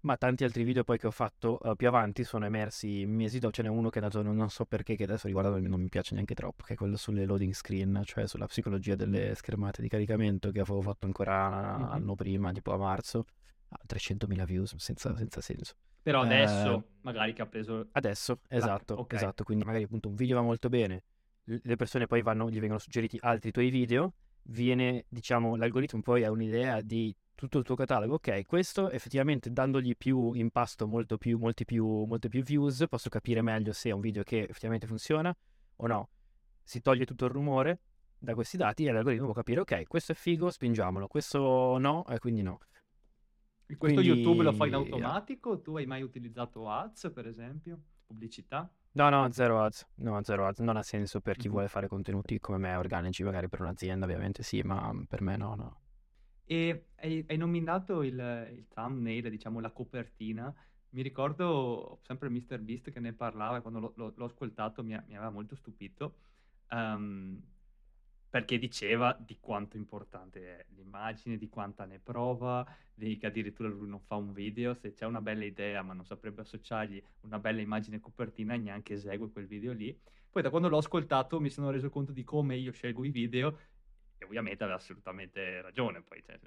Ma 0.00 0.16
tanti 0.16 0.44
altri 0.44 0.62
video 0.62 0.84
poi 0.84 0.98
che 0.98 1.08
ho 1.08 1.10
fatto 1.10 1.60
eh, 1.60 1.74
più 1.74 1.88
avanti 1.88 2.22
sono 2.22 2.44
emersi 2.44 3.04
mesi 3.06 3.40
dopo. 3.40 3.52
Ce 3.54 3.62
n'è 3.62 3.68
uno 3.68 3.88
che 3.90 3.98
è 3.98 4.02
andato, 4.02 4.22
non, 4.22 4.48
so 4.50 4.64
perché, 4.64 4.94
che 4.94 5.02
adesso 5.02 5.26
riguardo 5.26 5.58
non 5.58 5.80
mi 5.80 5.88
piace 5.88 6.14
neanche 6.14 6.34
troppo, 6.34 6.62
che 6.62 6.74
è 6.74 6.76
quello 6.76 6.96
sulle 6.96 7.24
loading 7.24 7.52
screen, 7.52 8.02
cioè 8.04 8.28
sulla 8.28 8.46
psicologia 8.46 8.94
delle 8.94 9.34
schermate 9.34 9.82
di 9.82 9.88
caricamento 9.88 10.52
che 10.52 10.60
avevo 10.60 10.80
fatto 10.80 11.06
ancora 11.06 11.76
Mhm. 11.76 11.90
anno 11.90 12.14
prima, 12.14 12.52
tipo 12.52 12.72
a 12.72 12.76
marzo, 12.76 13.24
a 13.70 13.78
300.000 13.84 14.44
views, 14.44 14.76
senza, 14.76 15.16
senza 15.16 15.40
senso. 15.40 15.74
Però 16.02 16.22
Eh, 16.22 16.26
adesso, 16.26 16.84
magari 17.00 17.32
che 17.32 17.42
ha 17.42 17.46
preso... 17.46 17.88
Adesso, 17.92 18.40
esatto, 18.48 18.94
ok. 18.94 19.14
esatto, 19.14 19.42
quindi 19.42 19.64
magari 19.64 19.84
appunto 19.84 20.08
un 20.08 20.14
video 20.14 20.36
va 20.36 20.42
molto 20.42 20.68
bene, 20.68 21.02
le 21.46 21.76
persone 21.76 22.06
poi 22.06 22.22
vanno, 22.22 22.50
gli 22.50 22.58
vengono 22.58 22.78
suggeriti 22.78 23.18
altri 23.20 23.50
tuoi 23.50 23.70
video, 23.70 24.14
viene, 24.42 25.06
diciamo, 25.08 25.56
l'algoritmo 25.56 26.00
poi 26.02 26.24
ha 26.24 26.30
un'idea 26.30 26.80
di 26.80 27.14
tutto 27.34 27.58
il 27.58 27.64
tuo 27.64 27.74
catalogo, 27.74 28.14
ok, 28.14 28.46
questo 28.46 28.90
effettivamente 28.90 29.50
dandogli 29.50 29.94
più 29.96 30.32
impasto, 30.32 30.86
molto 30.86 31.18
più, 31.18 31.38
molti 31.38 31.64
più, 31.64 32.04
molte 32.04 32.28
più 32.28 32.42
views, 32.42 32.86
posso 32.88 33.08
capire 33.10 33.42
meglio 33.42 33.72
se 33.72 33.90
è 33.90 33.92
un 33.92 34.00
video 34.00 34.22
che 34.22 34.40
effettivamente 34.40 34.86
funziona 34.86 35.36
o 35.76 35.86
no. 35.86 36.08
Si 36.62 36.80
toglie 36.80 37.04
tutto 37.04 37.26
il 37.26 37.30
rumore 37.30 37.80
da 38.18 38.34
questi 38.34 38.56
dati 38.56 38.86
e 38.86 38.92
l'algoritmo 38.92 39.26
può 39.26 39.34
capire, 39.34 39.60
ok, 39.60 39.86
questo 39.86 40.12
è 40.12 40.14
figo, 40.14 40.50
spingiamolo, 40.50 41.06
questo 41.06 41.76
no, 41.78 42.06
e 42.06 42.18
quindi 42.18 42.42
no. 42.42 42.58
E 43.66 43.76
Questo 43.76 44.00
YouTube 44.00 44.42
lo 44.42 44.52
fai 44.52 44.68
in 44.68 44.74
Quindi, 44.74 44.92
automatico? 44.92 45.60
Tu 45.60 45.76
hai 45.76 45.86
mai 45.86 46.02
utilizzato 46.02 46.70
ads, 46.70 47.10
per 47.12 47.26
esempio? 47.26 47.80
Pubblicità? 48.06 48.72
No, 49.00 49.06
no, 49.10 49.18
zero 49.30 49.58
ads, 49.64 49.86
no, 50.06 50.20
zero 50.24 50.46
ads, 50.48 50.58
non 50.58 50.76
ha 50.76 50.82
senso 50.82 51.20
per 51.20 51.36
chi 51.36 51.48
vuole 51.48 51.68
fare 51.68 51.86
contenuti 51.86 52.40
come 52.40 52.58
me, 52.58 52.74
organici, 52.74 53.22
magari 53.22 53.48
per 53.48 53.60
un'azienda 53.60 54.06
ovviamente 54.06 54.42
sì, 54.42 54.60
ma 54.62 54.92
per 55.06 55.20
me 55.22 55.36
no, 55.36 55.54
no. 55.54 55.80
E 56.48 56.86
hai, 57.02 57.24
hai 57.28 57.36
nominato 57.36 58.02
il, 58.02 58.14
il 58.52 58.66
thumbnail, 58.68 59.30
diciamo 59.30 59.60
la 59.60 59.70
copertina. 59.72 60.54
Mi 60.90 61.02
ricordo 61.02 62.00
sempre 62.02 62.28
Mr. 62.28 62.60
Beast 62.60 62.90
che 62.90 63.00
ne 63.00 63.12
parlava 63.12 63.58
e 63.58 63.60
quando 63.62 63.80
l'ho, 63.80 63.92
l'ho- 63.96 64.12
l'ho 64.16 64.24
ascoltato 64.24 64.82
mi, 64.84 64.90
mi 65.06 65.16
aveva 65.16 65.30
molto 65.30 65.56
stupito 65.56 66.18
ehm, 66.70 67.42
perché 68.28 68.58
diceva 68.58 69.16
di 69.18 69.38
quanto 69.40 69.76
importante 69.76 70.58
è 70.58 70.66
l'immagine, 70.74 71.36
di 71.36 71.48
quanta 71.48 71.84
ne 71.84 71.98
prova, 71.98 72.66
di 72.92 73.16
che 73.16 73.26
addirittura 73.26 73.68
lui 73.68 73.88
non 73.88 74.00
fa 74.00 74.16
un 74.16 74.32
video, 74.32 74.74
se 74.74 74.92
c'è 74.92 75.06
una 75.06 75.20
bella 75.20 75.44
idea 75.44 75.82
ma 75.82 75.92
non 75.92 76.04
saprebbe 76.04 76.42
associargli 76.42 77.02
una 77.22 77.38
bella 77.38 77.60
immagine 77.60 78.00
copertina 78.00 78.56
neanche 78.56 78.94
esegue 78.94 79.30
quel 79.30 79.46
video 79.46 79.72
lì. 79.72 79.98
Poi 80.30 80.42
da 80.42 80.50
quando 80.50 80.68
l'ho 80.68 80.78
ascoltato 80.78 81.40
mi 81.40 81.50
sono 81.50 81.70
reso 81.70 81.88
conto 81.88 82.12
di 82.12 82.24
come 82.24 82.56
io 82.56 82.72
scelgo 82.72 83.04
i 83.04 83.10
video 83.10 83.58
e 84.18 84.24
ovviamente 84.24 84.62
aveva 84.64 84.78
assolutamente 84.78 85.62
ragione, 85.62 86.02
poi 86.02 86.22
cioè, 86.22 86.38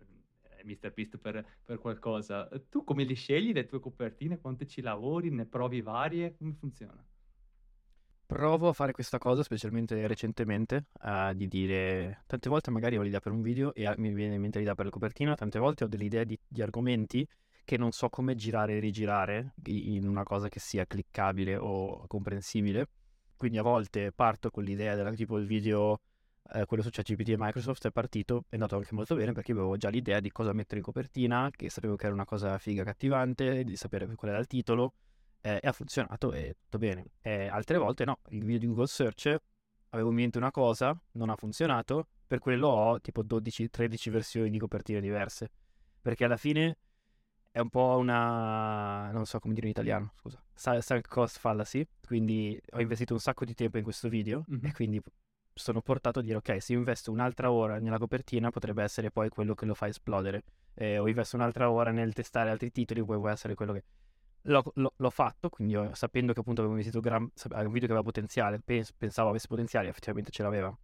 è 0.60 0.64
Mr. 0.64 0.92
Beast 0.94 1.18
per, 1.18 1.44
per 1.64 1.80
qualcosa. 1.80 2.48
Tu 2.70 2.84
come 2.84 3.04
li 3.04 3.16
scegli 3.16 3.54
le 3.54 3.66
tue 3.66 3.80
copertine? 3.80 4.40
Quante 4.40 4.68
ci 4.68 4.82
lavori? 4.82 5.32
Ne 5.32 5.46
provi 5.46 5.82
varie? 5.82 6.36
Come 6.36 6.54
funziona? 6.54 7.04
Provo 8.30 8.68
a 8.68 8.74
fare 8.74 8.92
questa 8.92 9.18
cosa, 9.18 9.42
specialmente 9.42 10.06
recentemente, 10.06 10.90
eh, 11.04 11.34
di 11.36 11.48
dire, 11.48 12.26
tante 12.28 12.48
volte 12.48 12.70
magari 12.70 12.96
ho 12.96 13.02
l'idea 13.02 13.20
per 13.20 13.32
un 13.32 13.42
video 13.42 13.74
e 13.74 13.92
mi 13.98 14.14
viene 14.14 14.36
in 14.36 14.42
mente 14.42 14.60
l'idea 14.60 14.76
per 14.76 14.86
la 14.86 14.92
copertina, 14.92 15.34
tante 15.34 15.58
volte 15.58 15.86
ho 15.86 15.88
delle 15.88 16.04
idee 16.04 16.26
di, 16.26 16.40
di 16.48 16.62
argomenti 16.62 17.28
che 17.64 17.76
non 17.76 17.92
so 17.92 18.08
come 18.10 18.36
girare 18.36 18.78
e 18.78 18.80
rigirare 18.80 19.54
in 19.64 20.08
una 20.08 20.22
cosa 20.22 20.48
che 20.48 20.60
sia 20.60 20.86
cliccabile 20.86 21.56
o 21.56 22.06
comprensibile. 22.06 22.90
Quindi 23.36 23.58
a 23.58 23.64
volte 23.64 24.12
parto 24.12 24.52
con 24.52 24.64
l'idea 24.64 24.94
della 24.94 25.12
tipo 25.14 25.40
il 25.40 25.48
video, 25.48 26.00
eh, 26.54 26.66
quello 26.66 26.84
su 26.84 26.90
ChatGPT 26.92 27.30
e 27.30 27.36
Microsoft 27.36 27.88
è 27.88 27.92
partito, 27.92 28.44
è 28.50 28.54
andato 28.54 28.76
anche 28.76 28.94
molto 28.94 29.16
bene 29.16 29.32
perché 29.32 29.54
avevo 29.54 29.76
già 29.76 29.90
l'idea 29.90 30.20
di 30.20 30.32
cosa 30.32 30.54
mettere 30.54 30.78
in 30.78 30.84
copertina, 30.84 31.50
che 31.50 31.72
sapevo 31.72 31.96
che 31.96 32.06
era 32.06 32.14
una 32.14 32.26
cosa 32.26 32.60
figa, 32.60 32.84
cattivante, 32.84 33.64
di 33.64 33.76
sapere 33.76 34.06
qual 34.14 34.30
era 34.30 34.40
il 34.40 34.46
titolo, 34.46 34.94
eh, 35.42 35.60
e 35.62 35.68
ha 35.68 35.72
funzionato 35.72 36.32
e 36.34 36.56
tutto 36.64 36.78
bene. 36.78 37.06
E 37.22 37.48
altre 37.48 37.78
volte 37.78 38.06
no, 38.06 38.20
il 38.30 38.44
video 38.44 38.60
di 38.60 38.68
Google 38.68 38.88
Search 38.88 39.36
avevo 39.90 40.10
in 40.10 40.16
mente 40.16 40.38
una 40.38 40.52
cosa, 40.52 40.98
non 41.14 41.30
ha 41.30 41.36
funzionato, 41.36 42.08
per 42.28 42.40
quello 42.40 42.68
ho 42.68 43.02
tipo 43.02 43.24
12-13 43.24 44.10
versioni 44.12 44.50
di 44.50 44.60
copertine 44.60 45.02
diverse, 45.02 45.50
perché 46.02 46.26
alla 46.26 46.38
fine 46.38 46.78
è 47.52 47.60
un 47.60 47.70
po' 47.70 47.98
una, 47.98 49.10
non 49.12 49.26
so 49.26 49.40
come 49.40 49.54
dire 49.56 49.66
in 49.66 49.72
italiano, 49.72 50.14
scusa, 50.20 50.42
sa- 50.54 50.80
sunk 50.80 51.08
cost 51.08 51.40
fallacy, 51.40 51.88
quindi 52.06 52.60
ho 52.72 52.80
investito 52.80 53.14
un 53.14 53.20
sacco 53.20 53.46
di 53.46 53.56
tempo 53.56 53.78
in 53.78 53.84
questo 53.84 54.08
video 54.10 54.44
Mhm. 54.48 54.66
e 54.68 54.74
quindi 54.74 55.02
sono 55.54 55.82
portato 55.82 56.20
a 56.20 56.22
dire 56.22 56.38
ok, 56.38 56.62
se 56.62 56.74
io 56.74 56.78
investo 56.80 57.12
un'altra 57.12 57.52
ora 57.52 57.80
nella 57.80 57.98
copertina 57.98 58.50
potrebbe 58.52 58.84
essere 58.84 59.10
poi 59.12 59.30
quello 59.30 59.56
che 59.56 59.66
lo 59.66 59.74
fa 59.74 59.88
esplodere, 59.88 60.44
eh, 60.76 61.00
o 61.00 61.08
investo 61.08 61.36
un'altra 61.36 61.70
ora 61.72 61.92
nel 61.92 62.14
testare 62.14 62.50
altri 62.52 62.72
titoli, 62.72 63.04
poi 63.04 63.18
può 63.18 63.30
essere 63.30 63.56
quello 63.56 63.74
che... 63.74 63.84
L'ho, 64.44 64.64
l'ho- 64.76 65.10
fatto, 65.10 65.50
quindi 65.50 65.76
ho- 65.76 65.94
sapendo 65.94 66.34
che 66.34 66.40
appunto 66.40 66.62
avevo 66.62 66.76
investito 66.76 67.02
gran... 67.02 67.22
un 67.24 67.72
video 67.72 67.88
che 67.88 67.94
aveva 67.94 68.04
potenziale, 68.04 68.60
pens- 68.60 68.94
pensavo 68.94 69.30
avesse 69.30 69.48
potenziale, 69.48 69.90
effettivamente 69.90 70.32
ce 70.32 70.44
l'aveva. 70.44 70.76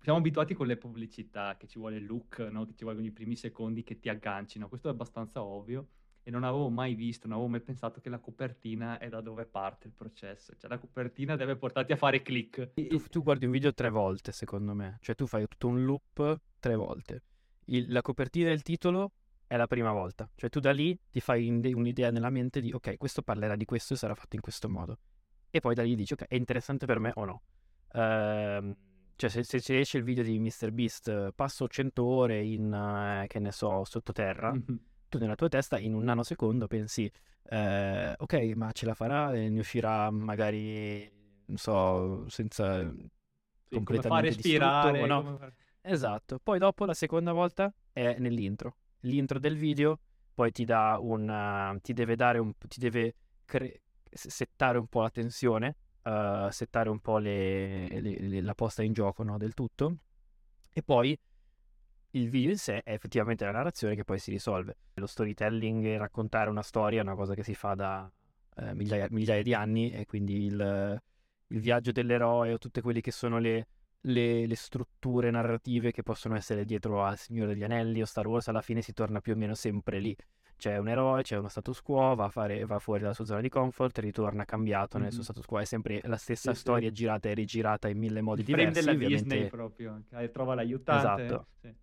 Siamo 0.00 0.18
abituati 0.18 0.54
con 0.54 0.66
le 0.66 0.76
pubblicità, 0.76 1.56
che 1.56 1.66
ci 1.68 1.78
vuole 1.78 1.96
il 1.96 2.06
look, 2.06 2.38
no? 2.50 2.66
Che 2.66 2.74
ci 2.74 2.84
vogliono 2.84 3.06
i 3.06 3.12
primi 3.12 3.36
secondi 3.36 3.84
che 3.84 4.00
ti 4.00 4.08
aggancino. 4.08 4.68
Questo 4.68 4.88
è 4.88 4.90
abbastanza 4.90 5.42
ovvio 5.42 5.88
e 6.24 6.30
non 6.30 6.42
avevo 6.44 6.68
mai 6.70 6.94
visto, 6.94 7.26
non 7.26 7.36
avevo 7.36 7.50
mai 7.52 7.60
pensato 7.60 8.00
che 8.00 8.08
la 8.08 8.18
copertina 8.18 8.98
è 8.98 9.08
da 9.08 9.20
dove 9.20 9.46
parte 9.46 9.86
il 9.86 9.92
processo. 9.96 10.54
Cioè 10.58 10.68
la 10.68 10.78
copertina 10.78 11.36
deve 11.36 11.56
portarti 11.56 11.92
a 11.92 11.96
fare 11.96 12.20
click. 12.20 12.72
Tu, 12.74 12.98
tu 13.08 13.22
guardi 13.22 13.44
un 13.46 13.52
video 13.52 13.72
tre 13.72 13.90
volte, 13.90 14.32
secondo 14.32 14.74
me, 14.74 14.98
cioè 15.00 15.14
tu 15.14 15.26
fai 15.26 15.46
tutto 15.46 15.68
un 15.68 15.84
loop 15.84 16.40
tre 16.58 16.74
volte. 16.74 17.22
Il- 17.66 17.90
la 17.92 18.02
copertina 18.02 18.50
e 18.50 18.52
il 18.52 18.62
titolo 18.62 19.12
è 19.52 19.56
la 19.58 19.66
prima 19.66 19.92
volta, 19.92 20.26
cioè 20.34 20.48
tu 20.48 20.60
da 20.60 20.72
lì 20.72 20.98
ti 21.10 21.20
fai 21.20 21.46
un'idea 21.46 22.10
nella 22.10 22.30
mente 22.30 22.58
di 22.62 22.72
ok, 22.72 22.96
questo 22.96 23.20
parlerà 23.20 23.54
di 23.54 23.66
questo 23.66 23.92
e 23.92 23.96
sarà 23.98 24.14
fatto 24.14 24.34
in 24.34 24.40
questo 24.40 24.66
modo. 24.66 24.98
E 25.50 25.60
poi 25.60 25.74
da 25.74 25.82
lì 25.82 25.94
dici 25.94 26.14
ok, 26.14 26.24
è 26.26 26.36
interessante 26.36 26.86
per 26.86 26.98
me 26.98 27.12
o 27.16 27.24
no. 27.26 27.42
Ehm, 27.92 28.74
cioè 29.14 29.28
se, 29.28 29.42
se 29.42 29.60
ci 29.60 29.76
esce 29.76 29.98
il 29.98 30.04
video 30.04 30.24
di 30.24 30.38
MrBeast, 30.38 31.32
passo 31.34 31.68
100 31.68 32.02
ore 32.02 32.42
in, 32.42 32.72
eh, 32.72 33.26
che 33.26 33.40
ne 33.40 33.52
so, 33.52 33.84
sottoterra, 33.84 34.52
Mhm. 34.54 34.80
tu 35.10 35.18
nella 35.18 35.34
tua 35.34 35.48
testa 35.48 35.78
in 35.78 35.92
un 35.92 36.02
nanosecondo 36.04 36.66
pensi, 36.66 37.12
eh, 37.50 38.14
ok, 38.16 38.34
ma 38.56 38.72
ce 38.72 38.86
la 38.86 38.94
farà 38.94 39.34
e 39.34 39.50
ne 39.50 39.58
uscirà 39.58 40.10
magari, 40.10 41.12
non 41.44 41.58
so, 41.58 42.26
senza 42.30 42.78
Sì, 42.78 42.94
come 43.68 43.68
completamente 43.68 44.34
distrutto 44.34 44.92
respirare, 44.92 45.02
o 45.02 45.06
no? 45.06 45.22
come 45.22 45.36
fare- 45.36 45.54
Esatto. 45.82 46.38
Poi 46.42 46.58
dopo 46.58 46.86
la 46.86 46.94
seconda 46.94 47.32
volta 47.32 47.70
è 47.92 48.16
nell'intro. 48.18 48.76
L'intro 49.02 49.38
del 49.38 49.56
video 49.56 50.00
poi 50.34 50.50
ti 50.50 50.64
un... 50.68 51.28
uh, 51.28 51.80
ti 51.80 51.92
deve 51.92 52.16
dare 52.16 52.38
un... 52.38 52.52
ti 52.56 52.80
deve 52.80 53.14
cre- 53.44 53.82
settare 54.10 54.78
un 54.78 54.86
po' 54.86 55.02
la 55.02 55.10
tensione, 55.10 55.76
uh, 56.02 56.48
settare 56.50 56.88
un 56.88 57.00
po' 57.00 57.18
le, 57.18 57.88
le, 57.88 58.18
le, 58.18 58.40
la 58.40 58.54
posta 58.54 58.82
in 58.82 58.92
gioco 58.92 59.22
no, 59.22 59.38
del 59.38 59.54
tutto. 59.54 59.96
E 60.72 60.82
poi 60.82 61.18
il 62.14 62.28
video 62.28 62.50
in 62.50 62.58
sé 62.58 62.82
è 62.82 62.92
effettivamente 62.92 63.44
la 63.44 63.52
narrazione 63.52 63.94
che 63.94 64.04
poi 64.04 64.18
si 64.18 64.30
risolve. 64.30 64.76
Lo 64.94 65.06
storytelling 65.06 65.96
raccontare 65.96 66.50
una 66.50 66.62
storia 66.62 67.00
è 67.00 67.02
una 67.02 67.14
cosa 67.14 67.34
che 67.34 67.42
si 67.42 67.54
fa 67.54 67.74
da 67.74 68.10
eh, 68.56 68.74
migliaia, 68.74 69.06
migliaia, 69.10 69.42
di 69.42 69.54
anni 69.54 69.90
e 69.90 70.04
quindi 70.06 70.44
il, 70.44 71.00
il, 71.48 71.60
viaggio 71.60 71.92
dell'eroe 71.92 72.52
o 72.52 72.58
tutte 72.58 72.82
quelle 72.82 73.00
che 73.00 73.10
sono 73.10 73.38
le, 73.38 73.66
le, 74.02 74.46
le, 74.46 74.56
strutture 74.56 75.30
narrative 75.30 75.92
che 75.92 76.02
possono 76.02 76.36
essere 76.36 76.64
dietro 76.64 77.04
a 77.04 77.14
Signore 77.16 77.54
degli 77.54 77.64
Anelli 77.64 78.02
o 78.02 78.04
Star 78.04 78.26
Wars 78.26 78.48
alla 78.48 78.62
fine 78.62 78.80
si 78.82 78.92
torna 78.92 79.20
più 79.20 79.32
o 79.32 79.36
meno 79.36 79.54
sempre 79.54 79.98
lì. 79.98 80.16
C'è 80.56 80.76
un 80.76 80.88
eroe, 80.88 81.22
c'è 81.22 81.36
uno 81.36 81.48
status 81.48 81.82
quo, 81.82 82.14
va, 82.14 82.28
fare, 82.28 82.64
va 82.64 82.78
fuori 82.78 83.00
dalla 83.00 83.14
sua 83.14 83.24
zona 83.24 83.40
di 83.40 83.48
comfort, 83.48 83.98
ritorna 83.98 84.44
cambiato 84.44 84.96
mm-hmm. 84.96 85.04
nel 85.04 85.12
suo 85.12 85.24
status 85.24 85.44
quo. 85.44 85.58
È 85.58 85.64
sempre 85.64 86.00
la 86.04 86.16
stessa 86.16 86.54
sì, 86.54 86.60
storia 86.60 86.88
sì. 86.88 86.94
girata 86.94 87.28
e 87.28 87.34
rigirata 87.34 87.88
in 87.88 87.98
mille 87.98 88.20
modi 88.20 88.40
il 88.40 88.46
diversi. 88.46 88.80
della 88.80 88.92
ovviamente... 88.92 89.24
Disney 89.24 89.48
proprio, 89.48 90.02
trova 90.30 90.54
l'aiutante. 90.54 91.24
Esatto. 91.24 91.46
Sì. 91.60 91.74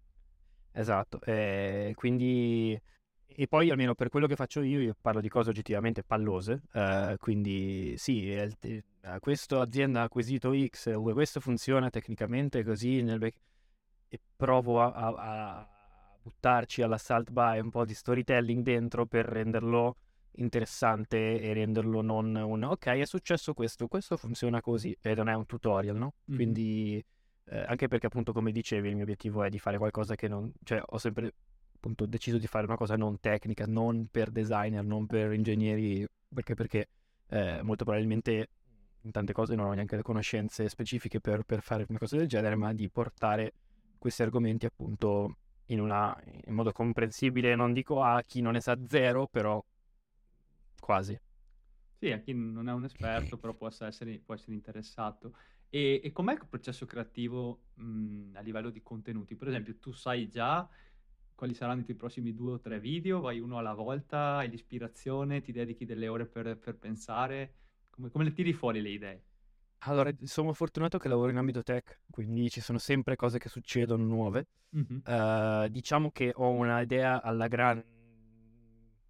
Esatto, 0.71 1.19
e 1.23 1.93
quindi 1.95 2.79
e 3.35 3.47
poi 3.47 3.69
almeno 3.69 3.95
per 3.95 4.09
quello 4.09 4.27
che 4.27 4.35
faccio 4.35 4.61
io, 4.61 4.79
io 4.79 4.95
parlo 4.99 5.21
di 5.21 5.29
cose 5.29 5.49
oggettivamente 5.49 6.03
pallose, 6.03 6.63
eh, 6.73 7.15
quindi 7.19 7.95
sì, 7.97 8.31
è, 8.31 8.49
questa 9.19 9.61
azienda 9.61 10.01
ha 10.01 10.03
acquisito 10.03 10.51
X, 10.53 10.99
questo 11.13 11.39
funziona 11.39 11.89
tecnicamente 11.89 12.63
così 12.63 13.01
nel 13.01 13.31
e 14.11 14.19
provo 14.35 14.81
a, 14.81 14.91
a, 14.91 15.13
a 15.59 15.69
buttarci 16.21 16.81
all'assault 16.81 17.29
by 17.31 17.59
un 17.59 17.69
po' 17.69 17.85
di 17.85 17.93
storytelling 17.93 18.63
dentro 18.63 19.05
per 19.05 19.25
renderlo 19.25 19.95
interessante 20.33 21.39
e 21.39 21.53
renderlo 21.53 22.01
non 22.01 22.35
un 22.35 22.63
ok 22.63 22.85
è 22.87 23.05
successo 23.05 23.53
questo, 23.53 23.87
questo 23.87 24.17
funziona 24.17 24.61
così 24.61 24.95
e 25.01 25.13
non 25.13 25.29
è 25.29 25.33
un 25.33 25.45
tutorial, 25.45 25.95
no? 25.95 26.13
Mm-hmm. 26.29 26.35
Quindi 26.39 27.05
eh, 27.45 27.59
anche 27.67 27.87
perché 27.87 28.07
appunto 28.07 28.33
come 28.33 28.51
dicevi 28.51 28.89
il 28.89 28.95
mio 28.95 29.03
obiettivo 29.03 29.43
è 29.43 29.49
di 29.49 29.59
fare 29.59 29.77
qualcosa 29.77 30.15
che 30.15 30.27
non, 30.27 30.51
cioè 30.63 30.81
ho 30.83 30.97
sempre 30.97 31.33
appunto 31.79 32.05
deciso 32.05 32.37
di 32.37 32.45
fare 32.45 32.65
una 32.65 32.75
cosa 32.75 32.97
non 32.97 33.19
tecnica, 33.21 33.65
non 33.65 34.07
per 34.11 34.29
designer, 34.31 34.83
non 34.83 35.07
per 35.07 35.31
ingegneri, 35.31 36.05
perché, 36.31 36.53
perché 36.53 36.89
eh, 37.29 37.61
molto 37.63 37.85
probabilmente 37.85 38.49
in 39.03 39.11
tante 39.11 39.31
cose 39.31 39.55
non 39.55 39.67
ho 39.67 39.73
neanche 39.73 39.95
le 39.95 40.01
conoscenze 40.01 40.67
specifiche 40.67 41.21
per, 41.21 41.43
per, 41.43 41.61
fare 41.61 41.85
una 41.87 41.97
cosa 41.97 42.17
del 42.17 42.27
genere, 42.27 42.55
ma 42.55 42.73
di 42.73 42.89
portare 42.89 43.53
questi 43.97 44.21
argomenti 44.21 44.65
appunto 44.65 45.37
in, 45.67 45.79
una, 45.79 46.15
in 46.45 46.53
modo 46.53 46.73
comprensibile, 46.73 47.55
non 47.55 47.71
dico 47.71 48.03
a 48.03 48.21
chi 48.23 48.41
non 48.41 48.53
ne 48.53 48.61
sa 48.61 48.77
zero, 48.85 49.27
però 49.27 49.63
quasi. 50.81 51.17
Sì, 51.97 52.11
a 52.11 52.19
chi 52.19 52.33
non 52.33 52.67
è 52.67 52.73
un 52.73 52.83
esperto, 52.83 53.37
però 53.37 53.53
può 53.53 53.67
essere, 53.67 54.19
può 54.19 54.33
essere 54.33 54.53
interessato. 54.53 55.33
E, 55.69 56.01
e 56.03 56.11
com'è 56.11 56.33
il 56.33 56.45
processo 56.49 56.85
creativo 56.85 57.67
mh, 57.75 58.31
a 58.33 58.41
livello 58.41 58.69
di 58.69 58.81
contenuti? 58.81 59.35
Per 59.35 59.47
esempio, 59.47 59.77
tu 59.77 59.91
sai 59.91 60.27
già 60.27 60.67
quali 61.39 61.53
saranno 61.53 61.79
i 61.79 61.83
tuoi 61.85 61.95
prossimi 61.95 62.33
due 62.33 62.51
o 62.51 62.59
tre 62.59 62.81
video, 62.81 63.21
vai 63.21 63.39
uno 63.39 63.57
alla 63.57 63.73
volta, 63.73 64.35
hai 64.35 64.49
l'ispirazione, 64.49 65.39
ti 65.39 65.53
dedichi 65.53 65.85
delle 65.85 66.09
ore 66.09 66.25
per, 66.25 66.57
per 66.57 66.77
pensare, 66.77 67.53
come, 67.89 68.09
come 68.09 68.25
le 68.25 68.33
tiri 68.33 68.51
fuori 68.51 68.81
le 68.81 68.89
idee? 68.89 69.23
Allora, 69.83 70.11
sono 70.23 70.51
fortunato 70.51 70.97
che 70.97 71.07
lavoro 71.07 71.31
in 71.31 71.37
ambito 71.37 71.63
tech, 71.63 72.01
quindi 72.09 72.49
ci 72.49 72.59
sono 72.59 72.77
sempre 72.77 73.15
cose 73.15 73.39
che 73.39 73.47
succedono 73.47 74.03
nuove. 74.03 74.47
Mm-hmm. 74.75 74.99
Uh, 75.05 75.69
diciamo 75.69 76.11
che 76.11 76.33
ho 76.35 76.49
un'idea 76.49 77.21
alla 77.21 77.47
gran... 77.47 77.81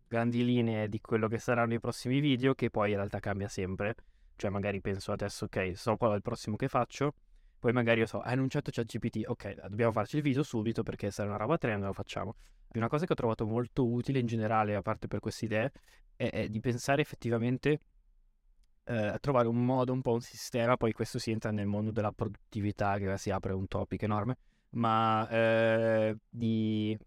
grandi 0.08 0.46
linee 0.46 0.88
di 0.88 1.02
quello 1.02 1.28
che 1.28 1.40
saranno 1.40 1.74
i 1.74 1.80
prossimi 1.80 2.20
video, 2.20 2.54
che 2.54 2.70
poi 2.70 2.92
in 2.92 2.98
realtà 2.98 3.20
cambia 3.20 3.48
sempre. 3.48 3.96
Cioè, 4.36 4.52
magari 4.52 4.82
penso 4.82 5.12
adesso, 5.12 5.46
ok, 5.46 5.76
so 5.76 5.98
qual 5.98 6.12
è 6.12 6.16
il 6.16 6.22
prossimo 6.22 6.58
che 6.58 6.68
faccio. 6.68 7.16
Poi 7.60 7.74
magari 7.74 8.00
io 8.00 8.06
so, 8.06 8.22
hai 8.22 8.34
annunciato 8.34 8.72
ChatGPT, 8.72 9.24
ok, 9.26 9.68
dobbiamo 9.68 9.92
farci 9.92 10.16
il 10.18 10.22
video 10.22 10.44
subito 10.44 10.82
perché 10.82 11.12
sarà 11.12 11.30
una 11.30 11.38
roba 11.38 11.58
trend, 11.58 11.84
lo 11.84 11.94
facciamo. 11.94 12.36
Una 12.74 12.88
cosa 12.88 13.06
che 13.06 13.12
ho 13.14 13.16
trovato 13.16 13.46
molto 13.46 13.86
utile 13.86 14.20
in 14.20 14.28
generale, 14.28 14.76
a 14.76 14.82
parte 14.82 15.08
per 15.08 15.20
queste 15.20 15.46
idee, 15.46 15.72
è, 16.16 16.30
è 16.30 16.48
di 16.48 16.60
pensare 16.62 17.02
effettivamente 17.02 17.80
eh, 18.86 19.08
a 19.08 19.20
trovare 19.20 19.48
un 19.48 19.64
modo, 19.64 19.92
un 19.92 20.02
po' 20.02 20.14
un 20.14 20.22
sistema, 20.22 20.78
poi 20.78 20.94
questo 20.94 21.20
si 21.20 21.32
entra 21.32 21.52
nel 21.52 21.68
mondo 21.68 21.92
della 21.92 22.12
produttività, 22.12 22.98
che 22.98 23.18
si 23.18 23.30
apre 23.30 23.54
un 23.54 23.68
topic 23.68 24.04
enorme, 24.04 24.38
ma 24.72 25.28
eh, 25.30 26.16
di 26.30 26.98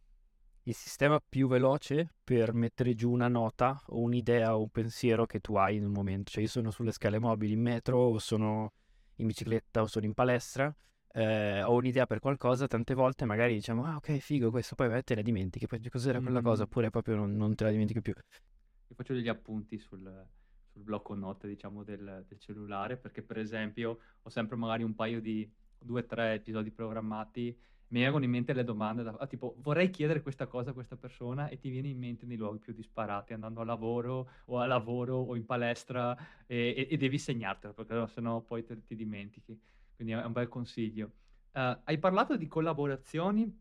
il 0.65 0.75
sistema 0.75 1.21
più 1.27 1.49
veloce 1.49 2.15
per 2.23 2.53
mettere 2.55 2.95
giù 2.95 3.11
una 3.11 3.27
nota 3.27 3.83
o 3.87 4.01
un'idea 4.01 4.57
o 4.57 4.61
un 4.61 4.69
pensiero 4.69 5.27
che 5.27 5.41
tu 5.41 5.57
hai 5.57 5.77
in 5.77 5.87
un 5.87 5.93
momento. 5.93 6.31
Cioè 6.31 6.43
io 6.43 6.49
sono 6.49 6.71
sulle 6.71 6.93
scale 6.93 7.19
mobili 7.19 7.55
in 7.55 7.61
metro 7.61 7.99
o 7.99 8.19
sono 8.19 8.73
in 9.17 9.27
bicicletta 9.27 9.83
o 9.83 9.87
sono 9.87 10.07
in 10.07 10.15
palestra, 10.15 10.75
eh, 11.13 11.63
ho 11.63 11.75
un'idea 11.75 12.07
per 12.07 12.19
qualcosa, 12.19 12.67
tante 12.67 12.95
volte 12.95 13.25
magari 13.25 13.55
diciamo 13.55 13.85
ah 13.85 13.97
ok 13.97 14.17
figo 14.19 14.51
questo, 14.51 14.75
poi 14.75 15.03
te 15.05 15.15
la 15.15 15.23
dimentichi, 15.23 15.67
poi 15.67 15.81
cos'era 15.89 16.21
quella 16.21 16.41
mm. 16.41 16.45
cosa 16.45 16.63
oppure 16.65 16.91
proprio 16.91 17.17
non, 17.17 17.37
non, 17.37 17.55
te 17.55 17.65
la 17.65 17.71
dimentichi 17.71 18.01
più. 18.01 18.15
Io 18.15 18.95
faccio 18.95 19.15
degli 19.15 19.29
appunti 19.29 19.79
sul, 19.79 20.27
sul 20.67 20.83
blocco 20.83 21.15
note 21.15 21.47
diciamo 21.49 21.85
del, 21.85 22.25
del 22.27 22.39
cellulare 22.39 22.97
perché 22.97 23.23
per 23.23 23.39
esempio 23.39 23.99
ho 24.23 24.29
sempre 24.29 24.57
magari 24.57 24.83
un 24.83 24.95
paio 24.95 25.21
di 25.21 25.51
due 25.79 26.01
o 26.01 26.07
tre 26.07 26.35
episodi 26.35 26.71
programmati 26.71 27.59
mi 27.93 28.01
vengono 28.01 28.25
in 28.25 28.31
mente 28.31 28.55
le 28.55 28.65
domande, 28.65 29.03
da, 29.03 29.27
tipo 29.27 29.57
vorrei 29.59 29.91
chiedere 29.91 30.23
questa 30.23 30.47
cosa 30.47 30.71
a 30.71 30.73
questa 30.73 30.97
persona 30.97 31.49
e 31.49 31.59
ti 31.59 31.69
viene 31.69 31.89
in 31.89 31.99
mente 31.99 32.25
nei 32.25 32.39
luoghi 32.39 32.59
più 32.59 32.73
disparati, 32.73 33.35
andando 33.35 33.61
a 33.61 33.65
lavoro 33.65 34.31
o 34.47 34.59
a 34.59 34.67
lavoro 34.67 35.19
o 35.19 35.37
in 35.37 35.45
palestra 35.45 36.17
e, 36.47 36.75
e, 36.75 36.89
e 36.91 36.97
devi 36.97 37.19
segnartelo 37.19 37.75
perché 37.75 38.07
sennò 38.09 38.41
poi 38.41 38.65
te, 38.65 38.83
ti 38.87 38.97
dimentichi. 38.97 39.61
Quindi 39.95 40.15
è 40.15 40.25
un 40.25 40.33
bel 40.33 40.49
consiglio. 40.49 41.13
Uh, 41.53 41.79
hai 41.85 41.99
parlato 41.99 42.37
di 42.39 42.49
collaborazioni, 42.49 43.61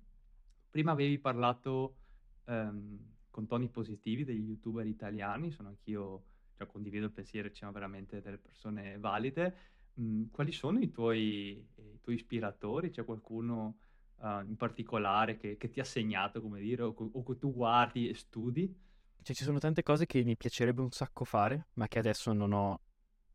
prima 0.70 0.94
avevi 0.94 1.20
parlato 1.20 1.98
um, 2.46 2.98
con 3.30 3.48
toni 3.48 3.68
positivi 3.68 4.24
degli 4.24 4.48
youtuber 4.48 4.86
italiani, 4.86 5.52
sono 5.52 5.68
anch'io, 5.68 6.24
cioè 6.56 6.68
condivido 6.68 7.06
il 7.06 7.12
pensiero, 7.12 7.52
ci 7.52 7.66
veramente 7.70 8.22
delle 8.22 8.38
persone 8.38 8.98
valide. 8.98 9.56
Mm, 10.00 10.28
quali 10.32 10.54
sono 10.54 10.80
i 10.80 10.90
tuoi, 10.90 11.68
i 11.76 12.00
tuoi 12.00 12.16
ispiratori? 12.16 12.92
C'è 12.92 13.04
qualcuno 13.04 13.76
uh, 14.22 14.45
in 14.45 14.55
particolare 14.55 15.38
che, 15.38 15.57
che, 15.57 15.69
ti 15.69 15.80
ha 15.80 15.84
segnato, 15.84 16.41
come 16.41 16.59
dire, 16.59 16.84
o, 16.84 16.95
o, 16.95 17.24
che 17.24 17.38
tu 17.38 17.53
guardi 17.53 18.09
e 18.09 18.13
studi? 18.13 18.74
Cioè, 19.22 19.36
ci 19.36 19.43
sono 19.43 19.59
tante 19.59 19.84
cose 19.84 20.05
che 20.05 20.24
mi 20.24 20.38
piacerebbe 20.38 20.82
un 20.82 20.91
sacco 20.91 21.26
fare, 21.26 21.67
ma 21.74 21.88
che 21.88 21.99
adesso 21.99 22.34
non 22.34 22.53
ho. 22.53 22.80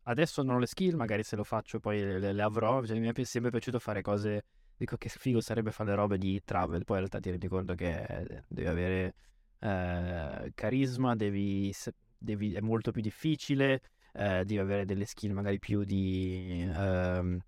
Adesso 0.08 0.42
non 0.42 0.56
ho 0.56 0.58
le 0.58 0.66
skill, 0.66 0.94
magari 0.94 1.24
se 1.24 1.34
lo 1.34 1.42
faccio 1.42 1.80
poi 1.80 2.00
le, 2.00 2.32
le 2.32 2.42
avrò. 2.42 2.84
Cioè, 2.84 2.98
mi 2.98 3.10
è 3.12 3.24
sempre 3.24 3.50
piaciuto 3.50 3.78
fare 3.78 4.02
cose. 4.02 4.44
Dico 4.76 4.96
che 4.96 5.08
figo 5.08 5.40
sarebbe 5.40 5.72
fare 5.72 5.94
robe 5.94 6.18
di 6.18 6.40
travel. 6.44 6.84
Poi 6.84 6.98
in 6.98 7.02
realtà 7.02 7.18
ti 7.20 7.30
rendi 7.30 7.48
conto 7.48 7.74
che 7.74 8.02
eh, 8.04 8.44
devi 8.46 8.68
avere 8.68 9.14
eh, 9.58 10.52
carisma, 10.54 11.16
devi, 11.16 11.72
devi, 12.18 12.54
è 12.54 12.60
molto 12.60 12.92
più 12.92 13.00
difficile. 13.02 13.80
Eh, 14.12 14.44
devi 14.44 14.58
avere 14.58 14.84
delle 14.84 15.06
skill 15.06 15.32
magari 15.32 15.58
più 15.58 15.82
di. 15.84 16.68
Ehm, 16.72 17.40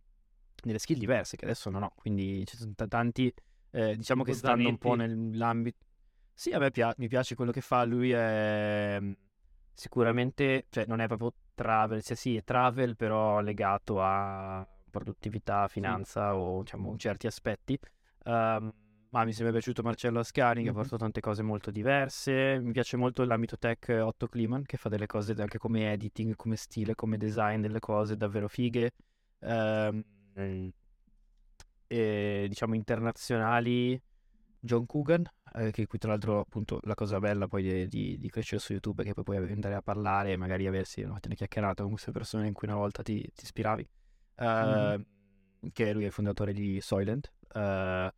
delle 0.63 0.79
skill 0.79 0.99
diverse 0.99 1.37
che 1.37 1.45
adesso 1.45 1.71
non 1.71 1.83
ho, 1.83 1.93
quindi 1.95 2.45
ci 2.47 2.57
sono 2.57 2.73
t- 2.75 2.89
tanti, 2.89 3.33
eh, 3.71 3.97
diciamo 3.97 4.23
che 4.23 4.35
stanno 4.35 4.69
un 4.69 4.79
po' 4.79 4.95
nell'ambito... 4.95 5.79
Sì, 6.35 6.53
a 6.53 6.59
me 6.59 6.71
pia- 6.71 6.95
mi 6.99 7.09
piace 7.09 7.35
quello 7.35 7.51
che 7.51 7.61
fa, 7.61 7.85
lui 7.85 8.13
è 8.13 8.99
mm, 9.01 9.13
sicuramente, 9.75 10.67
cioè 10.71 10.87
non 10.87 11.01
è 11.01 11.07
proprio 11.07 11.35
travel, 11.55 12.03
cioè 12.03 12.17
sì, 12.17 12.37
è 12.37 12.45
travel 12.45 12.97
però 12.97 13.41
legato 13.41 14.01
a 14.01 14.67
produttività, 14.91 15.69
finanza 15.69 16.31
sì. 16.31 16.37
o 16.37 16.63
diciamo 16.63 16.97
certi 16.97 17.27
aspetti. 17.27 17.79
Um, 18.25 18.73
ma 19.11 19.25
mi 19.25 19.33
sembra 19.33 19.53
piaciuto 19.53 19.83
Marcello 19.83 20.19
Ascani 20.19 20.63
che 20.63 20.69
ha 20.69 20.73
portato 20.73 20.99
tante 20.99 21.21
cose 21.21 21.43
molto 21.43 21.71
diverse. 21.71 22.59
Mi 22.61 22.73
piace 22.73 22.97
molto 22.97 23.25
l'ambito 23.25 23.57
tech 23.57 23.89
Otto 23.89 24.29
Kliman 24.29 24.65
che 24.65 24.77
fa 24.77 24.91
delle 24.91 25.07
cose 25.07 25.33
anche 25.39 25.57
come 25.57 25.93
editing, 25.93 26.37
come 26.37 26.57
stile, 26.57 26.95
come 26.95 27.17
design 27.17 27.61
delle 27.61 27.81
cose 27.81 28.17
davvero 28.17 28.49
fighe. 28.49 28.93
Um, 29.41 30.05
e, 31.87 32.47
diciamo 32.49 32.75
internazionali 32.75 34.01
John 34.61 34.87
Coogan 34.87 35.25
eh, 35.55 35.71
che 35.71 35.87
qui 35.87 35.99
tra 35.99 36.11
l'altro 36.11 36.41
appunto 36.41 36.81
la 36.83 36.95
cosa 36.95 37.19
bella 37.19 37.47
poi 37.47 37.63
di, 37.63 37.89
di, 37.89 38.19
di, 38.19 38.31
crescere 38.31 38.61
su 38.61 38.73
YouTube 38.73 39.03
è 39.03 39.07
che 39.07 39.15
poi 39.15 39.25
puoi 39.25 39.37
andare 39.37 39.75
a 39.75 39.83
parlare 39.83 40.33
e 40.33 40.37
magari 40.37 40.67
aversi 40.67 41.03
una 41.03 41.19
chiacchierata 41.21 41.83
con 41.83 41.93
queste 41.93 42.13
persone 42.13 42.47
in 42.47 42.53
cui 42.53 42.69
una 42.69 42.77
volta 42.77 43.03
ti, 43.03 43.21
ti 43.35 43.45
ispiravi 43.45 43.89
uh, 44.37 44.45
mm-hmm. 44.45 45.01
che 45.73 45.93
lui 45.93 46.03
è 46.03 46.07
il 46.07 46.13
fondatore 46.13 46.53
di 46.53 46.81
Soylent 46.81 47.33
uh, 47.55 48.11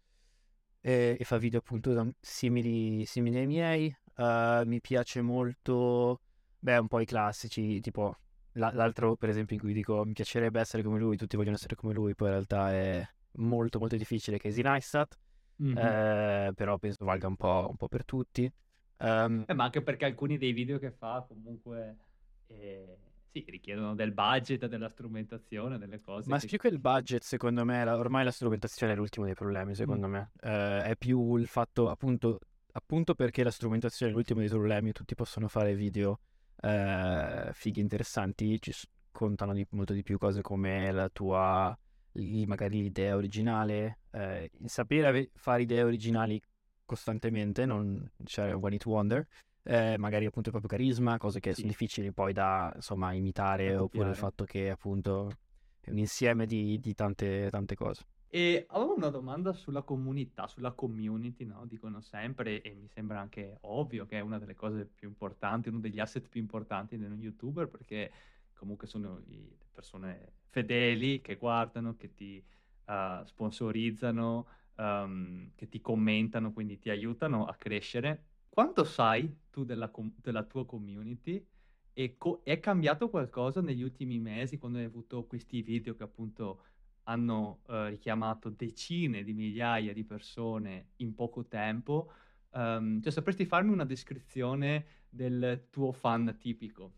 e, 0.80 1.16
e, 1.18 1.24
fa 1.24 1.36
video 1.36 1.60
appunto 1.60 2.14
simili, 2.20 3.04
simili 3.04 3.38
ai 3.38 3.46
miei 3.46 3.96
uh, 4.16 4.66
mi 4.66 4.80
piace 4.80 5.20
molto 5.20 6.20
beh 6.58 6.78
un 6.78 6.88
po' 6.88 7.00
i 7.00 7.06
classici 7.06 7.80
tipo 7.80 8.16
l'altro, 8.52 9.16
per 9.16 9.28
esempio, 9.28 9.54
in 9.56 9.60
cui 9.62 9.72
dico 9.72 10.04
mi 10.04 10.12
piacerebbe 10.12 10.60
essere 10.60 10.82
come 10.82 10.98
lui, 10.98 11.16
tutti 11.16 11.36
vogliono 11.36 11.56
essere 11.56 11.74
come 11.76 11.92
lui, 11.92 12.14
poi 12.14 12.28
in 12.28 12.34
realtà 12.34 12.72
è 12.72 13.06
molto 13.32 13.78
molto 13.78 13.96
difficile 13.96 14.38
Casey 14.38 14.62
Neistat, 14.62 15.18
Mhm. 15.56 15.76
eh, 15.76 16.52
però 16.54 16.78
penso 16.78 17.04
valga 17.04 17.26
un 17.28 17.36
po', 17.36 17.66
un 17.70 17.76
po' 17.76 17.88
per 17.88 18.04
tutti. 18.04 18.50
Ehm, 18.98 19.44
Eh, 19.46 19.54
ma 19.54 19.64
anche 19.64 19.82
perché 19.82 20.04
alcuni 20.04 20.38
dei 20.38 20.52
video 20.52 20.78
che 20.78 20.90
fa 20.90 21.24
comunque 21.26 21.96
eh, 22.48 22.98
sì, 23.30 23.44
richiedono 23.48 23.94
del 23.94 24.12
budget, 24.12 24.66
della 24.66 24.88
strumentazione, 24.88 25.78
delle 25.78 26.00
cose 26.00 26.28
Ma 26.30 26.38
che... 26.38 26.46
più 26.46 26.58
che 26.58 26.68
il 26.68 26.80
budget, 26.80 27.22
secondo 27.22 27.64
me, 27.64 27.84
la- 27.84 27.96
ormai 27.96 28.24
la 28.24 28.30
strumentazione 28.30 28.92
è 28.92 28.96
l'ultimo 28.96 29.24
dei 29.26 29.34
problemi, 29.34 29.74
secondo 29.74 30.06
Mm. 30.08 30.10
me. 30.10 30.32
Eh, 30.40 30.82
è 30.82 30.96
più 30.96 31.36
il 31.36 31.46
fatto, 31.46 31.88
appunto, 31.88 32.40
appunto 32.72 33.14
perché 33.14 33.42
la 33.44 33.50
strumentazione 33.50 34.10
è 34.12 34.14
l'ultimo 34.14 34.40
dei 34.40 34.48
problemi, 34.48 34.92
tutti 34.92 35.14
possono 35.14 35.48
fare 35.48 35.74
video 35.74 36.20
eh, 36.62 37.50
fighi 37.52 37.80
interessanti, 37.80 38.60
ci 38.60 38.72
contano 39.10 39.52
di- 39.52 39.66
molto 39.70 39.92
di 39.92 40.02
più 40.02 40.18
cose 40.18 40.40
come 40.42 40.90
la 40.92 41.08
tua, 41.08 41.76
magari 42.46 42.82
l'idea 42.82 43.16
originale, 43.16 43.98
eh, 44.12 44.50
il 44.60 44.70
sapere 44.70 45.06
ave- 45.06 45.30
fare 45.34 45.62
idee 45.62 45.82
originali 45.82 46.40
costantemente, 46.84 47.64
non 47.66 48.10
cioè 48.24 48.54
one 48.54 48.74
hit 48.74 48.84
wonder, 48.86 49.26
eh, 49.62 49.96
magari 49.98 50.26
appunto 50.26 50.48
il 50.50 50.58
proprio 50.58 50.78
carisma, 50.78 51.18
cose 51.18 51.40
che 51.40 51.50
Sì. 51.50 51.60
sono 51.60 51.68
difficili 51.68 52.12
poi 52.12 52.32
da, 52.32 52.72
insomma, 52.74 53.12
imitare, 53.12 53.76
oppure 53.76 54.10
il 54.10 54.16
fatto 54.16 54.44
che 54.44 54.70
appunto 54.70 55.30
è 55.80 55.90
un 55.90 55.98
insieme 55.98 56.46
di, 56.46 56.78
di 56.80 56.94
tante, 56.94 57.48
tante 57.50 57.74
cose. 57.74 58.04
E 58.32 58.64
avevo 58.68 58.94
una 58.94 59.08
domanda 59.10 59.52
sulla 59.52 59.82
comunità, 59.82 60.46
sulla 60.46 60.70
community, 60.72 61.44
no? 61.44 61.66
Dicono 61.66 62.00
sempre, 62.00 62.62
e 62.62 62.74
mi 62.74 62.86
sembra 62.88 63.18
anche 63.20 63.58
ovvio 63.62 64.06
che 64.06 64.18
è 64.18 64.20
una 64.20 64.38
delle 64.38 64.54
cose 64.54 64.86
più 64.86 65.08
importanti, 65.08 65.68
uno 65.68 65.80
degli 65.80 65.98
asset 65.98 66.28
più 66.28 66.40
importanti 66.40 66.96
di 66.96 67.04
un 67.04 67.18
youtuber, 67.18 67.68
perché 67.68 68.12
comunque 68.54 68.86
sono 68.86 69.18
le 69.26 69.58
persone 69.72 70.34
fedeli 70.48 71.20
che 71.20 71.36
guardano, 71.36 71.96
che 71.96 72.14
ti 72.14 72.44
eh, 72.84 73.22
sponsorizzano, 73.24 74.46
ehm, 74.76 75.52
che 75.56 75.68
ti 75.68 75.80
commentano, 75.80 76.52
quindi 76.52 76.78
ti 76.78 76.88
aiutano 76.90 77.46
a 77.46 77.54
crescere. 77.56 78.26
Quanto 78.48 78.84
sai 78.84 79.46
tu 79.50 79.64
della, 79.64 79.88
com- 79.90 80.14
della 80.16 80.44
tua 80.44 80.64
community? 80.66 81.44
E 81.92 82.16
co- 82.16 82.42
è 82.44 82.60
cambiato 82.60 83.10
qualcosa 83.10 83.60
negli 83.60 83.82
ultimi 83.82 84.18
mesi 84.20 84.58
quando 84.58 84.78
hai 84.78 84.84
avuto 84.84 85.26
questi 85.26 85.62
video 85.62 85.94
che 85.96 86.04
appunto 86.04 86.62
hanno 87.10 87.60
eh, 87.68 87.90
richiamato 87.90 88.50
decine 88.50 89.24
di 89.24 89.32
migliaia 89.32 89.92
di 89.92 90.04
persone 90.04 90.90
in 90.96 91.14
poco 91.14 91.46
tempo? 91.46 92.12
Ehm, 92.52 93.02
cioè, 93.02 93.12
sapresti 93.12 93.44
farmi 93.44 93.72
una 93.72 93.84
descrizione 93.84 94.86
del 95.08 95.66
tuo 95.70 95.92
fan 95.92 96.36
tipico? 96.38 96.92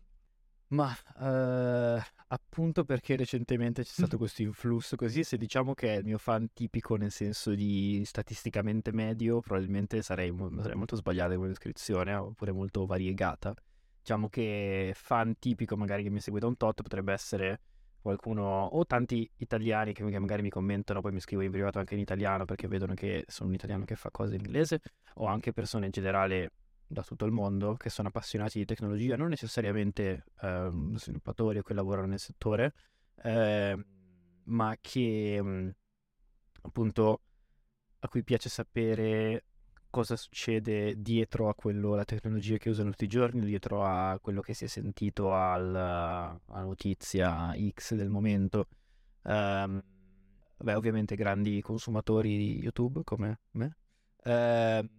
Ma 0.67 0.91
eh, 1.19 2.01
appunto 2.27 2.83
perché 2.83 3.15
recentemente 3.15 3.83
c'è 3.83 3.91
stato 3.91 4.17
questo 4.17 4.41
influsso 4.43 4.95
così, 4.95 5.23
se 5.23 5.37
diciamo 5.37 5.73
che 5.73 5.95
è 5.95 5.97
il 5.97 6.05
mio 6.05 6.17
fan 6.17 6.51
tipico 6.53 6.95
nel 6.95 7.11
senso 7.11 7.53
di 7.53 8.03
statisticamente 8.05 8.91
medio, 8.91 9.39
probabilmente 9.39 10.01
sarei, 10.01 10.33
sarei 10.59 10.75
molto 10.75 10.95
sbagliata 10.95 11.35
come 11.35 11.47
descrizione, 11.47 12.13
oppure 12.13 12.51
molto 12.51 12.85
variegata. 12.85 13.53
Diciamo 13.99 14.29
che 14.29 14.91
fan 14.95 15.37
tipico 15.39 15.77
magari 15.77 16.03
che 16.03 16.09
mi 16.09 16.19
segue 16.19 16.39
da 16.39 16.47
un 16.47 16.57
tot 16.57 16.81
potrebbe 16.81 17.13
essere 17.13 17.61
qualcuno 18.03 18.65
o 18.65 18.85
tanti 18.85 19.27
italiani 19.37 19.93
che, 19.93 20.03
magari 20.19 20.41
mi 20.41 20.49
commentano, 20.49 21.01
poi 21.01 21.13
mi 21.13 21.21
scrivo 21.21 21.41
in 21.41 21.51
privato 21.51 21.79
anche 21.79 21.95
in 21.95 22.01
italiano 22.01 22.45
perché 22.45 22.67
vedono 22.67 22.93
che 22.93 23.23
sono 23.27 23.49
un 23.49 23.55
italiano 23.55 23.85
che 23.85 23.95
fa 23.95 24.11
cose 24.11 24.35
in 24.35 24.41
inglese, 24.41 24.81
o 25.15 25.25
anche 25.25 25.53
persone 25.53 25.85
in 25.85 25.91
generale 25.91 26.51
da 26.85 27.01
tutto 27.01 27.25
il 27.25 27.31
mondo 27.31 27.75
che 27.75 27.89
sono 27.89 28.09
appassionati 28.09 28.59
di 28.59 28.65
tecnologia, 28.65 29.15
non 29.15 29.29
necessariamente 29.29 30.25
ehm, 30.41 30.95
sviluppatori 30.97 31.59
o 31.59 31.63
che 31.63 31.73
lavorano 31.73 32.07
nel 32.07 32.19
settore, 32.19 32.73
ehm, 33.23 33.83
ma 34.45 34.75
che 34.81 35.39
mm, 35.41 35.69
appunto 36.63 37.21
a 37.99 38.09
cui 38.09 38.23
piace 38.23 38.49
sapere 38.49 39.45
cosa 39.93 40.15
succede 40.15 40.99
dietro 40.99 41.49
a 41.49 41.53
quello, 41.53 41.93
la 41.93 42.03
tecnologia 42.03 42.57
che 42.57 42.69
usano 42.71 42.89
tutti 42.89 43.03
i 43.03 43.07
giorni, 43.07 43.45
dietro 43.45 43.83
a 43.83 44.17
quello 44.19 44.41
che 44.41 44.55
si 44.55 44.63
è 44.65 44.67
sentito 44.67 45.35
al- 45.35 45.75
alla 45.75 46.63
notizia 46.63 47.53
X 47.69 47.93
del 47.93 48.09
momento. 48.09 48.67
Ehm, 49.23 49.79
beh, 50.57 50.73
ovviamente 50.73 51.15
grandi 51.15 51.61
consumatori 51.61 52.35
di 52.37 52.59
YouTube 52.59 53.03
come 53.03 53.41
me, 53.51 53.77
ehm, 54.23 54.89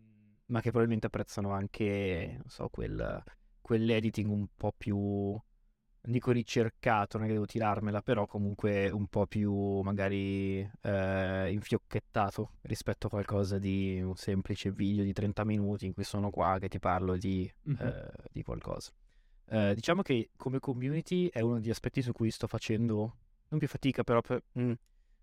ma 0.47 0.61
che 0.61 0.69
probabilmente 0.71 1.07
apprezzano 1.07 1.51
anche, 1.51 2.35
non 2.39 2.49
so, 2.49 2.69
quel, 2.69 3.21
quell'editing 3.61 4.31
un 4.31 4.47
po' 4.57 4.73
più, 4.79 5.37
dico 6.13 6.31
ricercato, 6.33 7.17
non 7.17 7.25
è 7.27 7.29
che 7.29 7.35
devo 7.35 7.47
tirarmela, 7.47 8.03
però 8.03 8.27
comunque 8.27 8.91
un 8.91 9.07
po' 9.07 9.27
più 9.27 9.81
magari 9.81 10.59
eh, 10.83 11.51
infiocchettato 11.53 12.51
rispetto 12.63 13.07
a 13.07 13.11
qualcosa 13.11 13.59
di 13.59 14.01
un 14.03 14.15
semplice 14.15 14.71
video 14.71 15.03
di 15.05 15.13
30 15.13 15.45
minuti 15.45 15.87
in 15.87 15.95
cui 15.95 16.05
sono 16.05 16.31
qua 16.31 16.59
che 16.59 16.69
ti 16.69 16.79
parlo 16.79 17.17
di, 17.17 17.51
Mhm. 17.63 17.77
eh, 17.81 18.11
di 18.33 18.43
qualcosa. 18.43 18.91
Eh, 19.47 19.75
diciamo 19.75 20.03
che 20.03 20.31
come 20.37 20.59
community 20.59 21.29
è 21.29 21.41
uno 21.41 21.59
degli 21.59 21.71
aspetti 21.71 22.03
su 22.03 22.13
cui 22.13 22.31
sto 22.31 22.47
facendo, 22.47 23.17
non 23.49 23.59
più 23.59 23.69
fatica, 23.69 24.03
però 24.05 24.21
per- 24.21 24.43
mm, 24.59 24.73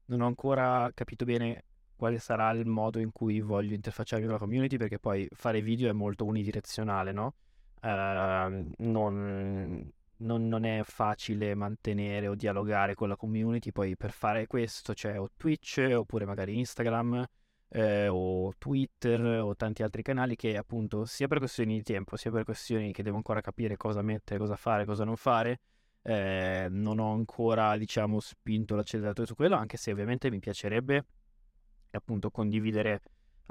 non 0.05 0.21
ho 0.21 0.25
ancora 0.27 0.89
capito 0.93 1.25
bene 1.25 1.63
quale 1.95 2.17
sarà 2.17 2.49
il 2.51 2.65
modo 2.65 2.97
in 2.99 3.11
cui 3.11 3.39
voglio 3.41 3.75
interfacciarmi 3.75 4.25
con 4.25 4.34
la 4.34 4.39
community, 4.39 4.77
perché 4.77 4.97
poi 4.97 5.27
fare 5.32 5.61
video 5.61 5.89
è 5.89 5.93
molto 5.93 6.25
unidirezionale, 6.25 7.11
no? 7.11 7.36
Ehm, 7.82 8.71
non, 8.79 9.91
non- 10.22 10.47
non 10.47 10.63
è 10.63 10.82
facile 10.84 11.53
mantenere 11.55 12.28
o 12.28 12.36
dialogare 12.36 12.95
con 12.95 13.07
la 13.09 13.15
community, 13.15 13.72
poi 13.72 13.95
per 13.97 14.11
fare 14.11 14.47
questo 14.47 14.93
c'è 14.93 15.19
o 15.19 15.30
Twitch, 15.38 15.78
oppure 15.95 16.26
magari 16.26 16.57
Instagram, 16.57 17.26
eh, 17.69 18.07
o 18.07 18.51
Twitter, 18.57 19.41
o 19.41 19.55
tanti 19.55 19.84
altri 19.84 20.01
canali 20.01 20.36
che 20.36 20.57
appunto, 20.57 21.05
sia 21.05 21.28
per 21.28 21.39
questioni 21.39 21.76
di 21.78 21.84
tempo, 21.84 22.15
sia 22.17 22.32
per 22.32 22.43
questioni 22.43 22.91
che 22.91 23.03
devo 23.03 23.17
ancora 23.17 23.41
capire 23.41 23.78
cosa 23.78 24.01
mettere, 24.01 24.39
cosa 24.39 24.55
fare, 24.55 24.86
cosa 24.86 25.03
non 25.03 25.15
fare, 25.15 25.59
eh, 26.03 26.67
non 26.69 26.99
ho 26.99 27.13
ancora, 27.13 27.78
diciamo, 27.78 28.19
spinto 28.19 28.76
l'acceleratore 28.76 29.28
su 29.28 29.36
quello, 29.36 29.55
anche 29.55 29.78
se 29.78 29.91
ovviamente 29.91 30.30
mi 30.30 30.39
piacerebbe 30.39 31.05
appunto 31.91 32.32
condividere 32.32 33.01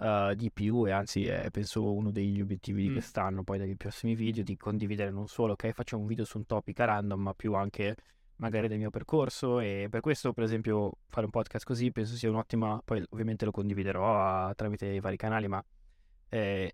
eh, 0.01 0.35
di 0.37 0.51
più 0.51 0.87
e 0.87 0.91
anzi 0.93 1.27
è 1.27 1.51
penso 1.51 1.93
uno 1.93 2.11
degli 2.11 2.41
obiettivi 2.41 2.83
di 2.83 2.89
Mm. 2.91 2.93
quest'anno, 2.93 3.43
poi 3.45 3.59
dai 3.59 3.77
prossimi 3.77 4.15
video, 4.15 4.43
di 4.43 4.57
condividere 4.57 5.11
non 5.11 5.27
solo, 5.29 5.53
ok, 5.53 5.71
facciamo 5.73 6.03
un 6.03 6.09
video 6.09 6.25
su 6.25 6.39
un 6.39 6.47
topic 6.47 6.81
a 6.81 6.85
random, 6.87 7.21
ma 7.21 7.35
più 7.35 7.55
anche 7.55 7.97
magari 8.37 8.69
del 8.69 8.79
mio 8.79 8.89
percorso 8.91 9.61
e 9.61 9.89
per 9.91 10.01
questo 10.01 10.33
per 10.33 10.45
esempio 10.45 10.93
fare 11.09 11.27
un 11.27 11.31
podcast 11.31 11.65
così 11.67 11.93
penso 11.93 12.15
sia 12.17 12.31
un'ottima, 12.31 12.81
poi 12.85 13.05
ovviamente 13.11 13.45
lo 13.45 13.51
condividerò 13.51 14.47
a- 14.49 14.55
tramite 14.55 14.87
i 14.87 15.01
vari 15.01 15.17
canali, 15.19 15.47
ma 15.47 15.63
eh, 16.31 16.71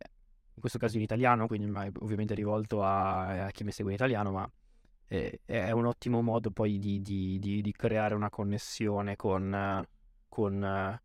in 0.54 0.60
questo 0.60 0.78
caso 0.78 0.96
in 0.96 1.02
italiano, 1.02 1.46
quindi 1.48 1.66
ma 1.68 1.84
è 1.84 1.90
ovviamente 2.00 2.34
rivolto 2.34 2.82
a, 2.84 3.46
a 3.46 3.50
chi 3.50 3.64
mi 3.64 3.72
segue 3.72 3.90
in 3.90 3.96
italiano, 3.96 4.30
ma 4.30 4.48
eh, 5.08 5.40
è 5.44 5.70
un 5.72 5.86
ottimo 5.86 6.22
modo 6.22 6.50
poi 6.50 6.78
di, 6.78 7.02
di- 7.02 7.38
di- 7.40 7.60
di 7.62 7.72
creare 7.72 8.14
una 8.14 8.30
connessione 8.30 9.16
con, 9.16 9.52
eh, 9.54 9.88
con, 10.28 10.62
eh, 10.64 11.02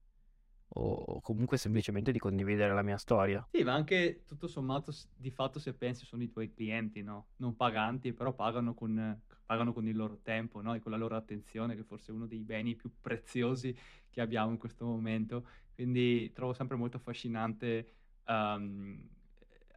o, 0.74 1.20
comunque 1.22 1.58
semplicemente 1.58 2.12
di 2.12 2.20
condividere 2.20 2.74
la 2.74 2.82
mia 2.82 2.98
storia. 2.98 3.46
Sì, 3.52 3.64
ma 3.64 3.74
anche 3.74 4.24
tutto 4.26 4.48
sommato, 4.48 4.94
di 5.16 5.32
fatto, 5.32 5.60
se 5.60 5.74
pensi, 5.74 6.06
sono 6.06 6.24
i 6.24 6.30
tuoi 6.30 6.52
clienti, 6.54 7.02
no? 7.02 7.28
Non 7.38 7.56
paganti, 7.56 8.14
però 8.14 8.34
pagano 8.34 8.74
con, 8.74 9.20
pagano 9.46 9.74
con 9.74 9.88
il 9.88 9.96
loro 9.96 10.20
tempo, 10.22 10.62
no? 10.62 10.74
E 10.74 10.80
con 10.80 10.92
la 10.92 10.98
loro 10.98 11.16
attenzione, 11.16 11.76
che 11.76 11.84
forse 11.84 12.12
è 12.12 12.16
uno 12.16 12.28
dei 12.28 12.44
beni 12.44 12.76
più 12.76 12.92
preziosi 13.02 13.76
che 14.10 14.22
abbiamo 14.22 14.52
in 14.52 14.58
questo 14.58 14.86
momento. 14.86 15.48
Quindi 15.74 16.32
trovo 16.34 16.54
sempre 16.54 16.78
molto 16.78 16.98
affascinante 16.98 17.94
ehm, 18.26 19.10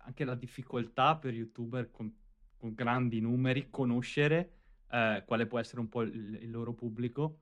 anche 0.05 0.25
la 0.25 0.35
difficoltà 0.35 1.17
per 1.17 1.35
youtuber 1.35 1.91
con, 1.91 2.15
con 2.57 2.75
grandi 2.75 3.21
numeri 3.21 3.71
conoscere 3.71 4.59
eh, 4.91 5.23
quale 5.27 5.47
può 5.47 5.59
essere 5.59 5.81
un 5.81 5.89
po' 5.89 6.03
il, 6.03 6.39
il 6.43 6.51
loro 6.51 6.75
pubblico. 6.75 7.41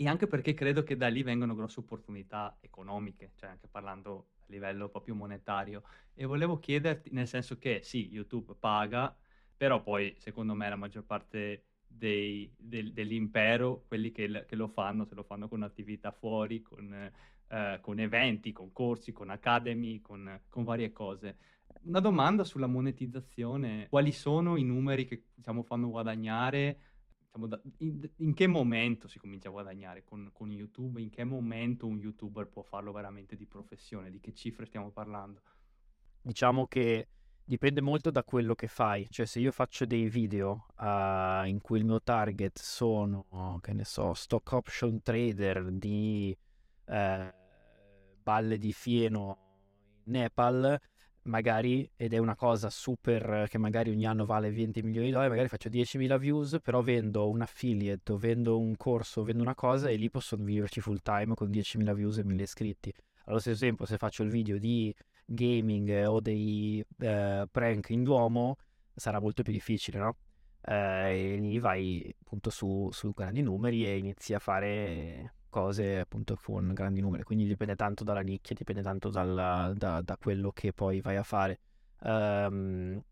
E 0.00 0.08
anche 0.08 0.26
perché 0.26 0.54
credo 0.54 0.82
che 0.82 0.96
da 0.96 1.08
lì 1.08 1.22
vengano 1.22 1.54
grosse 1.54 1.80
opportunità 1.80 2.56
economiche, 2.62 3.32
cioè 3.36 3.50
anche 3.50 3.68
parlando 3.68 4.28
a 4.40 4.44
livello 4.46 4.88
proprio 4.88 5.14
monetario. 5.14 5.82
E 6.14 6.24
volevo 6.24 6.58
chiederti, 6.58 7.10
nel 7.12 7.28
senso 7.28 7.58
che 7.58 7.80
sì, 7.82 8.08
YouTube 8.10 8.54
paga, 8.58 9.14
però 9.54 9.82
poi 9.82 10.14
secondo 10.18 10.54
me 10.54 10.70
la 10.70 10.76
maggior 10.76 11.04
parte 11.04 11.66
dei- 11.86 12.50
del- 12.56 12.94
dell'impero, 12.94 13.84
quelli 13.86 14.10
che, 14.10 14.46
che 14.48 14.56
lo 14.56 14.68
fanno, 14.68 15.04
se 15.04 15.14
lo 15.14 15.22
fanno 15.22 15.48
con 15.48 15.62
attività 15.62 16.12
fuori, 16.12 16.62
con, 16.62 17.10
eh, 17.48 17.78
con 17.82 17.98
eventi, 17.98 18.52
con 18.52 18.72
corsi, 18.72 19.12
con 19.12 19.28
academy, 19.28 20.00
con, 20.00 20.40
con 20.48 20.64
varie 20.64 20.92
cose. 20.92 21.36
Una 21.82 22.00
domanda 22.00 22.42
sulla 22.44 22.66
monetizzazione, 22.66 23.86
quali 23.90 24.12
sono 24.12 24.56
i 24.56 24.64
numeri 24.64 25.04
che 25.06 25.26
diciamo, 25.34 25.62
fanno 25.62 25.90
guadagnare? 25.90 26.89
Diciamo, 27.32 27.46
da- 27.46 27.60
in, 27.78 28.10
in 28.16 28.34
che 28.34 28.48
momento 28.48 29.06
si 29.06 29.20
comincia 29.20 29.48
a 29.48 29.52
guadagnare 29.52 30.02
con, 30.02 30.30
con 30.32 30.50
YouTube? 30.50 31.00
In 31.00 31.10
che 31.10 31.22
momento 31.22 31.86
un 31.86 31.98
YouTuber 31.98 32.48
può 32.48 32.62
farlo 32.62 32.90
veramente 32.90 33.36
di 33.36 33.46
professione? 33.46 34.10
Di 34.10 34.18
che 34.18 34.34
cifre 34.34 34.66
stiamo 34.66 34.90
parlando? 34.90 35.40
Diciamo 36.22 36.66
che 36.66 37.06
dipende 37.44 37.80
molto 37.80 38.10
da 38.10 38.24
quello 38.24 38.54
che 38.54 38.66
fai, 38.66 39.08
cioè 39.10 39.26
se 39.26 39.38
io 39.38 39.52
faccio 39.52 39.86
dei 39.86 40.08
video 40.08 40.66
ah, 40.76 41.44
in 41.46 41.60
cui 41.60 41.78
il 41.78 41.84
mio 41.84 42.02
target 42.02 42.58
sono, 42.58 43.58
che 43.60 43.72
ne 43.72 43.84
so, 43.84 44.12
stock 44.12 44.50
option 44.52 45.00
trader 45.00 45.70
di 45.70 46.36
eh, 46.86 47.34
balle 48.22 48.58
di 48.58 48.72
fieno 48.72 49.38
in 50.04 50.12
Nepal, 50.12 50.80
magari, 51.22 51.90
ed 51.96 52.12
è 52.14 52.18
una 52.18 52.34
cosa 52.34 52.70
super 52.70 53.46
che 53.48 53.58
magari 53.58 53.90
ogni 53.90 54.06
anno 54.06 54.24
vale 54.24 54.50
20 54.50 54.82
milioni 54.82 55.06
di 55.06 55.12
dollari, 55.12 55.30
magari 55.30 55.48
faccio 55.48 55.68
10.000 55.68 56.18
views, 56.18 56.58
però 56.62 56.80
vendo 56.82 57.28
un 57.28 57.42
affiliate, 57.42 58.12
o 58.12 58.16
vendo 58.16 58.58
un 58.58 58.76
corso, 58.76 59.20
o 59.20 59.24
vendo 59.24 59.42
una 59.42 59.54
cosa 59.54 59.88
e 59.88 59.96
lì 59.96 60.10
posso 60.10 60.36
viverci 60.36 60.80
full 60.80 61.00
time 61.02 61.34
con 61.34 61.50
10.000 61.50 61.94
views 61.94 62.18
e 62.18 62.24
1.000 62.24 62.40
iscritti. 62.40 62.92
Allo 63.26 63.38
stesso 63.38 63.60
tempo, 63.60 63.84
se 63.84 63.96
faccio 63.96 64.22
il 64.22 64.30
video 64.30 64.58
di 64.58 64.94
gaming 65.24 66.06
o 66.06 66.20
dei 66.20 66.84
eh, 66.98 67.46
prank 67.50 67.90
in 67.90 68.02
Duomo, 68.02 68.56
sarà 68.94 69.20
molto 69.20 69.42
più 69.42 69.52
difficile, 69.52 69.98
no? 69.98 70.16
Eh, 70.62 71.34
e 71.34 71.36
lì 71.36 71.58
vai 71.58 72.14
appunto 72.22 72.50
su, 72.50 72.88
su 72.92 73.12
grandi 73.12 73.42
numeri 73.42 73.86
e 73.86 73.96
inizi 73.96 74.34
a 74.34 74.38
fare 74.38 75.34
cose 75.50 75.98
appunto 75.98 76.38
con 76.42 76.72
grandi 76.72 77.00
numeri, 77.00 77.22
quindi 77.24 77.46
dipende 77.46 77.76
tanto 77.76 78.04
dalla 78.04 78.20
nicchia, 78.22 78.54
dipende 78.56 78.82
tanto 78.82 79.10
dalla, 79.10 79.72
da, 79.76 80.00
da, 80.00 80.16
quello 80.16 80.52
che 80.52 80.72
poi 80.72 81.00
vai 81.00 81.16
a 81.16 81.22
fare. 81.22 81.60
Um, 82.02 83.02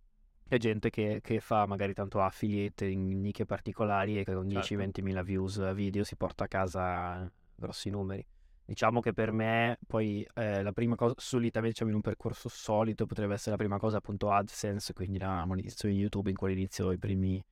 c'è 0.49 0.57
gente 0.57 0.89
che, 0.89 1.21
che, 1.23 1.41
fa 1.41 1.67
magari 1.67 1.93
tanto 1.93 2.23
affiliate 2.23 2.87
in 2.87 3.21
nicchie 3.21 3.45
particolari 3.45 4.19
e 4.19 4.25
che 4.25 4.33
con 4.33 4.49
certo. 4.49 4.75
10-20 4.75 5.03
mila 5.03 5.23
views 5.23 5.75
video 5.75 6.05
si 6.05 6.17
porta 6.17 6.45
a 6.45 6.49
casa 6.49 7.31
grossi 7.55 7.91
numeri. 7.91 8.25
Diciamo 8.65 9.01
che 9.01 9.13
per 9.13 9.33
me 9.33 9.79
poi 9.87 10.27
eh, 10.35 10.63
la 10.63 10.73
prima 10.73 10.95
cosa, 10.95 11.15
solitamente 11.19 11.73
diciamo 11.73 11.91
in 11.91 11.97
un 11.97 12.03
percorso 12.03 12.49
solito 12.49 13.07
potrebbe 13.07 13.35
essere 13.35 13.53
la 13.53 13.57
prima 13.57 13.79
cosa 13.79 13.99
appunto 13.99 14.31
AdSense, 14.31 14.95
quindi 14.95 15.19
la 15.19 15.45
monetizzazione 15.45 15.95
di 15.95 16.01
YouTube 16.01 16.31
in 16.31 16.37
cui 16.37 16.53
inizio 16.53 16.93
i 16.93 16.99
primi 16.99 17.43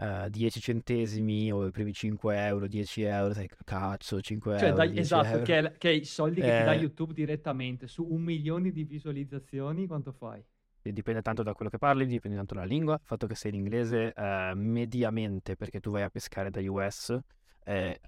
uh, 0.00 0.24
eh, 0.24 0.30
10 0.30 0.60
centesimi 0.60 1.52
o 1.52 1.66
i 1.66 1.70
primi 1.70 1.92
5 1.92 2.46
euro, 2.46 2.66
10 2.66 3.02
euro, 3.02 3.34
sai, 3.34 3.48
cazzo, 3.64 4.20
5 4.20 4.58
cioè, 4.58 4.68
euro. 4.68 4.76
Dai, 4.76 4.98
esatto, 4.98 5.26
euro. 5.26 5.42
Che, 5.42 5.58
è, 5.58 5.72
che 5.76 5.90
è 5.90 5.92
i 5.92 6.04
soldi 6.04 6.40
che 6.40 6.56
eh... 6.56 6.58
ti 6.58 6.64
dà 6.64 6.74
YouTube 6.74 7.12
direttamente 7.12 7.86
su 7.86 8.06
un 8.08 8.22
milione 8.22 8.70
di 8.70 8.84
visualizzazioni, 8.84 9.86
quanto 9.86 10.12
fai? 10.12 10.44
Dipende 10.82 11.20
tanto 11.20 11.42
da 11.42 11.52
quello 11.52 11.70
che 11.70 11.76
parli, 11.76 12.06
dipende 12.06 12.38
tanto 12.38 12.54
dalla 12.54 12.66
lingua. 12.66 12.94
Il 12.94 13.00
fatto 13.04 13.26
che 13.26 13.34
sei 13.34 13.52
in 13.52 13.58
inglese, 13.58 14.14
uh, 14.16 14.56
mediamente, 14.56 15.54
perché 15.54 15.78
tu 15.78 15.90
vai 15.90 16.02
a 16.02 16.08
pescare 16.08 16.50
da 16.50 16.60
US, 16.62 17.16
eh, 17.64 18.00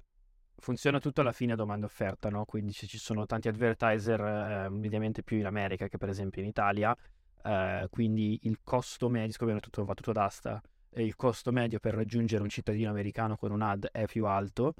funziona 0.56 0.98
tutto 0.98 1.20
alla 1.20 1.32
fine 1.32 1.54
domanda-offerta, 1.54 2.30
no? 2.30 2.44
Quindi 2.46 2.72
se 2.72 2.86
ci 2.86 2.96
sono 2.96 3.26
tanti 3.26 3.48
advertiser, 3.48 4.20
eh, 4.20 4.68
mediamente 4.70 5.22
più 5.22 5.36
in 5.36 5.46
America 5.46 5.86
che 5.88 5.98
per 5.98 6.08
esempio 6.08 6.40
in 6.40 6.48
Italia, 6.48 6.96
eh, 7.44 7.86
quindi 7.90 8.38
il 8.42 8.60
costo 8.62 9.08
medio, 9.08 9.32
siccome 9.32 9.58
tutto, 9.60 9.84
va 9.84 9.94
tutto 9.94 10.12
d'asta, 10.12 10.62
e 10.64 10.71
il 10.96 11.16
costo 11.16 11.52
medio 11.52 11.78
per 11.78 11.94
raggiungere 11.94 12.42
un 12.42 12.48
cittadino 12.48 12.90
americano 12.90 13.36
con 13.36 13.50
un 13.50 13.62
ad 13.62 13.88
è 13.90 14.06
più 14.06 14.26
alto, 14.26 14.74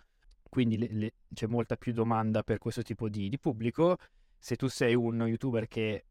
quindi 0.49 0.77
le, 0.77 0.89
le, 0.91 1.15
c'è 1.33 1.47
molta 1.47 1.77
più 1.77 1.93
domanda 1.93 2.43
per 2.43 2.59
questo 2.59 2.83
tipo 2.83 3.09
di, 3.09 3.29
di 3.31 3.39
pubblico. 3.39 3.97
Se 4.39 4.57
tu 4.57 4.67
sei 4.69 4.95
un 4.95 5.27
youtuber 5.27 5.67
che, 5.67 6.05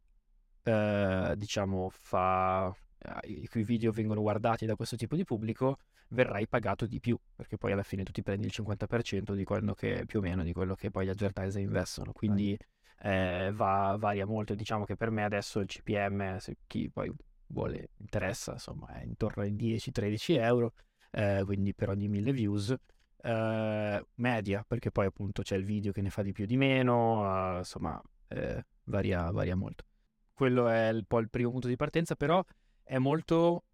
eh, 0.64 1.34
diciamo, 1.38 1.90
fa 1.92 2.76
eh, 2.98 3.28
i 3.28 3.48
cui 3.48 3.64
video 3.64 3.92
vengono 3.92 4.22
guardati 4.22 4.66
da 4.66 4.76
questo 4.76 4.96
tipo 4.96 5.16
di 5.16 5.24
pubblico, 5.24 5.78
verrai 6.10 6.48
pagato 6.48 6.86
di 6.88 7.00
più, 7.00 7.18
perché 7.36 7.58
poi 7.58 7.72
alla 7.74 7.84
fine 7.84 8.04
tu 8.04 8.12
ti 8.12 8.24
prendi 8.24 8.48
il 8.48 8.54
50% 8.56 9.34
di 9.34 9.44
quello 9.44 9.74
che 9.74 10.06
più 10.08 10.20
o 10.20 10.22
meno 10.22 10.44
di 10.44 10.54
quello 10.54 10.76
che 10.76 10.90
poi 10.90 11.06
gli 11.06 11.10
advertiser 11.10 11.62
investono. 11.62 12.12
Quindi 12.12 12.58
eh, 13.04 13.52
va, 13.54 13.96
varia 14.00 14.26
molto. 14.26 14.56
Diciamo 14.56 14.86
che 14.86 14.96
per 14.96 15.12
me 15.12 15.24
adesso 15.24 15.60
il 15.60 15.68
CPM, 15.68 16.38
se 16.38 16.58
chi 16.66 16.90
poi 16.90 17.12
vuole, 17.52 17.90
interessa, 17.98 18.54
insomma, 18.54 18.88
è 19.00 19.04
intorno 19.04 19.44
ai 19.44 19.54
10-13 19.54 20.40
euro, 20.40 20.74
eh, 21.12 21.44
quindi 21.46 21.74
per 21.74 21.90
ogni 21.90 22.08
1000 22.08 22.32
views. 22.32 22.76
Eh, 23.24 24.06
media, 24.16 24.66
perché 24.68 24.92
poi 24.92 25.06
appunto 25.06 25.44
c'è 25.44 25.56
il 25.56 25.64
video 25.64 25.92
che 25.92 26.02
ne 26.02 26.10
fa 26.10 26.24
di 26.24 26.32
più 26.32 26.46
di 26.46 26.58
meno, 26.58 27.54
uh, 27.54 27.58
insomma, 27.60 28.02
eh, 28.30 28.66
varia, 28.86 29.30
varia 29.32 29.56
molto. 29.56 29.86
Quello 30.34 30.68
è 30.68 30.90
un 30.90 31.04
po' 31.06 31.20
il 31.20 31.30
primo 31.30 31.52
punto 31.52 31.68
di 31.68 31.76
partenza, 31.76 32.16
però 32.16 32.44
è 32.84 32.98
molto 32.98 33.66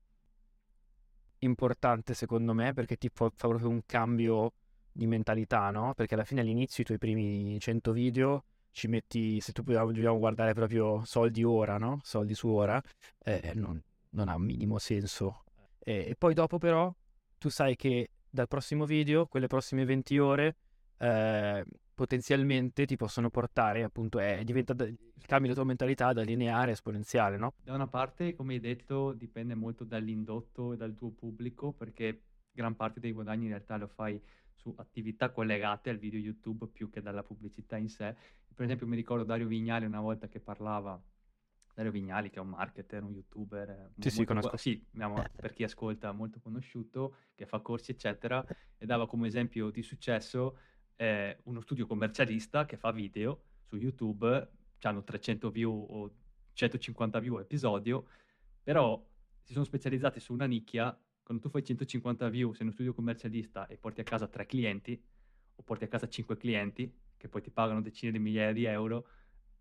importante 1.39 2.13
secondo 2.13 2.53
me 2.53 2.73
perché 2.73 2.97
ti 2.97 3.09
fa 3.13 3.29
proprio 3.29 3.69
un 3.69 3.81
cambio 3.85 4.53
di 4.91 5.07
mentalità, 5.07 5.69
no? 5.69 5.93
Perché 5.93 6.15
alla 6.15 6.23
fine 6.23 6.41
all'inizio 6.41 6.83
i 6.83 6.85
tuoi 6.85 6.97
primi 6.97 7.59
100 7.59 7.91
video 7.91 8.43
ci 8.77 8.87
metti, 8.87 9.41
se 9.41 9.53
tu 9.53 9.63
vogliamo 9.63 10.19
guardare 10.19 10.53
proprio 10.53 11.03
soldi 11.03 11.43
ora, 11.43 11.79
no? 11.79 11.99
Soldi 12.03 12.35
su 12.35 12.47
ora, 12.47 12.79
eh, 13.23 13.53
non, 13.55 13.81
non, 14.11 14.27
ha 14.27 14.35
un 14.35 14.43
minimo 14.43 14.77
senso. 14.77 15.45
E, 15.79 16.05
e, 16.09 16.15
poi 16.15 16.35
dopo 16.35 16.59
però 16.59 16.93
tu 17.39 17.49
sai 17.49 17.75
che 17.75 18.11
dal 18.29 18.47
prossimo 18.47 18.85
video, 18.85 19.25
quelle 19.25 19.47
prossime 19.47 19.83
20 19.83 20.19
ore, 20.19 20.55
eh, 20.99 21.65
potenzialmente 21.95 22.85
ti 22.85 22.95
possono 22.97 23.31
portare, 23.31 23.81
appunto, 23.81 24.19
è, 24.19 24.43
diventa 24.43 24.73
il 24.73 25.25
cambio 25.25 25.49
della 25.49 25.55
tua 25.55 25.63
mentalità 25.63 26.13
da 26.13 26.21
lineare 26.21 26.69
a 26.69 26.73
esponenziale, 26.73 27.37
no? 27.37 27.55
Da 27.63 27.73
una 27.73 27.87
parte, 27.87 28.35
come 28.35 28.53
hai 28.53 28.59
detto, 28.59 29.11
dipende 29.13 29.55
molto 29.55 29.85
dall'indotto 29.85 30.73
e 30.73 30.77
dal 30.77 30.93
tuo 30.93 31.09
pubblico, 31.09 31.73
perché 31.73 32.25
gran 32.51 32.75
parte 32.75 32.99
dei 32.99 33.11
guadagni 33.11 33.45
in 33.45 33.49
realtà 33.49 33.77
lo 33.77 33.87
fai 33.87 34.21
su 34.57 34.73
attività 34.77 35.31
collegate 35.31 35.89
al 35.89 35.97
video 35.97 36.19
YouTube 36.19 36.67
più 36.67 36.89
che 36.89 37.01
dalla 37.01 37.23
pubblicità 37.23 37.77
in 37.77 37.89
sé. 37.89 38.15
Per 38.57 38.65
esempio 38.65 38.87
mi 38.87 38.95
ricordo 38.95 39.23
Dario 39.23 39.45
Vignali 39.45 39.85
una 39.85 40.01
volta 40.01 40.27
che 40.27 40.39
parlava, 40.39 40.99
Dario 41.75 41.91
Vignali 41.91 42.31
che 42.31 42.39
è 42.39 42.41
un 42.41 42.49
marketer, 42.49 43.03
un 43.03 43.13
youtuber, 43.13 43.69
eh, 43.69 43.91
sì, 44.01 44.09
sì, 44.09 44.25
conosco. 44.25 44.57
sì 44.57 44.83
abbiamo, 44.93 45.23
per 45.35 45.53
chi 45.53 45.61
ascolta 45.61 46.11
molto 46.11 46.39
conosciuto, 46.39 47.17
che 47.35 47.45
fa 47.45 47.59
corsi 47.59 47.91
eccetera, 47.91 48.43
e 48.75 48.85
dava 48.87 49.05
come 49.05 49.27
esempio 49.27 49.69
di 49.69 49.83
successo 49.83 50.57
eh, 50.95 51.37
uno 51.43 51.61
studio 51.61 51.85
commercialista 51.85 52.65
che 52.65 52.77
fa 52.77 52.89
video 52.91 53.43
su 53.61 53.75
YouTube, 53.75 54.49
hanno 54.81 55.03
300 55.03 55.51
view 55.51 55.85
o 55.87 56.11
150 56.53 57.19
view 57.19 57.37
episodio, 57.37 58.07
però 58.63 58.99
si 59.43 59.53
sono 59.53 59.65
specializzati 59.65 60.19
su 60.19 60.33
una 60.33 60.47
nicchia 60.47 60.99
quando 61.21 61.43
tu 61.43 61.49
fai 61.51 61.63
150 61.63 62.27
view, 62.29 62.53
sei 62.53 62.63
uno 62.63 62.71
studio 62.71 62.95
commercialista 62.95 63.67
e 63.67 63.77
porti 63.77 64.01
a 64.01 64.03
casa 64.03 64.27
3 64.27 64.47
clienti, 64.47 64.99
o 65.53 65.61
porti 65.61 65.83
a 65.83 65.87
casa 65.87 66.07
5 66.09 66.37
clienti, 66.37 66.91
che 67.17 67.27
poi 67.27 67.41
ti 67.41 67.51
pagano 67.51 67.81
decine 67.81 68.11
di 68.11 68.19
migliaia 68.19 68.53
di 68.53 68.65
euro, 68.65 69.07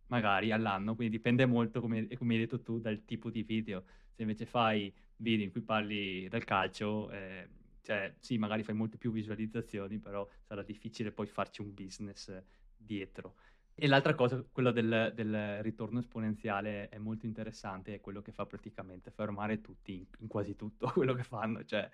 magari 0.08 0.52
all'anno, 0.52 0.94
quindi 0.94 1.16
dipende 1.16 1.46
molto, 1.46 1.80
come, 1.80 2.06
come 2.16 2.34
hai 2.34 2.40
detto 2.40 2.62
tu, 2.62 2.78
dal 2.78 3.04
tipo 3.04 3.30
di 3.30 3.42
video. 3.42 3.84
Se 4.12 4.22
invece 4.22 4.46
fai 4.46 4.92
video 5.16 5.44
in 5.44 5.50
cui 5.50 5.62
parli 5.62 6.28
del 6.28 6.44
calcio, 6.44 7.10
eh, 7.10 7.48
cioè 7.82 8.14
sì, 8.20 8.38
magari 8.38 8.62
fai 8.62 8.74
molte 8.74 8.96
più 8.96 9.10
visualizzazioni, 9.10 9.98
però 9.98 10.28
sarà 10.42 10.62
difficile 10.62 11.12
poi 11.12 11.26
farci 11.26 11.60
un 11.60 11.72
business 11.74 12.42
dietro. 12.76 13.36
E 13.78 13.86
l'altra 13.88 14.14
cosa, 14.14 14.42
quella 14.50 14.72
del, 14.72 15.12
del, 15.14 15.62
ritorno 15.62 15.98
esponenziale, 15.98 16.88
è 16.88 16.96
molto 16.96 17.26
interessante, 17.26 17.92
è 17.92 18.00
quello 18.00 18.22
che 18.22 18.32
fa 18.32 18.46
praticamente 18.46 19.10
fermare 19.10 19.60
tutti 19.60 19.96
in, 19.96 20.06
in 20.20 20.28
quasi 20.28 20.56
tutto 20.56 20.88
quello 20.96 21.12
che 21.12 21.22
fanno, 21.22 21.62
cioè 21.62 21.86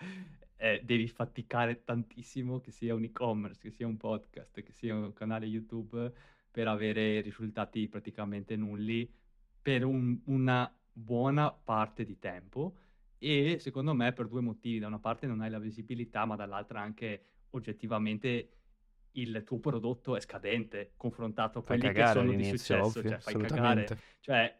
eh, 0.57 0.81
devi 0.85 1.09
faticare 1.09 1.83
tantissimo, 1.83 2.61
che 2.61 2.71
sia 2.71 2.95
un 2.95 3.03
e-commerce, 3.03 3.61
che 3.61 3.73
sia 3.73 3.89
un 3.89 3.97
podcast, 3.97 4.63
che 4.63 4.71
sia 4.71 4.95
un 4.95 5.13
canale 5.13 5.47
YouTube, 5.47 6.13
per 6.53 6.69
avere 6.69 7.21
risultati 7.21 7.89
praticamente 7.89 8.55
nulli 8.55 9.13
per 9.61 9.85
un, 9.85 10.21
una 10.27 10.73
buona 10.93 11.51
parte 11.51 12.05
di 12.05 12.17
tempo. 12.21 12.77
E 13.19 13.59
secondo 13.59 13.93
me 13.93 14.13
per 14.13 14.29
due 14.29 14.41
motivi, 14.41 14.79
da 14.79 14.87
una 14.87 15.01
parte 15.01 15.27
non 15.27 15.41
hai 15.41 15.51
la 15.51 15.59
visibilità, 15.59 16.25
ma 16.27 16.37
dall'altra 16.37 16.81
anche 16.81 17.25
oggettivamente 17.51 18.62
il 19.13 19.43
tuo 19.45 19.59
prodotto 19.59 20.17
è 20.17 20.21
scadente 20.21 20.93
confrontato 20.97 21.59
a 21.59 21.63
quelli 21.63 21.93
che 21.93 22.07
sono 22.07 22.33
di 22.33 22.45
successo, 22.45 22.85
ovvio, 22.85 23.11
cioè 23.11 23.19
fai 23.19 23.37
cagare. 23.37 23.87
Cioè, 24.21 24.59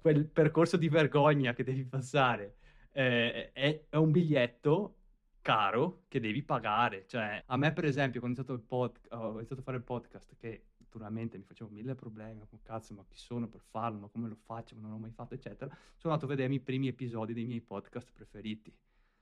quel 0.00 0.26
percorso 0.26 0.76
di 0.76 0.88
vergogna 0.88 1.52
che 1.52 1.64
devi 1.64 1.84
passare 1.84 2.56
eh, 2.92 3.52
è, 3.52 3.86
è, 3.88 3.96
un 3.96 4.10
biglietto 4.10 4.96
caro 5.40 6.04
che 6.08 6.20
devi 6.20 6.42
pagare. 6.42 7.06
Cioè, 7.06 7.42
a 7.46 7.56
me, 7.56 7.72
per 7.72 7.84
esempio, 7.84 8.20
quando 8.20 8.40
ho 8.40 8.44
iniziato, 8.44 8.66
pod- 8.66 9.06
ho 9.10 9.34
iniziato 9.34 9.60
a 9.60 9.64
fare 9.64 9.76
il 9.76 9.82
podcast, 9.82 10.36
che 10.36 10.66
naturalmente 10.78 11.36
mi 11.36 11.44
facevo 11.44 11.70
mille 11.70 11.94
problemi, 11.94 12.38
ma 12.38 12.46
cazzo, 12.62 12.94
ma 12.94 13.04
chi 13.06 13.18
sono 13.18 13.48
per 13.48 13.60
farlo, 13.60 13.98
ma 13.98 14.08
come 14.08 14.28
lo 14.28 14.36
faccio, 14.36 14.74
ma 14.76 14.82
non 14.82 14.92
l'ho 14.92 14.98
mai 14.98 15.12
fatto, 15.12 15.34
eccetera, 15.34 15.70
sono 15.96 16.14
andato 16.14 16.24
a 16.24 16.34
vedermi 16.34 16.56
i 16.56 16.60
primi 16.60 16.88
episodi 16.88 17.34
dei 17.34 17.44
miei 17.44 17.60
podcast 17.60 18.10
preferiti. 18.12 18.74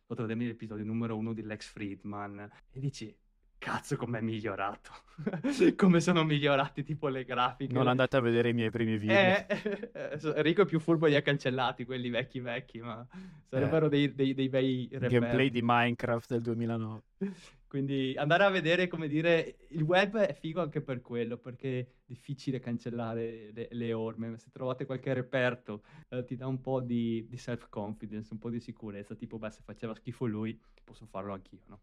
Ho 0.07 0.15
trovato 0.15 0.39
l'episodio 0.39 0.85
numero 0.85 1.17
uno 1.17 1.33
di 1.33 1.43
Lex 1.43 1.67
Friedman 1.69 2.51
e 2.71 2.79
dici, 2.79 3.17
cazzo 3.65 3.97
com'è 3.97 4.21
migliorato, 4.21 4.91
come 5.75 6.03
sono 6.03 6.23
migliorati 6.23 6.83
tipo 6.83 7.09
le 7.09 7.25
grafiche. 7.25 7.73
Non 7.73 7.89
andate 7.89 8.19
a 8.19 8.21
vedere 8.21 8.51
i 8.51 8.53
miei 8.53 8.69
primi 8.69 8.99
video. 8.99 9.17
Eh, 9.17 10.19
Enrico 10.37 10.62
è 10.62 10.67
più 10.67 10.79
furbo 10.79 11.07
li 11.07 11.15
ha 11.15 11.23
cancellati, 11.23 11.87
quelli 11.87 12.11
vecchi 12.11 12.41
vecchi, 12.41 12.81
ma 12.81 13.07
sarebbero 13.49 13.87
eh. 13.87 13.89
dei, 13.89 14.15
dei, 14.15 14.35
dei 14.35 14.51
bei 14.51 14.87
reperti. 14.93 15.15
Gameplay 15.15 15.49
di 15.49 15.61
Minecraft 15.62 16.33
del 16.33 16.43
2009. 16.43 17.03
Quindi 17.67 18.15
andare 18.19 18.45
a 18.45 18.51
vedere, 18.51 18.87
come 18.87 19.09
dire, 19.09 19.57
il 19.71 19.83
web 19.83 20.19
è 20.19 20.35
figo 20.35 20.61
anche 20.61 20.83
per 20.83 21.01
quello, 21.01 21.39
perché 21.39 21.79
è 21.79 21.87
difficile 22.05 22.61
cancellare 22.61 23.51
le, 23.51 23.69
le 23.71 23.93
orme. 23.95 24.37
Se 24.37 24.51
trovate 24.53 24.85
qualche 24.85 25.15
reperto, 25.15 25.85
eh, 26.11 26.23
ti 26.25 26.37
dà 26.37 26.47
un 26.47 26.61
po' 26.61 26.83
di, 26.83 27.27
di 27.27 27.39
self-confidence, 27.39 28.29
un 28.31 28.39
po' 28.39 28.51
di 28.51 28.61
sicurezza, 28.61 29.15
tipo, 29.15 29.39
beh, 29.39 29.51
se 29.51 29.62
faceva 29.65 29.95
schifo 29.95 30.27
lui, 30.27 30.61
posso 30.85 31.07
farlo 31.07 31.33
anch'io, 31.33 31.62
no? 31.69 31.81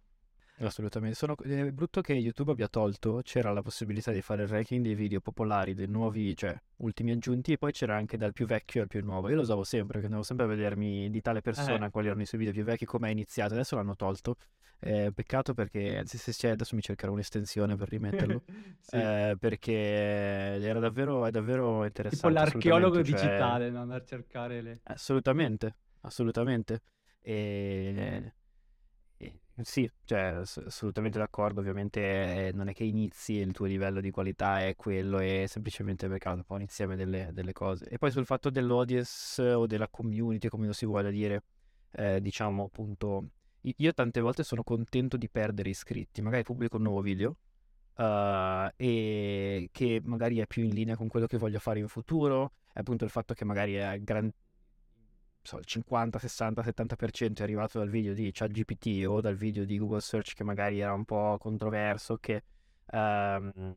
Assolutamente. 0.65 1.15
Sono... 1.15 1.35
È 1.37 1.71
brutto 1.71 2.01
che 2.01 2.13
YouTube 2.13 2.51
abbia 2.51 2.67
tolto, 2.67 3.21
c'era 3.23 3.51
la 3.51 3.61
possibilità 3.61 4.11
di 4.11 4.21
fare 4.21 4.43
il 4.43 4.47
ranking 4.47 4.83
dei 4.83 4.95
video 4.95 5.19
popolari, 5.19 5.73
dei 5.73 5.87
nuovi, 5.87 6.35
cioè 6.35 6.55
ultimi 6.77 7.11
aggiunti, 7.11 7.53
e 7.53 7.57
poi 7.57 7.71
c'era 7.71 7.95
anche 7.95 8.17
dal 8.17 8.33
più 8.33 8.45
vecchio 8.45 8.81
al 8.81 8.87
più 8.87 9.03
nuovo. 9.03 9.29
Io 9.29 9.35
lo 9.35 9.41
usavo 9.41 9.63
sempre, 9.63 9.93
perché 9.93 10.05
andavo 10.05 10.23
sempre 10.23 10.45
a 10.45 10.49
vedermi 10.49 11.09
di 11.09 11.21
tale 11.21 11.41
persona 11.41 11.87
Eh, 11.87 11.89
quali 11.89 12.07
erano 12.07 12.21
i 12.21 12.25
suoi 12.25 12.39
video 12.39 12.53
più 12.53 12.63
vecchi, 12.63 12.85
come 12.85 13.09
è 13.09 13.11
iniziato. 13.11 13.53
Adesso 13.53 13.75
l'hanno 13.75 13.95
tolto. 13.95 14.35
Eh, 14.83 15.11
peccato 15.13 15.53
perché, 15.53 15.97
anzi, 15.97 16.17
se 16.17 16.31
c'è, 16.31 16.49
adesso 16.49 16.75
mi 16.75 16.81
cercherò 16.81 17.11
un'estensione 17.11 17.75
per 17.75 17.89
rimetterlo. 17.89 18.41
sì. 18.81 18.95
eh, 18.95 19.35
perché 19.39 19.73
era 19.73 20.79
davvero, 20.79 21.25
è 21.25 21.31
davvero 21.31 21.71
Tipo 21.71 21.85
interessante, 21.85 22.39
l'archeologo 22.39 22.99
assolutamente. 22.99 23.17
Cioè, 23.17 23.29
digitale, 23.29 23.69
no? 23.69 23.81
Andare 23.81 24.01
a 24.01 24.05
cercare 24.05 24.61
le... 24.61 24.79
assolutamente, 24.83 25.75
assolutamente. 26.01 26.81
E- 27.21 28.33
sì, 29.63 29.89
cioè, 30.05 30.19
ass- 30.19 30.61
assolutamente 30.65 31.17
d'accordo. 31.17 31.59
Ovviamente 31.59 32.47
eh, 32.47 32.51
non 32.53 32.67
è 32.67 32.73
che 32.73 32.83
inizi 32.83 33.39
e 33.39 33.43
il 33.43 33.51
tuo 33.51 33.65
livello 33.65 34.01
di 34.01 34.11
qualità 34.11 34.61
è 34.65 34.75
quello, 34.75 35.19
è 35.19 35.45
semplicemente 35.47 36.07
perché 36.07 36.29
è 36.29 36.33
un 36.33 36.43
po' 36.43 36.55
un 36.55 36.61
insieme 36.61 36.95
delle, 36.95 37.29
delle 37.33 37.53
cose. 37.53 37.85
E 37.87 37.97
poi 37.97 38.11
sul 38.11 38.25
fatto 38.25 38.49
dell'audience 38.49 39.41
o 39.53 39.65
della 39.67 39.87
community, 39.89 40.47
come 40.47 40.67
lo 40.67 40.73
si 40.73 40.85
voglia 40.85 41.09
dire, 41.09 41.43
eh, 41.91 42.21
diciamo 42.21 42.65
appunto, 42.65 43.29
io 43.61 43.93
tante 43.93 44.19
volte 44.19 44.43
sono 44.43 44.63
contento 44.63 45.17
di 45.17 45.29
perdere 45.29 45.69
iscritti. 45.69 46.21
Magari 46.21 46.43
pubblico 46.43 46.77
un 46.77 46.83
nuovo 46.83 47.01
video 47.01 47.37
eh, 47.97 48.73
e 48.77 49.69
che 49.71 50.01
magari 50.03 50.39
è 50.39 50.47
più 50.47 50.63
in 50.63 50.73
linea 50.73 50.95
con 50.95 51.07
quello 51.07 51.27
che 51.27 51.37
voglio 51.37 51.59
fare 51.59 51.79
in 51.79 51.87
futuro. 51.87 52.53
È 52.73 52.79
appunto 52.79 53.03
il 53.03 53.09
fatto 53.11 53.33
che 53.33 53.45
magari 53.45 53.73
è 53.75 53.99
gran- 54.01 54.31
so, 55.41 55.57
il 55.57 55.65
50, 55.65 56.19
60, 56.19 56.63
70% 56.63 57.41
è 57.41 57.43
arrivato 57.43 57.79
dal 57.79 57.89
video 57.89 58.13
di 58.13 58.31
ChatGPT 58.31 59.05
o 59.07 59.21
dal 59.21 59.35
video 59.35 59.65
di 59.65 59.77
Google 59.77 60.01
Search 60.01 60.33
che 60.33 60.43
magari 60.43 60.79
era 60.79 60.93
un 60.93 61.05
po' 61.05 61.37
controverso, 61.39 62.17
che, 62.17 62.43
ehm, 62.87 63.75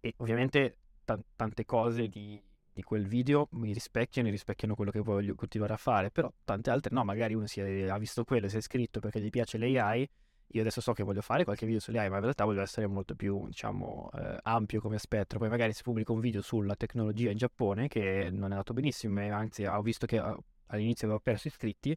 e 0.00 0.14
ovviamente 0.18 0.76
ta- 1.04 1.18
tante 1.34 1.64
cose 1.64 2.08
di, 2.08 2.40
di 2.72 2.82
quel 2.82 3.06
video 3.06 3.48
mi 3.52 3.72
rispecchiano 3.72 4.28
e 4.28 4.30
rispecchiano 4.30 4.74
quello 4.74 4.90
che 4.90 5.00
voglio 5.00 5.34
continuare 5.34 5.72
a 5.74 5.76
fare, 5.76 6.10
però 6.10 6.32
tante 6.44 6.70
altre 6.70 6.94
no, 6.94 7.04
magari 7.04 7.34
uno 7.34 7.46
è- 7.52 7.88
ha 7.88 7.98
visto 7.98 8.24
quello, 8.24 8.48
si 8.48 8.56
è 8.56 8.58
iscritto 8.58 9.00
perché 9.00 9.20
gli 9.20 9.30
piace 9.30 9.58
l'AI, 9.58 10.08
io 10.50 10.60
adesso 10.60 10.80
so 10.80 10.92
che 10.92 11.02
voglio 11.02 11.22
fare 11.22 11.44
qualche 11.44 11.66
video 11.66 11.80
sull'AI, 11.80 12.08
ma 12.08 12.16
in 12.16 12.22
realtà 12.22 12.44
voglio 12.44 12.62
essere 12.62 12.86
molto 12.86 13.14
più, 13.16 13.46
diciamo, 13.46 14.10
eh, 14.14 14.38
ampio 14.42 14.80
come 14.80 14.98
spettro. 14.98 15.38
Poi 15.38 15.48
magari 15.48 15.72
si 15.72 15.82
pubblica 15.82 16.12
un 16.12 16.20
video 16.20 16.40
sulla 16.40 16.76
tecnologia 16.76 17.30
in 17.30 17.36
Giappone 17.36 17.88
che 17.88 18.28
non 18.30 18.50
è 18.50 18.52
andato 18.52 18.72
benissimo, 18.72 19.20
anzi 19.34 19.64
ho 19.64 19.82
visto 19.82 20.06
che 20.06 20.16
eh, 20.18 20.36
all'inizio 20.66 21.06
avevo 21.06 21.20
perso 21.22 21.48
iscritti, 21.48 21.96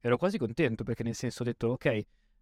ero 0.00 0.16
quasi 0.18 0.38
contento 0.38 0.84
perché 0.84 1.02
nel 1.02 1.14
senso 1.14 1.42
ho 1.42 1.44
detto, 1.46 1.68
ok, 1.68 1.84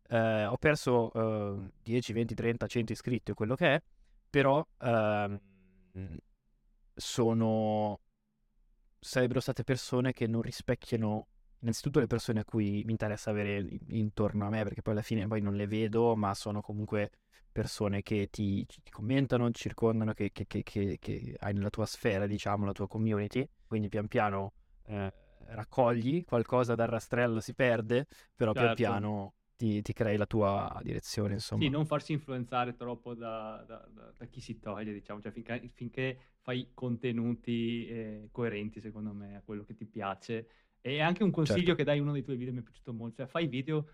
eh, 0.09 0.45
ho 0.47 0.57
perso 0.59 1.13
eh, 1.13 1.73
10, 1.83 2.13
20, 2.13 2.35
30, 2.35 2.67
100 2.67 2.93
iscritti 2.93 3.31
o 3.33 3.35
quello 3.35 3.55
che 3.55 3.75
è, 3.75 3.83
però 4.31 4.67
ehm, 4.81 5.39
sono... 6.95 8.01
sarebbero 8.99 9.41
state 9.41 9.65
persone 9.65 10.13
che 10.13 10.27
non 10.27 10.43
rispecchiano 10.43 11.27
innanzitutto 11.61 12.01
le 12.01 12.07
persone 12.07 12.41
a 12.41 12.45
cui 12.45 12.83
mi 12.85 12.93
interessa 12.93 13.31
avere 13.31 13.67
intorno 13.89 14.47
a 14.47 14.51
me, 14.51 14.63
perché 14.65 14.83
poi 14.83 14.95
alla 14.95 15.03
fine 15.03 15.27
poi 15.29 15.41
non 15.41 15.55
le 15.55 15.67
vedo, 15.67 16.17
ma 16.17 16.35
sono 16.35 16.61
comunque 16.61 17.11
persone 17.53 18.03
che 18.03 18.29
ti, 18.31 18.65
ti 18.67 18.91
commentano, 18.91 19.51
ti 19.51 19.61
circondano, 19.61 20.13
che, 20.13 20.33
che- 20.33 20.47
che- 20.47 20.63
che- 20.65 20.97
che 21.01 21.37
hai 21.39 21.53
nella 21.55 21.71
tua 21.71 21.87
sfera, 21.87 22.27
diciamo, 22.27 22.65
la 22.65 22.73
tua 22.73 22.89
community. 22.89 23.49
Quindi 23.67 23.89
pian 23.89 24.09
piano 24.09 24.53
eh, 24.87 25.13
raccogli 25.49 26.25
qualcosa 26.25 26.75
dal 26.75 26.89
rastrello, 26.89 27.41
si 27.41 27.55
perde, 27.55 28.07
però 28.35 28.55
pian 28.55 28.71
Certo. 28.71 28.73
piano 28.73 29.35
ti, 29.57 29.83
ti 29.83 29.93
crei 29.93 30.17
la 30.17 30.27
tua 30.27 30.79
direzione, 30.83 31.35
Sì, 31.55 31.69
insomma. 31.69 31.69
non 31.69 31.87
farsi 31.87 32.13
influenzare 32.13 32.75
troppo 32.75 33.15
da, 33.15 33.63
da- 33.67 33.87
da- 33.93 34.13
da 34.17 34.27
chi 34.27 34.41
si 34.41 34.59
toglie, 34.59 34.93
diciamo, 34.93 35.21
cioè 35.21 35.31
finché, 35.33 35.71
finché 35.75 36.19
fai 36.41 36.71
contenuti 36.75 37.87
eh, 37.87 38.29
coerenti, 38.33 38.81
secondo 38.81 39.13
me, 39.13 39.37
a 39.37 39.43
quello 39.43 39.63
che 39.65 39.75
ti 39.75 39.85
piace. 39.87 40.49
E 40.81 41.01
anche 41.01 41.23
un 41.23 41.31
consiglio 41.31 41.75
Certo. 41.75 41.77
che 41.77 41.85
dai 41.85 41.99
in 41.99 42.03
uno 42.05 42.13
dei 42.13 42.23
tuoi 42.25 42.37
video 42.37 42.53
mi 42.55 42.61
è 42.61 42.63
piaciuto 42.63 42.93
molto, 42.95 43.17
cioè 43.17 43.27
fai 43.27 43.47
video 43.47 43.87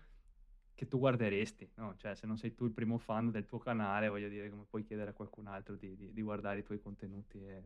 che 0.73 0.87
tu 0.87 0.97
guarderesti, 0.97 1.71
no? 1.75 1.95
Cioè 1.97 2.15
se 2.15 2.25
non 2.25 2.37
sei 2.37 2.55
tu 2.55 2.65
il 2.65 2.71
primo 2.71 2.97
fan 2.97 3.29
del 3.31 3.45
tuo 3.45 3.59
canale, 3.59 4.07
voglio 4.09 4.29
dire, 4.29 4.49
come 4.49 4.65
puoi 4.67 4.83
chiedere 4.83 5.11
a 5.11 5.13
qualcun 5.13 5.47
altro 5.47 5.75
di, 5.75 5.95
di- 5.95 6.13
di 6.13 6.21
guardare 6.21 6.59
i 6.59 6.63
tuoi 6.63 6.79
contenuti. 6.79 7.37
E, 7.45 7.63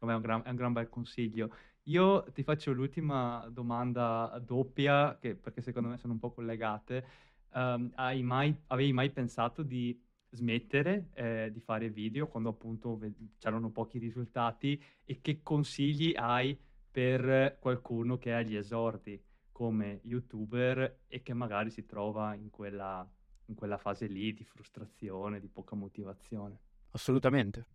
secondo 0.00 0.06
me 0.06 0.12
è 0.12 0.16
un 0.16 0.20
gran, 0.22 0.42
è 0.44 0.50
un 0.50 0.56
gran 0.56 0.72
bel 0.72 0.88
consiglio. 0.88 1.54
Io 1.84 2.24
ti 2.32 2.42
faccio 2.42 2.72
l'ultima 2.72 3.46
domanda 3.50 4.40
doppia, 4.42 5.18
che- 5.18 5.34
perché 5.36 5.60
secondo 5.60 5.88
me 5.88 5.98
sono 5.98 6.14
un 6.14 6.18
po' 6.18 6.32
collegate. 6.32 7.04
Hai 7.52 8.22
mai, 8.22 8.56
avevi 8.68 8.92
mai 8.92 9.10
pensato 9.10 9.62
di 9.62 9.98
smettere 10.32 11.08
eh, 11.14 11.50
di 11.52 11.60
fare 11.60 11.90
video 11.90 12.28
quando 12.28 12.50
appunto 12.50 12.96
ve- 12.96 13.12
c'erano 13.38 13.70
pochi 13.70 13.98
risultati 13.98 14.80
e 15.04 15.20
che 15.20 15.42
consigli 15.42 16.14
hai 16.16 16.56
per 16.90 17.58
qualcuno 17.58 18.16
che 18.18 18.30
è 18.30 18.34
agli 18.34 18.54
esordi 18.54 19.20
come 19.50 20.00
youtuber 20.04 21.00
e 21.08 21.22
che 21.22 21.34
magari 21.34 21.70
si 21.70 21.84
trova 21.84 22.34
in 22.34 22.50
quella, 22.50 23.06
in 23.46 23.54
quella 23.56 23.76
fase 23.76 24.06
lì 24.06 24.32
di 24.32 24.44
frustrazione, 24.44 25.40
di 25.40 25.48
poca 25.48 25.74
motivazione? 25.74 26.58
Assolutamente, 26.92 27.66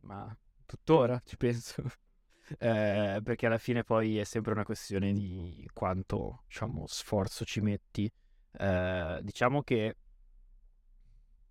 ma 0.00 0.36
tuttora 0.72 1.20
ci 1.24 1.36
penso. 1.36 1.82
Eh, 2.58 3.20
perché 3.22 3.46
alla 3.46 3.56
fine 3.56 3.82
poi 3.82 4.18
è 4.18 4.24
sempre 4.24 4.52
una 4.52 4.64
questione 4.64 5.14
di 5.14 5.66
quanto, 5.72 6.42
diciamo, 6.48 6.84
sforzo 6.86 7.46
ci 7.46 7.62
metti. 7.62 8.12
Eh, 8.58 9.20
diciamo 9.22 9.62
che 9.62 9.96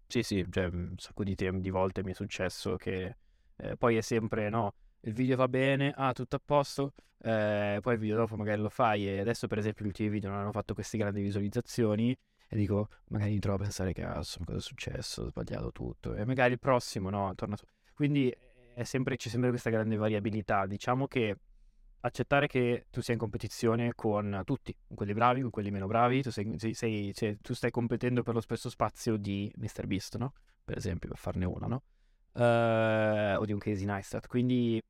sì, 0.05 0.23
sì, 0.23 0.45
cioè, 0.51 0.65
un 0.65 0.95
sacco 0.97 1.23
di, 1.23 1.35
tem- 1.35 1.61
di 1.61 1.69
volte 1.69 2.03
mi 2.03 2.11
è 2.11 2.13
successo 2.13 2.75
che 2.75 3.15
eh, 3.55 3.77
poi 3.77 3.95
è 3.95 4.01
sempre, 4.01 4.49
no, 4.49 4.73
il 5.01 5.13
video 5.13 5.37
va 5.37 5.47
bene, 5.47 5.93
ah, 5.95 6.11
tutto 6.11 6.35
a 6.35 6.41
posto, 6.43 6.93
eh, 7.19 7.79
poi 7.81 7.93
il 7.93 7.99
video 7.99 8.17
dopo 8.17 8.35
magari 8.35 8.61
lo 8.61 8.69
fai 8.69 9.07
e 9.07 9.21
adesso 9.21 9.47
per 9.47 9.57
esempio 9.59 9.85
gli 9.85 9.87
ultimi 9.87 10.09
video 10.09 10.29
non 10.29 10.39
hanno 10.39 10.51
fatto 10.51 10.73
queste 10.73 10.97
grandi 10.97 11.21
visualizzazioni 11.21 12.15
e 12.49 12.55
dico, 12.57 12.89
magari 13.07 13.31
mi 13.31 13.39
trovo 13.39 13.57
a 13.57 13.61
pensare 13.61 13.93
che, 13.93 14.03
ah, 14.03 14.15
cosa 14.15 14.55
è 14.57 14.59
successo, 14.59 15.23
ho 15.23 15.27
sbagliato 15.29 15.71
tutto 15.71 16.13
e 16.13 16.25
magari 16.25 16.51
il 16.53 16.59
prossimo, 16.59 17.09
no, 17.09 17.33
torna 17.35 17.55
su. 17.55 17.63
Quindi 17.93 18.35
sempre, 18.83 19.15
c'è 19.15 19.29
sempre 19.29 19.49
questa 19.49 19.69
grande 19.69 19.95
variabilità. 19.95 20.65
Diciamo 20.65 21.07
che 21.07 21.35
accettare 22.01 22.47
che 22.47 22.87
tu 22.89 23.01
sia 23.01 23.13
in 23.13 23.19
competizione 23.19 23.93
con 23.95 24.41
tutti, 24.45 24.75
con 24.87 24.95
quelli 24.95 25.13
bravi, 25.13 25.41
con 25.41 25.49
quelli 25.51 25.71
meno 25.71 25.87
bravi, 25.87 26.21
tu, 26.21 26.31
sei, 26.31 26.73
sei- 26.73 27.13
cioè, 27.13 27.37
tu 27.41 27.53
stai 27.53 27.71
competendo 27.71 28.23
per 28.23 28.33
lo 28.33 28.41
stesso 28.41 28.69
spazio 28.69 29.17
di 29.17 29.51
MrBeast, 29.57 30.17
no? 30.17 30.33
Per 30.63 30.77
esempio, 30.77 31.09
per 31.09 31.17
farne 31.17 31.45
una, 31.45 31.67
no? 31.67 31.83
Eh, 32.33 33.35
o 33.35 33.45
di 33.45 33.53
un 33.53 33.59
Casey 33.59 33.85
Neistat. 33.85 34.27
Quindi 34.27 34.81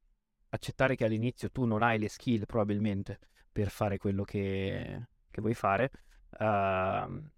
accettare 0.50 0.96
che 0.96 1.06
all'inizio 1.06 1.50
tu 1.52 1.66
non 1.66 1.84
hai 1.84 1.98
le 2.00 2.10
skill 2.10 2.46
probabilmente 2.46 3.20
per 3.52 3.70
fare 3.70 3.98
quello 3.98 4.24
che, 4.24 5.08
che 5.30 5.42
vuoi 5.42 5.54
fare. 5.54 5.92
ehm, 6.40 7.32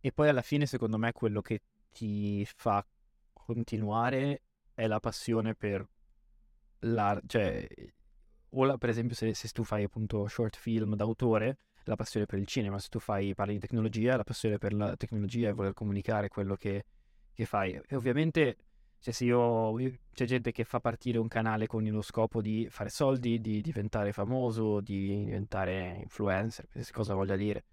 e 0.00 0.12
poi 0.12 0.28
alla 0.28 0.42
fine, 0.42 0.66
secondo 0.66 0.98
me, 0.98 1.12
quello 1.12 1.40
che 1.40 1.62
ti 1.90 2.44
fa 2.44 2.84
continuare 3.32 4.42
è 4.74 4.86
la 4.86 5.00
passione 5.00 5.54
per 5.54 5.86
l'arte, 6.80 7.26
cioè, 7.26 7.68
o 8.50 8.64
la- 8.64 8.78
per 8.78 8.88
esempio 8.88 9.14
se, 9.14 9.34
se 9.34 9.48
tu 9.48 9.64
fai 9.64 9.84
appunto 9.84 10.26
short 10.26 10.56
film 10.56 10.94
d'autore, 10.96 11.58
la 11.84 11.96
passione 11.96 12.26
per 12.26 12.38
il 12.38 12.46
cinema, 12.46 12.78
se 12.78 12.88
tu 12.88 12.98
fai, 12.98 13.34
parli 13.34 13.54
di 13.54 13.60
tecnologia, 13.60 14.16
la 14.16 14.24
passione 14.24 14.58
per 14.58 14.72
la 14.72 14.96
tecnologia 14.96 15.48
e 15.48 15.52
voler 15.52 15.74
comunicare 15.74 16.28
quello 16.28 16.56
che, 16.56 16.84
che 17.32 17.44
fai. 17.44 17.78
E 17.86 17.96
ovviamente, 17.96 18.56
cioè, 19.00 19.12
se 19.12 19.24
io, 19.24 19.74
c'è 20.12 20.24
gente 20.24 20.50
che 20.52 20.64
fa 20.64 20.80
partire 20.80 21.18
un 21.18 21.28
canale 21.28 21.66
con 21.66 21.84
lo 21.84 22.02
scopo 22.02 22.40
di 22.40 22.66
fare 22.70 22.88
soldi, 22.90 23.40
di 23.40 23.60
diventare 23.60 24.12
famoso, 24.12 24.80
di 24.80 25.24
diventare 25.24 25.98
influencer, 26.02 26.64
qualsiasi 26.66 26.92
cosa 26.92 27.14
voglia 27.14 27.36
dire, 27.36 27.64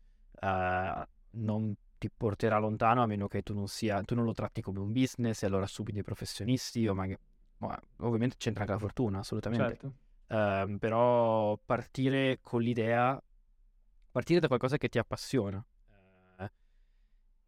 eh, 0.41 1.07
non 1.31 1.73
ti 2.01 2.09
porterà 2.09 2.57
lontano 2.57 3.03
a 3.03 3.05
meno 3.05 3.27
che 3.27 3.43
tu 3.43 3.53
non 3.53 3.67
sia, 3.67 4.01
tu 4.01 4.15
non 4.15 4.25
lo 4.25 4.33
tratti 4.33 4.59
come 4.59 4.79
un 4.79 4.91
business 4.91 5.43
e 5.43 5.45
allora 5.45 5.67
subito 5.67 5.99
i 5.99 6.03
professionisti 6.03 6.87
o 6.87 6.95
magari, 6.95 7.19
ma 7.57 7.79
ovviamente 7.97 8.37
c'entra 8.39 8.61
anche 8.63 8.73
la 8.73 8.79
fortuna, 8.79 9.19
assolutamente. 9.19 9.67
Certo. 9.67 9.93
Ehm, 10.29 10.79
però 10.79 11.55
partire 11.63 12.39
con 12.41 12.63
l'idea, 12.63 13.21
partire 14.11 14.39
da 14.39 14.47
qualcosa 14.47 14.77
che 14.77 14.89
ti 14.89 14.97
appassiona. 14.97 15.63
Eh, 16.39 16.51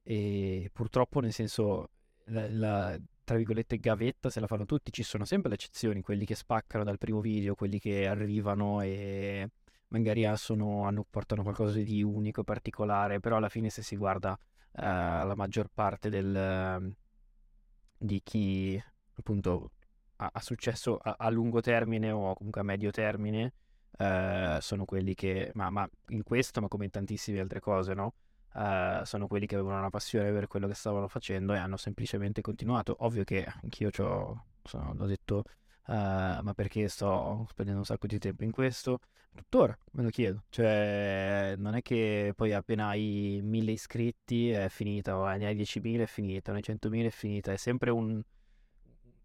e 0.03 0.69
purtroppo, 0.71 1.19
nel 1.19 1.33
senso, 1.33 1.89
la, 2.25 2.47
la- 2.47 2.99
tra 3.23 3.35
virgolette, 3.37 3.79
gavetta 3.79 4.29
se 4.29 4.39
la 4.39 4.45
fanno 4.45 4.65
tutti, 4.65 4.91
ci 4.91 5.01
sono 5.01 5.25
sempre 5.25 5.49
le 5.49 5.55
eccezioni, 5.55 6.01
quelli 6.01 6.25
che 6.25 6.35
spaccano 6.35 6.83
dal 6.83 6.99
primo 6.99 7.21
video, 7.21 7.55
quelli 7.55 7.79
che 7.79 8.05
arrivano 8.05 8.81
e 8.81 9.49
magari 9.93 10.25
sono- 10.37 10.83
hanno- 10.85 11.05
portano 11.09 11.43
qualcosa 11.43 11.79
di 11.79 12.03
unico, 12.03 12.43
particolare, 12.43 13.19
però 13.19 13.37
alla 13.37 13.49
fine 13.49 13.69
se 13.69 13.81
si 13.81 13.95
guarda 13.95 14.37
eh, 14.73 14.81
la 14.81 15.33
maggior 15.35 15.69
parte 15.73 16.09
del, 16.09 16.93
di 17.97 18.21
chi 18.23 18.81
appunto 19.15 19.71
ha, 20.17 20.29
ha 20.33 20.41
successo 20.41 20.97
a, 20.97 21.15
a 21.17 21.29
lungo 21.29 21.61
termine 21.61 22.11
o 22.11 22.33
comunque 22.33 22.61
a 22.61 22.63
medio 22.63 22.91
termine, 22.91 23.53
eh, 23.97 24.57
sono 24.61 24.85
quelli 24.85 25.13
che, 25.13 25.51
ma, 25.53 25.69
ma 25.69 25.87
in 26.09 26.23
questo, 26.23 26.59
ma 26.61 26.67
come 26.67 26.85
in 26.85 26.91
tantissime 26.91 27.39
altre 27.39 27.59
cose, 27.59 27.93
no? 27.93 28.13
uh, 28.53 29.03
sono 29.03 29.27
quelli 29.27 29.45
che 29.45 29.55
avevano 29.55 29.79
una 29.79 29.89
passione 29.89 30.31
per 30.31 30.47
quello 30.47 30.67
che 30.67 30.73
stavano 30.73 31.07
facendo 31.07 31.53
e 31.53 31.57
hanno 31.57 31.77
semplicemente 31.77 32.41
continuato. 32.41 32.95
Ovvio 32.99 33.23
che 33.23 33.45
anch'io 33.45 33.89
sono, 33.91 34.93
l'ho 34.93 35.05
detto, 35.05 35.43
uh, 35.87 35.93
ma 35.93 36.53
perché 36.55 36.87
sto 36.87 37.45
spendendo 37.49 37.79
un 37.79 37.85
sacco 37.85 38.07
di 38.07 38.19
tempo 38.19 38.43
in 38.43 38.51
questo? 38.51 38.99
Tuttora 39.33 39.75
me 39.93 40.03
lo 40.03 40.09
chiedo, 40.09 40.43
cioè 40.49 41.55
non 41.57 41.75
è 41.75 41.81
che 41.81 42.33
poi 42.35 42.53
appena 42.53 42.89
hai 42.89 43.39
mille 43.43 43.71
iscritti 43.71 44.51
è 44.51 44.69
finita, 44.69 45.17
o 45.17 45.25
ne 45.35 45.47
hai 45.47 45.55
10.000 45.55 46.01
è 46.01 46.05
finita, 46.05 46.51
ne 46.51 46.57
hai 46.57 46.63
100.000 46.63 47.05
è 47.05 47.09
finita, 47.09 47.51
è 47.51 47.57
sempre 47.57 47.89
un, 47.89 48.21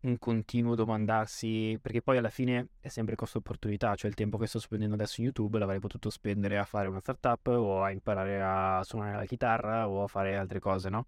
un 0.01 0.19
continuo 0.19 0.75
domandarsi, 0.75 1.79
perché 1.83 2.01
poi 2.01 2.17
alla 2.17 2.31
fine 2.31 2.69
è 2.81 2.89
sempre 2.89 3.17
costo 3.17 3.39
opportunità, 3.39 3.95
cioè 3.97 4.09
il 4.09 4.17
tempo 4.17 4.39
che 4.39 4.47
sto 4.47 4.59
spendendo 4.59 4.95
adesso 4.95 5.21
in 5.21 5.27
YouTube 5.27 5.59
l'avrei 5.59 5.81
potuto 5.81 6.09
spendere 6.09 6.57
a 6.57 6.65
fare 6.65 6.89
una 6.89 7.01
startup 7.01 7.47
o 7.49 7.83
a 7.83 7.91
imparare 7.91 8.41
a 8.43 8.83
suonare 8.85 9.17
la 9.17 9.27
chitarra 9.27 9.89
o 9.89 10.05
a 10.05 10.07
fare 10.07 10.37
altre 10.37 10.59
cose, 10.59 10.89
no? 10.89 11.07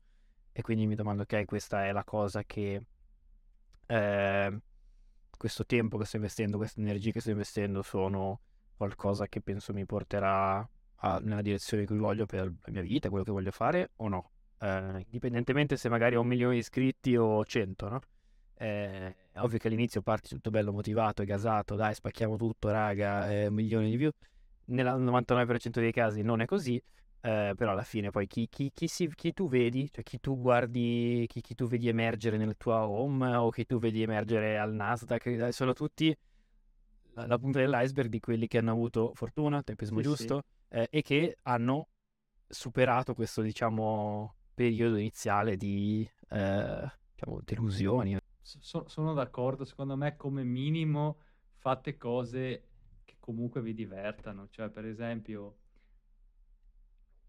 E 0.53 0.63
quindi 0.63 0.87
mi 0.87 0.95
domando, 0.95 1.23
ok, 1.23 1.45
questa 1.47 1.87
è 1.87 1.93
la 1.93 2.05
cosa 2.05 2.43
che 2.45 2.83
eh, 3.87 4.61
questo 5.41 5.65
tempo 5.65 5.97
che 5.97 6.05
sto 6.05 6.17
investendo, 6.17 6.59
queste 6.59 6.83
energie 6.83 7.13
che 7.13 7.21
sto 7.21 7.31
investendo 7.31 7.81
sono 7.81 8.43
qualcosa 8.77 9.27
che 9.27 9.41
penso 9.41 9.73
mi 9.73 9.87
porterà 9.87 10.69
a, 10.97 11.19
nella 11.23 11.41
direzione 11.41 11.87
che 11.87 11.97
voglio 11.97 12.27
per 12.27 12.45
la 12.45 12.71
mia 12.71 12.83
vita, 12.83 13.09
quello 13.09 13.25
che 13.25 13.31
voglio 13.31 13.51
fare 13.51 13.93
o 13.97 14.09
no? 14.09 14.33
Eh, 14.59 15.01
indipendentemente 15.07 15.79
se 15.79 15.89
magari 15.89 16.17
ho 16.17 16.21
un 16.21 16.27
milione 16.27 16.53
di 16.53 16.59
iscritti 16.61 17.17
o 17.17 17.43
cento, 17.47 17.89
no? 17.89 18.01
Eh, 18.53 19.17
ovvio 19.37 19.57
che 19.57 19.69
all'inizio 19.69 20.03
parti 20.03 20.29
tutto 20.29 20.51
bello 20.51 20.73
motivato 20.73 21.23
e 21.23 21.25
gasato, 21.25 21.75
dai 21.75 21.95
spacchiamo 21.95 22.37
tutto, 22.37 22.71
raga, 22.71 23.33
eh, 23.33 23.49
milioni 23.49 23.89
di 23.89 23.97
view. 23.97 24.11
Nel 24.67 24.85
99% 24.85 25.71
dei 25.71 25.91
casi 25.91 26.21
non 26.21 26.43
è 26.43 26.45
così, 26.45 26.79
eh, 27.21 27.53
però 27.57 27.73
alla 27.73 27.83
fine 27.83 28.11
poi 28.11 28.27
chi, 28.27 28.49
chi, 28.49 28.71
chi, 28.73 28.87
si, 28.87 29.09
chi, 29.15 29.33
tu 29.33 29.49
vedi, 29.49 29.91
cioè 29.91 30.03
chi 30.03 30.21
tu 30.21 30.41
guardi, 30.41 31.27
chi, 31.29 31.55
tu 31.55 31.67
vedi 31.67 31.89
emergere 31.89 32.37
nel 32.37 32.57
tuo 32.57 32.75
home 32.75 33.35
o 33.35 33.51
chi 33.51 33.67
tu 33.67 33.79
vedi 33.79 34.03
emergere 34.03 34.59
al 34.59 34.73
Nasdaq, 34.73 35.27
eh, 35.27 35.53
sono 35.53 35.73
tutti 35.73 36.17
la, 37.15 37.27
la 37.27 37.39
punta 37.39 37.59
dell'iceberg 37.59 38.09
di 38.09 38.21
quelli 38.21 38.47
che 38.47 38.59
hanno 38.59 38.73
avuto 38.73 39.13
fortuna, 39.15 39.63
tempismo 39.63 39.99
sì, 39.99 40.05
giusto, 40.05 40.43
sì. 40.69 40.77
Eh, 40.77 40.89
e 40.91 41.03
che 41.03 41.37
hanno 41.43 41.89
superato 42.49 43.15
questo, 43.15 43.43
diciamo, 43.43 44.35
periodo 44.55 44.97
iniziale 44.97 45.57
di, 45.57 46.09
eh, 46.31 46.93
diciamo, 47.15 47.41
delusioni 47.45 48.19
so, 48.59 48.89
sono 48.89 49.13
d'accordo, 49.13 49.65
secondo 49.65 49.97
me 49.97 50.17
come 50.17 50.43
minimo 50.43 51.19
fate 51.59 51.97
cose 51.97 52.65
che 53.05 53.17
comunque 53.19 53.61
vi 53.63 53.75
divertano, 53.75 54.49
cioè 54.51 54.69
per 54.71 54.85
esempio, 54.85 55.57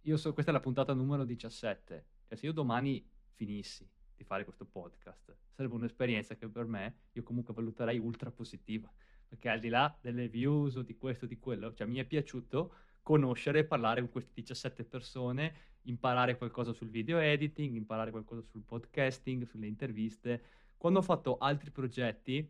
io 0.01 0.17
so, 0.17 0.33
questa 0.33 0.51
è 0.51 0.53
la 0.53 0.59
puntata 0.59 0.93
numero 0.93 1.23
17, 1.23 2.05
cioè 2.27 2.37
se 2.37 2.45
io 2.45 2.53
domani 2.53 3.07
finissi 3.33 3.87
di 4.15 4.23
fare 4.23 4.43
questo 4.43 4.65
podcast, 4.65 5.35
sarebbe 5.51 5.75
un'esperienza 5.75 6.35
che 6.35 6.47
per 6.47 6.65
me 6.65 6.95
io 7.13 7.23
comunque 7.23 7.53
valuterei 7.53 7.99
ultra 7.99 8.31
positiva, 8.31 8.91
perché 9.27 9.49
al 9.49 9.59
di 9.59 9.69
là 9.69 9.95
delle 10.01 10.27
views 10.27 10.75
o 10.75 10.81
di 10.81 10.97
questo 10.97 11.25
o 11.25 11.27
di 11.27 11.39
quello, 11.39 11.73
cioè 11.73 11.87
mi 11.87 11.97
è 11.97 12.05
piaciuto 12.05 12.73
conoscere 13.01 13.59
e 13.59 13.65
parlare 13.65 14.01
con 14.01 14.11
queste 14.11 14.31
17 14.35 14.83
persone, 14.85 15.55
imparare 15.83 16.37
qualcosa 16.37 16.73
sul 16.73 16.89
video 16.89 17.17
editing, 17.17 17.75
imparare 17.75 18.11
qualcosa 18.11 18.41
sul 18.41 18.63
podcasting, 18.63 19.45
sulle 19.45 19.67
interviste, 19.67 20.43
quando 20.77 20.99
ho 20.99 21.03
fatto 21.03 21.37
altri 21.37 21.71
progetti 21.71 22.47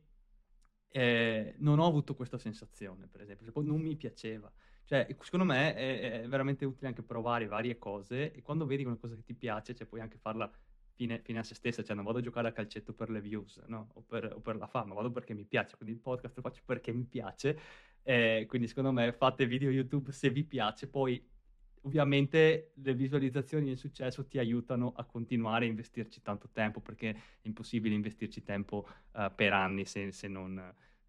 eh, 0.94 1.56
non 1.60 1.80
ho 1.80 1.86
avuto 1.86 2.16
questa 2.16 2.38
sensazione, 2.38 3.08
per 3.08 3.22
esempio, 3.22 3.52
non 3.62 3.80
mi 3.80 3.96
piaceva. 3.96 4.52
Cioè, 4.86 5.08
secondo 5.22 5.46
me 5.46 5.74
è, 5.74 6.22
è, 6.22 6.28
veramente 6.28 6.66
utile 6.66 6.88
anche 6.88 7.02
provare 7.02 7.48
varie 7.48 7.78
cose 7.78 8.34
e 8.34 8.42
quando 8.42 8.66
vedi 8.66 8.84
una 8.84 8.98
cosa 8.98 9.16
che 9.16 9.24
ti 9.24 9.34
piace, 9.34 9.74
cioè 9.74 9.88
puoi 9.88 10.02
anche 10.02 10.18
farla 10.18 10.52
fine, 10.96 11.20
fine 11.24 11.40
a 11.40 11.44
se 11.44 11.56
stessa, 11.56 11.84
cioè 11.84 11.96
non 11.96 12.04
vado 12.04 12.20
a 12.20 12.22
giocare 12.22 12.48
a 12.50 12.52
calcetto 12.52 12.94
per 12.94 13.10
le 13.10 13.22
views, 13.22 13.62
no? 13.68 13.90
O 13.94 14.02
per, 14.02 14.34
o 14.36 14.40
per 14.40 14.58
la 14.58 14.68
fama, 14.68 14.94
vado 14.94 15.12
perché 15.12 15.34
mi 15.34 15.46
piace, 15.46 15.76
quindi 15.76 15.96
il 15.96 16.02
podcast 16.02 16.36
lo 16.36 16.42
faccio 16.42 16.62
perché 16.66 16.92
mi 16.92 17.06
piace, 17.06 17.60
eh, 18.04 18.46
quindi 18.48 18.68
secondo 18.68 18.92
me 18.92 19.12
fate 19.14 19.46
video 19.46 19.70
YouTube 19.70 20.12
se 20.12 20.30
vi 20.30 20.44
piace, 20.44 20.88
poi 20.88 21.24
ovviamente 21.84 22.74
le 22.76 22.94
visualizzazioni 22.94 23.70
e 23.70 23.72
il 23.72 23.78
successo 23.78 24.26
ti 24.28 24.38
aiutano 24.38 24.94
a 24.96 25.04
continuare 25.06 25.66
a 25.66 25.70
investirci 25.70 26.22
tanto 26.22 26.50
tempo 26.52 26.80
perché 26.80 27.10
è 27.10 27.48
impossibile 27.48 27.96
investirci 27.96 28.44
tempo 28.44 28.88
uh, 29.14 29.34
per 29.34 29.54
anni 29.54 29.86
se, 29.86 30.12
se, 30.12 30.28
non, 30.28 30.60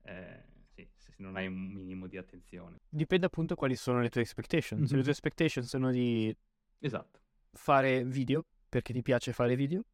eh, 0.05 0.45
sì, 0.75 0.89
se, 0.97 1.12
non, 1.18 1.37
hai 1.37 1.47
un 1.47 1.55
minimo 1.55 2.07
di 2.07 2.16
attenzione. 2.16 2.81
Dipende 2.89 3.27
appunto 3.27 3.55
quali 3.55 3.77
sono 3.77 4.01
le 4.01 4.09
tue 4.09 4.20
expectation. 4.20 4.81
Mm-hmm. 4.81 4.89
Se 4.89 4.93
le 4.93 4.99
mhm. 4.99 5.05
tue 5.05 5.12
expectation 5.12 5.64
sono 5.64 5.91
di 5.91 6.35
esatto. 6.79 7.20
fare 7.53 8.05
video 8.05 8.45
perché 8.68 8.93
ti 8.93 9.03
piace 9.03 9.33
fare 9.33 9.55
video 9.55 9.85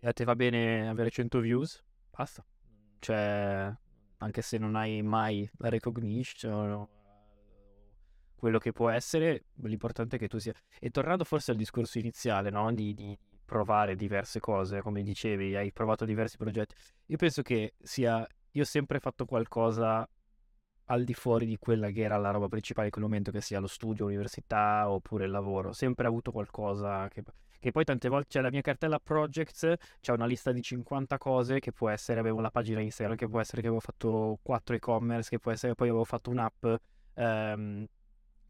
e 0.00 0.06
a 0.06 0.12
te 0.12 0.24
va 0.24 0.34
bene 0.36 0.88
avere 0.88 1.10
100 1.10 1.40
views, 1.40 1.84
basta. 2.10 2.44
Cioè, 3.00 3.72
anche 4.18 4.42
se 4.42 4.58
non 4.58 4.74
hai 4.74 5.02
mai 5.02 5.48
la 5.58 5.68
recognition 5.68 6.88
quello 8.38 8.58
che 8.58 8.72
può 8.72 8.88
essere, 8.88 9.46
l'importante 9.62 10.16
è 10.16 10.18
che 10.18 10.28
tu 10.28 10.38
sia... 10.38 10.54
E 10.78 10.90
tornando 10.90 11.24
forse 11.24 11.50
al 11.50 11.56
discorso 11.56 11.98
iniziale, 11.98 12.50
no? 12.50 12.72
Di, 12.72 12.94
di 12.94 13.18
provare 13.44 13.96
diverse 13.96 14.38
cose, 14.38 14.80
come 14.80 15.02
dicevi, 15.02 15.56
hai 15.56 15.72
provato 15.72 16.04
diversi 16.04 16.36
progetti. 16.36 16.74
Io 17.06 17.16
penso 17.16 17.42
che 17.42 17.74
sia... 17.82 18.24
Io 18.52 18.62
ho 18.62 18.66
sempre 18.66 18.98
fatto 19.00 19.24
qualcosa 19.24 20.08
al 20.90 21.04
di 21.04 21.14
fuori 21.14 21.46
di 21.46 21.58
quella 21.58 21.90
che 21.90 22.02
era 22.02 22.16
la 22.16 22.30
roba 22.30 22.48
principale 22.48 22.86
in 22.86 22.92
quel 22.92 23.04
momento, 23.04 23.30
che 23.30 23.40
sia 23.40 23.60
lo 23.60 23.66
studio, 23.66 24.04
l'università 24.04 24.90
oppure 24.90 25.24
il 25.26 25.30
lavoro. 25.30 25.70
Ho 25.70 25.72
sempre 25.72 26.06
avuto 26.06 26.32
qualcosa 26.32 27.08
che, 27.08 27.22
che 27.58 27.70
poi 27.70 27.84
tante 27.84 28.08
volte 28.08 28.28
c'è 28.28 28.40
la 28.40 28.50
mia 28.50 28.62
cartella 28.62 28.98
projects, 28.98 29.74
c'è 30.00 30.12
una 30.12 30.26
lista 30.26 30.52
di 30.52 30.62
50 30.62 31.18
cose 31.18 31.60
che 31.60 31.72
può 31.72 31.90
essere, 31.90 32.20
avevo 32.20 32.40
la 32.40 32.50
pagina 32.50 32.80
Instagram, 32.80 33.16
che 33.16 33.28
può 33.28 33.40
essere 33.40 33.60
che 33.60 33.66
avevo 33.66 33.82
fatto 33.82 34.38
4 34.42 34.76
e-commerce, 34.76 35.28
che 35.28 35.38
può 35.38 35.50
essere 35.50 35.72
che 35.72 35.76
poi 35.76 35.88
avevo 35.88 36.04
fatto 36.04 36.30
un'app 36.30 36.64
um, 37.14 37.86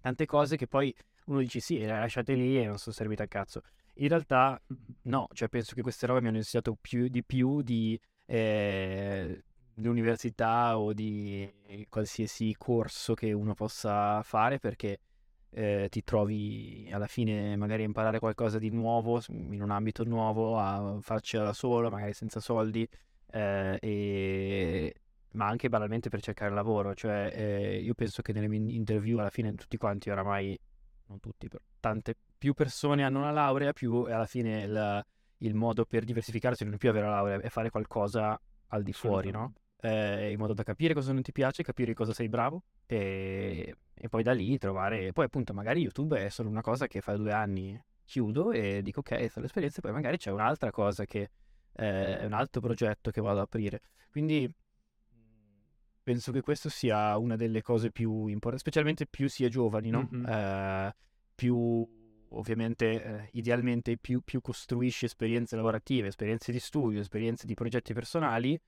tante 0.00 0.26
cose 0.26 0.56
che 0.56 0.66
poi 0.68 0.94
uno 1.26 1.40
dice 1.40 1.60
sì, 1.60 1.78
le 1.78 1.86
lasciate 1.86 2.34
lì 2.34 2.58
e 2.58 2.66
non 2.66 2.78
sono 2.78 2.94
servite 2.94 3.22
a 3.22 3.28
cazzo. 3.28 3.62
In 3.94 4.08
realtà 4.08 4.60
no, 5.02 5.26
cioè 5.32 5.48
penso 5.48 5.74
che 5.74 5.82
queste 5.82 6.06
robe 6.06 6.20
mi 6.20 6.28
hanno 6.28 6.36
insegnato 6.36 6.76
più, 6.80 7.08
di 7.08 7.24
più 7.24 7.62
di, 7.62 8.00
eh, 8.26 9.44
l'università 9.80 10.78
o 10.78 10.92
di 10.92 11.50
qualsiasi 11.88 12.54
corso 12.56 13.14
che 13.14 13.32
uno 13.32 13.54
possa 13.54 14.22
fare 14.22 14.58
perché 14.58 15.00
eh, 15.50 15.88
ti 15.90 16.04
trovi 16.04 16.88
alla 16.92 17.06
fine 17.06 17.56
magari 17.56 17.82
a 17.82 17.86
imparare 17.86 18.18
qualcosa 18.18 18.58
di 18.58 18.70
nuovo 18.70 19.20
in 19.28 19.62
un 19.62 19.70
ambito 19.70 20.04
nuovo, 20.04 20.58
a 20.58 20.98
farcela 21.00 21.44
da 21.44 21.52
solo, 21.52 21.90
magari 21.90 22.12
senza 22.12 22.40
soldi 22.40 22.86
eh, 23.30 23.78
e 23.80 24.94
ma 25.32 25.46
anche 25.46 25.68
banalmente 25.68 26.08
per 26.08 26.20
cercare 26.20 26.52
lavoro. 26.52 26.94
Cioè, 26.94 27.32
eh, 27.34 27.78
io 27.78 27.94
penso 27.94 28.22
che 28.22 28.32
nelle 28.32 28.48
mie 28.48 28.72
interview 28.72 29.18
alla 29.18 29.30
fine 29.30 29.54
tutti 29.54 29.76
quanti 29.76 30.10
oramai, 30.10 30.58
non 31.06 31.20
tutti, 31.20 31.48
però 31.48 31.62
tante 31.80 32.14
più 32.36 32.54
persone 32.54 33.04
hanno 33.04 33.18
una 33.18 33.30
laurea, 33.30 33.72
più 33.72 34.02
alla 34.02 34.26
fine 34.26 34.62
il, 34.62 35.06
il 35.38 35.54
modo 35.54 35.84
per 35.84 36.04
diversificarsi 36.04 36.64
non 36.64 36.74
è 36.74 36.76
più 36.76 36.88
avere 36.88 37.06
la 37.06 37.14
laurea, 37.14 37.40
è 37.40 37.48
fare 37.48 37.70
qualcosa 37.70 38.38
al 38.68 38.82
di 38.82 38.92
fuori, 38.92 39.30
no? 39.30 39.52
Eh, 39.80 40.32
in 40.32 40.38
modo 40.38 40.54
da 40.54 40.64
capire 40.64 40.94
cosa 40.94 41.12
non 41.12 41.22
ti 41.22 41.30
piace, 41.30 41.62
capire 41.62 41.94
cosa 41.94 42.12
sei 42.12 42.28
bravo 42.28 42.64
e, 42.86 43.76
e 43.94 44.08
poi 44.08 44.22
da 44.22 44.32
lì 44.32 44.58
trovare... 44.58 45.12
Poi 45.12 45.24
appunto 45.24 45.54
magari 45.54 45.82
YouTube 45.82 46.18
è 46.18 46.28
solo 46.28 46.48
una 46.48 46.62
cosa 46.62 46.86
che 46.86 47.00
fa 47.00 47.14
due 47.16 47.32
anni 47.32 47.80
chiudo 48.04 48.50
e 48.52 48.80
dico 48.82 49.00
ok, 49.00 49.30
sono 49.30 49.44
l'esperienza, 49.44 49.80
poi 49.80 49.92
magari 49.92 50.16
c'è 50.16 50.30
un'altra 50.30 50.70
cosa 50.70 51.04
che 51.04 51.30
eh, 51.74 52.18
è 52.18 52.24
un 52.24 52.32
altro 52.32 52.60
progetto 52.60 53.10
che 53.10 53.20
vado 53.20 53.38
ad 53.38 53.44
aprire. 53.44 53.82
Quindi 54.10 54.52
penso 56.02 56.32
che 56.32 56.40
questo 56.40 56.70
sia 56.70 57.16
una 57.18 57.36
delle 57.36 57.60
cose 57.60 57.90
più 57.90 58.26
importanti, 58.28 58.60
specialmente 58.60 59.06
più 59.06 59.28
si 59.28 59.44
è 59.44 59.48
giovani, 59.48 59.90
no? 59.90 60.08
Mm-hmm. 60.12 60.26
Eh, 60.26 60.94
più 61.34 61.86
ovviamente 62.30 63.02
eh, 63.02 63.28
idealmente 63.32 63.96
più, 63.98 64.22
più, 64.22 64.40
costruisci 64.40 65.04
esperienze 65.04 65.54
lavorative, 65.56 66.08
esperienze 66.08 66.50
di 66.50 66.58
studio, 66.58 67.00
esperienze 67.00 67.46
di 67.46 67.54
progetti 67.54 67.92
personali, 67.92 68.58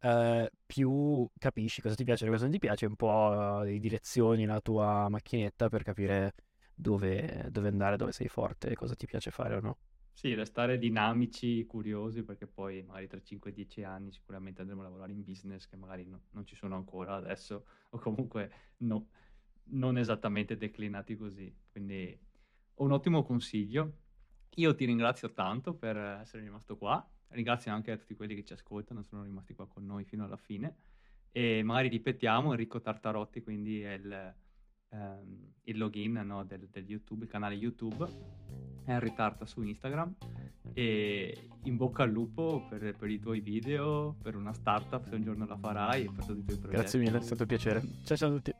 eh, 0.00 0.50
più 0.66 1.28
capisci 1.38 1.80
cosa 1.82 1.94
ti 1.94 2.04
piace 2.04 2.26
e 2.26 2.28
cosa 2.30 2.42
non 2.44 2.52
ti 2.52 2.58
piace, 2.58 2.86
un 2.86 2.96
po' 2.96 3.62
di 3.64 3.78
direzioni 3.78 4.44
la 4.46 4.60
tua 4.60 5.08
macchinetta 5.08 5.68
per 5.68 5.82
capire 5.82 6.34
dove, 6.74 7.46
dove 7.50 7.68
andare, 7.68 7.96
dove 7.96 8.12
sei 8.12 8.28
forte, 8.28 8.74
cosa 8.74 8.94
ti 8.94 9.06
piace 9.06 9.30
fare 9.30 9.56
o 9.56 9.60
no. 9.60 9.78
Sì, 10.12 10.34
restare 10.34 10.78
dinamici, 10.78 11.64
curiosi, 11.64 12.24
perché 12.24 12.48
poi 12.48 12.82
magari 12.82 13.06
tra 13.06 13.20
5-10 13.22 13.84
anni 13.84 14.10
sicuramente 14.10 14.60
andremo 14.62 14.80
a 14.80 14.84
lavorare 14.84 15.12
in 15.12 15.22
business 15.22 15.68
che 15.68 15.76
magari 15.76 16.04
no, 16.06 16.22
non 16.32 16.44
ci 16.44 16.56
sono 16.56 16.74
ancora 16.74 17.14
adesso, 17.14 17.66
o 17.90 17.98
comunque 17.98 18.50
no, 18.78 19.10
non 19.70 19.96
esattamente 19.96 20.56
declinati 20.56 21.16
così. 21.16 21.54
Quindi 21.70 22.18
un 22.76 22.90
ottimo 22.92 23.22
consiglio. 23.22 23.98
Io 24.56 24.74
ti 24.74 24.86
ringrazio 24.86 25.32
tanto 25.34 25.74
per 25.74 25.96
essere 25.96 26.42
rimasto 26.42 26.76
qua, 26.76 27.08
ringrazio 27.28 27.72
anche 27.72 27.92
a 27.92 27.96
tutti 27.96 28.14
quelli 28.14 28.34
che 28.34 28.44
ci 28.44 28.52
ascoltano, 28.52 29.02
sono 29.02 29.22
rimasti 29.22 29.54
qua 29.54 29.66
con 29.66 29.84
noi 29.84 30.04
fino 30.04 30.24
alla 30.24 30.36
fine. 30.36 30.76
E 31.30 31.62
magari 31.62 31.88
ripetiamo, 31.88 32.52
Enrico 32.52 32.80
Tartarotti, 32.80 33.42
quindi 33.42 33.82
è 33.82 33.92
il, 33.92 34.34
ehm, 34.90 35.52
il 35.64 35.78
login 35.78 36.12
no, 36.12 36.44
del, 36.44 36.68
del 36.68 36.84
YouTube, 36.84 37.24
il 37.24 37.30
canale 37.30 37.54
YouTube 37.54 38.06
Henry 38.88 39.12
Tarta 39.14 39.44
su 39.46 39.62
Instagram 39.62 40.14
e 40.72 41.48
in 41.64 41.76
bocca 41.76 42.04
al 42.04 42.10
lupo 42.10 42.66
per, 42.68 42.94
per, 42.96 43.10
i 43.10 43.20
tuoi 43.20 43.40
video, 43.40 44.16
per 44.22 44.34
una 44.34 44.52
startup 44.52 45.06
se 45.08 45.14
un 45.14 45.22
giorno 45.22 45.46
la 45.46 45.56
farai 45.56 46.04
e 46.04 46.10
per 46.10 46.24
tutti 46.24 46.40
i 46.40 46.44
tuoi 46.44 46.58
progetti. 46.58 46.80
Grazie 46.80 46.98
mille, 46.98 47.18
è 47.18 47.22
stato 47.22 47.42
un 47.42 47.48
piacere. 47.48 47.82
Ciao 48.04 48.16
ciao 48.16 48.28
a 48.30 48.32
tutti. 48.32 48.57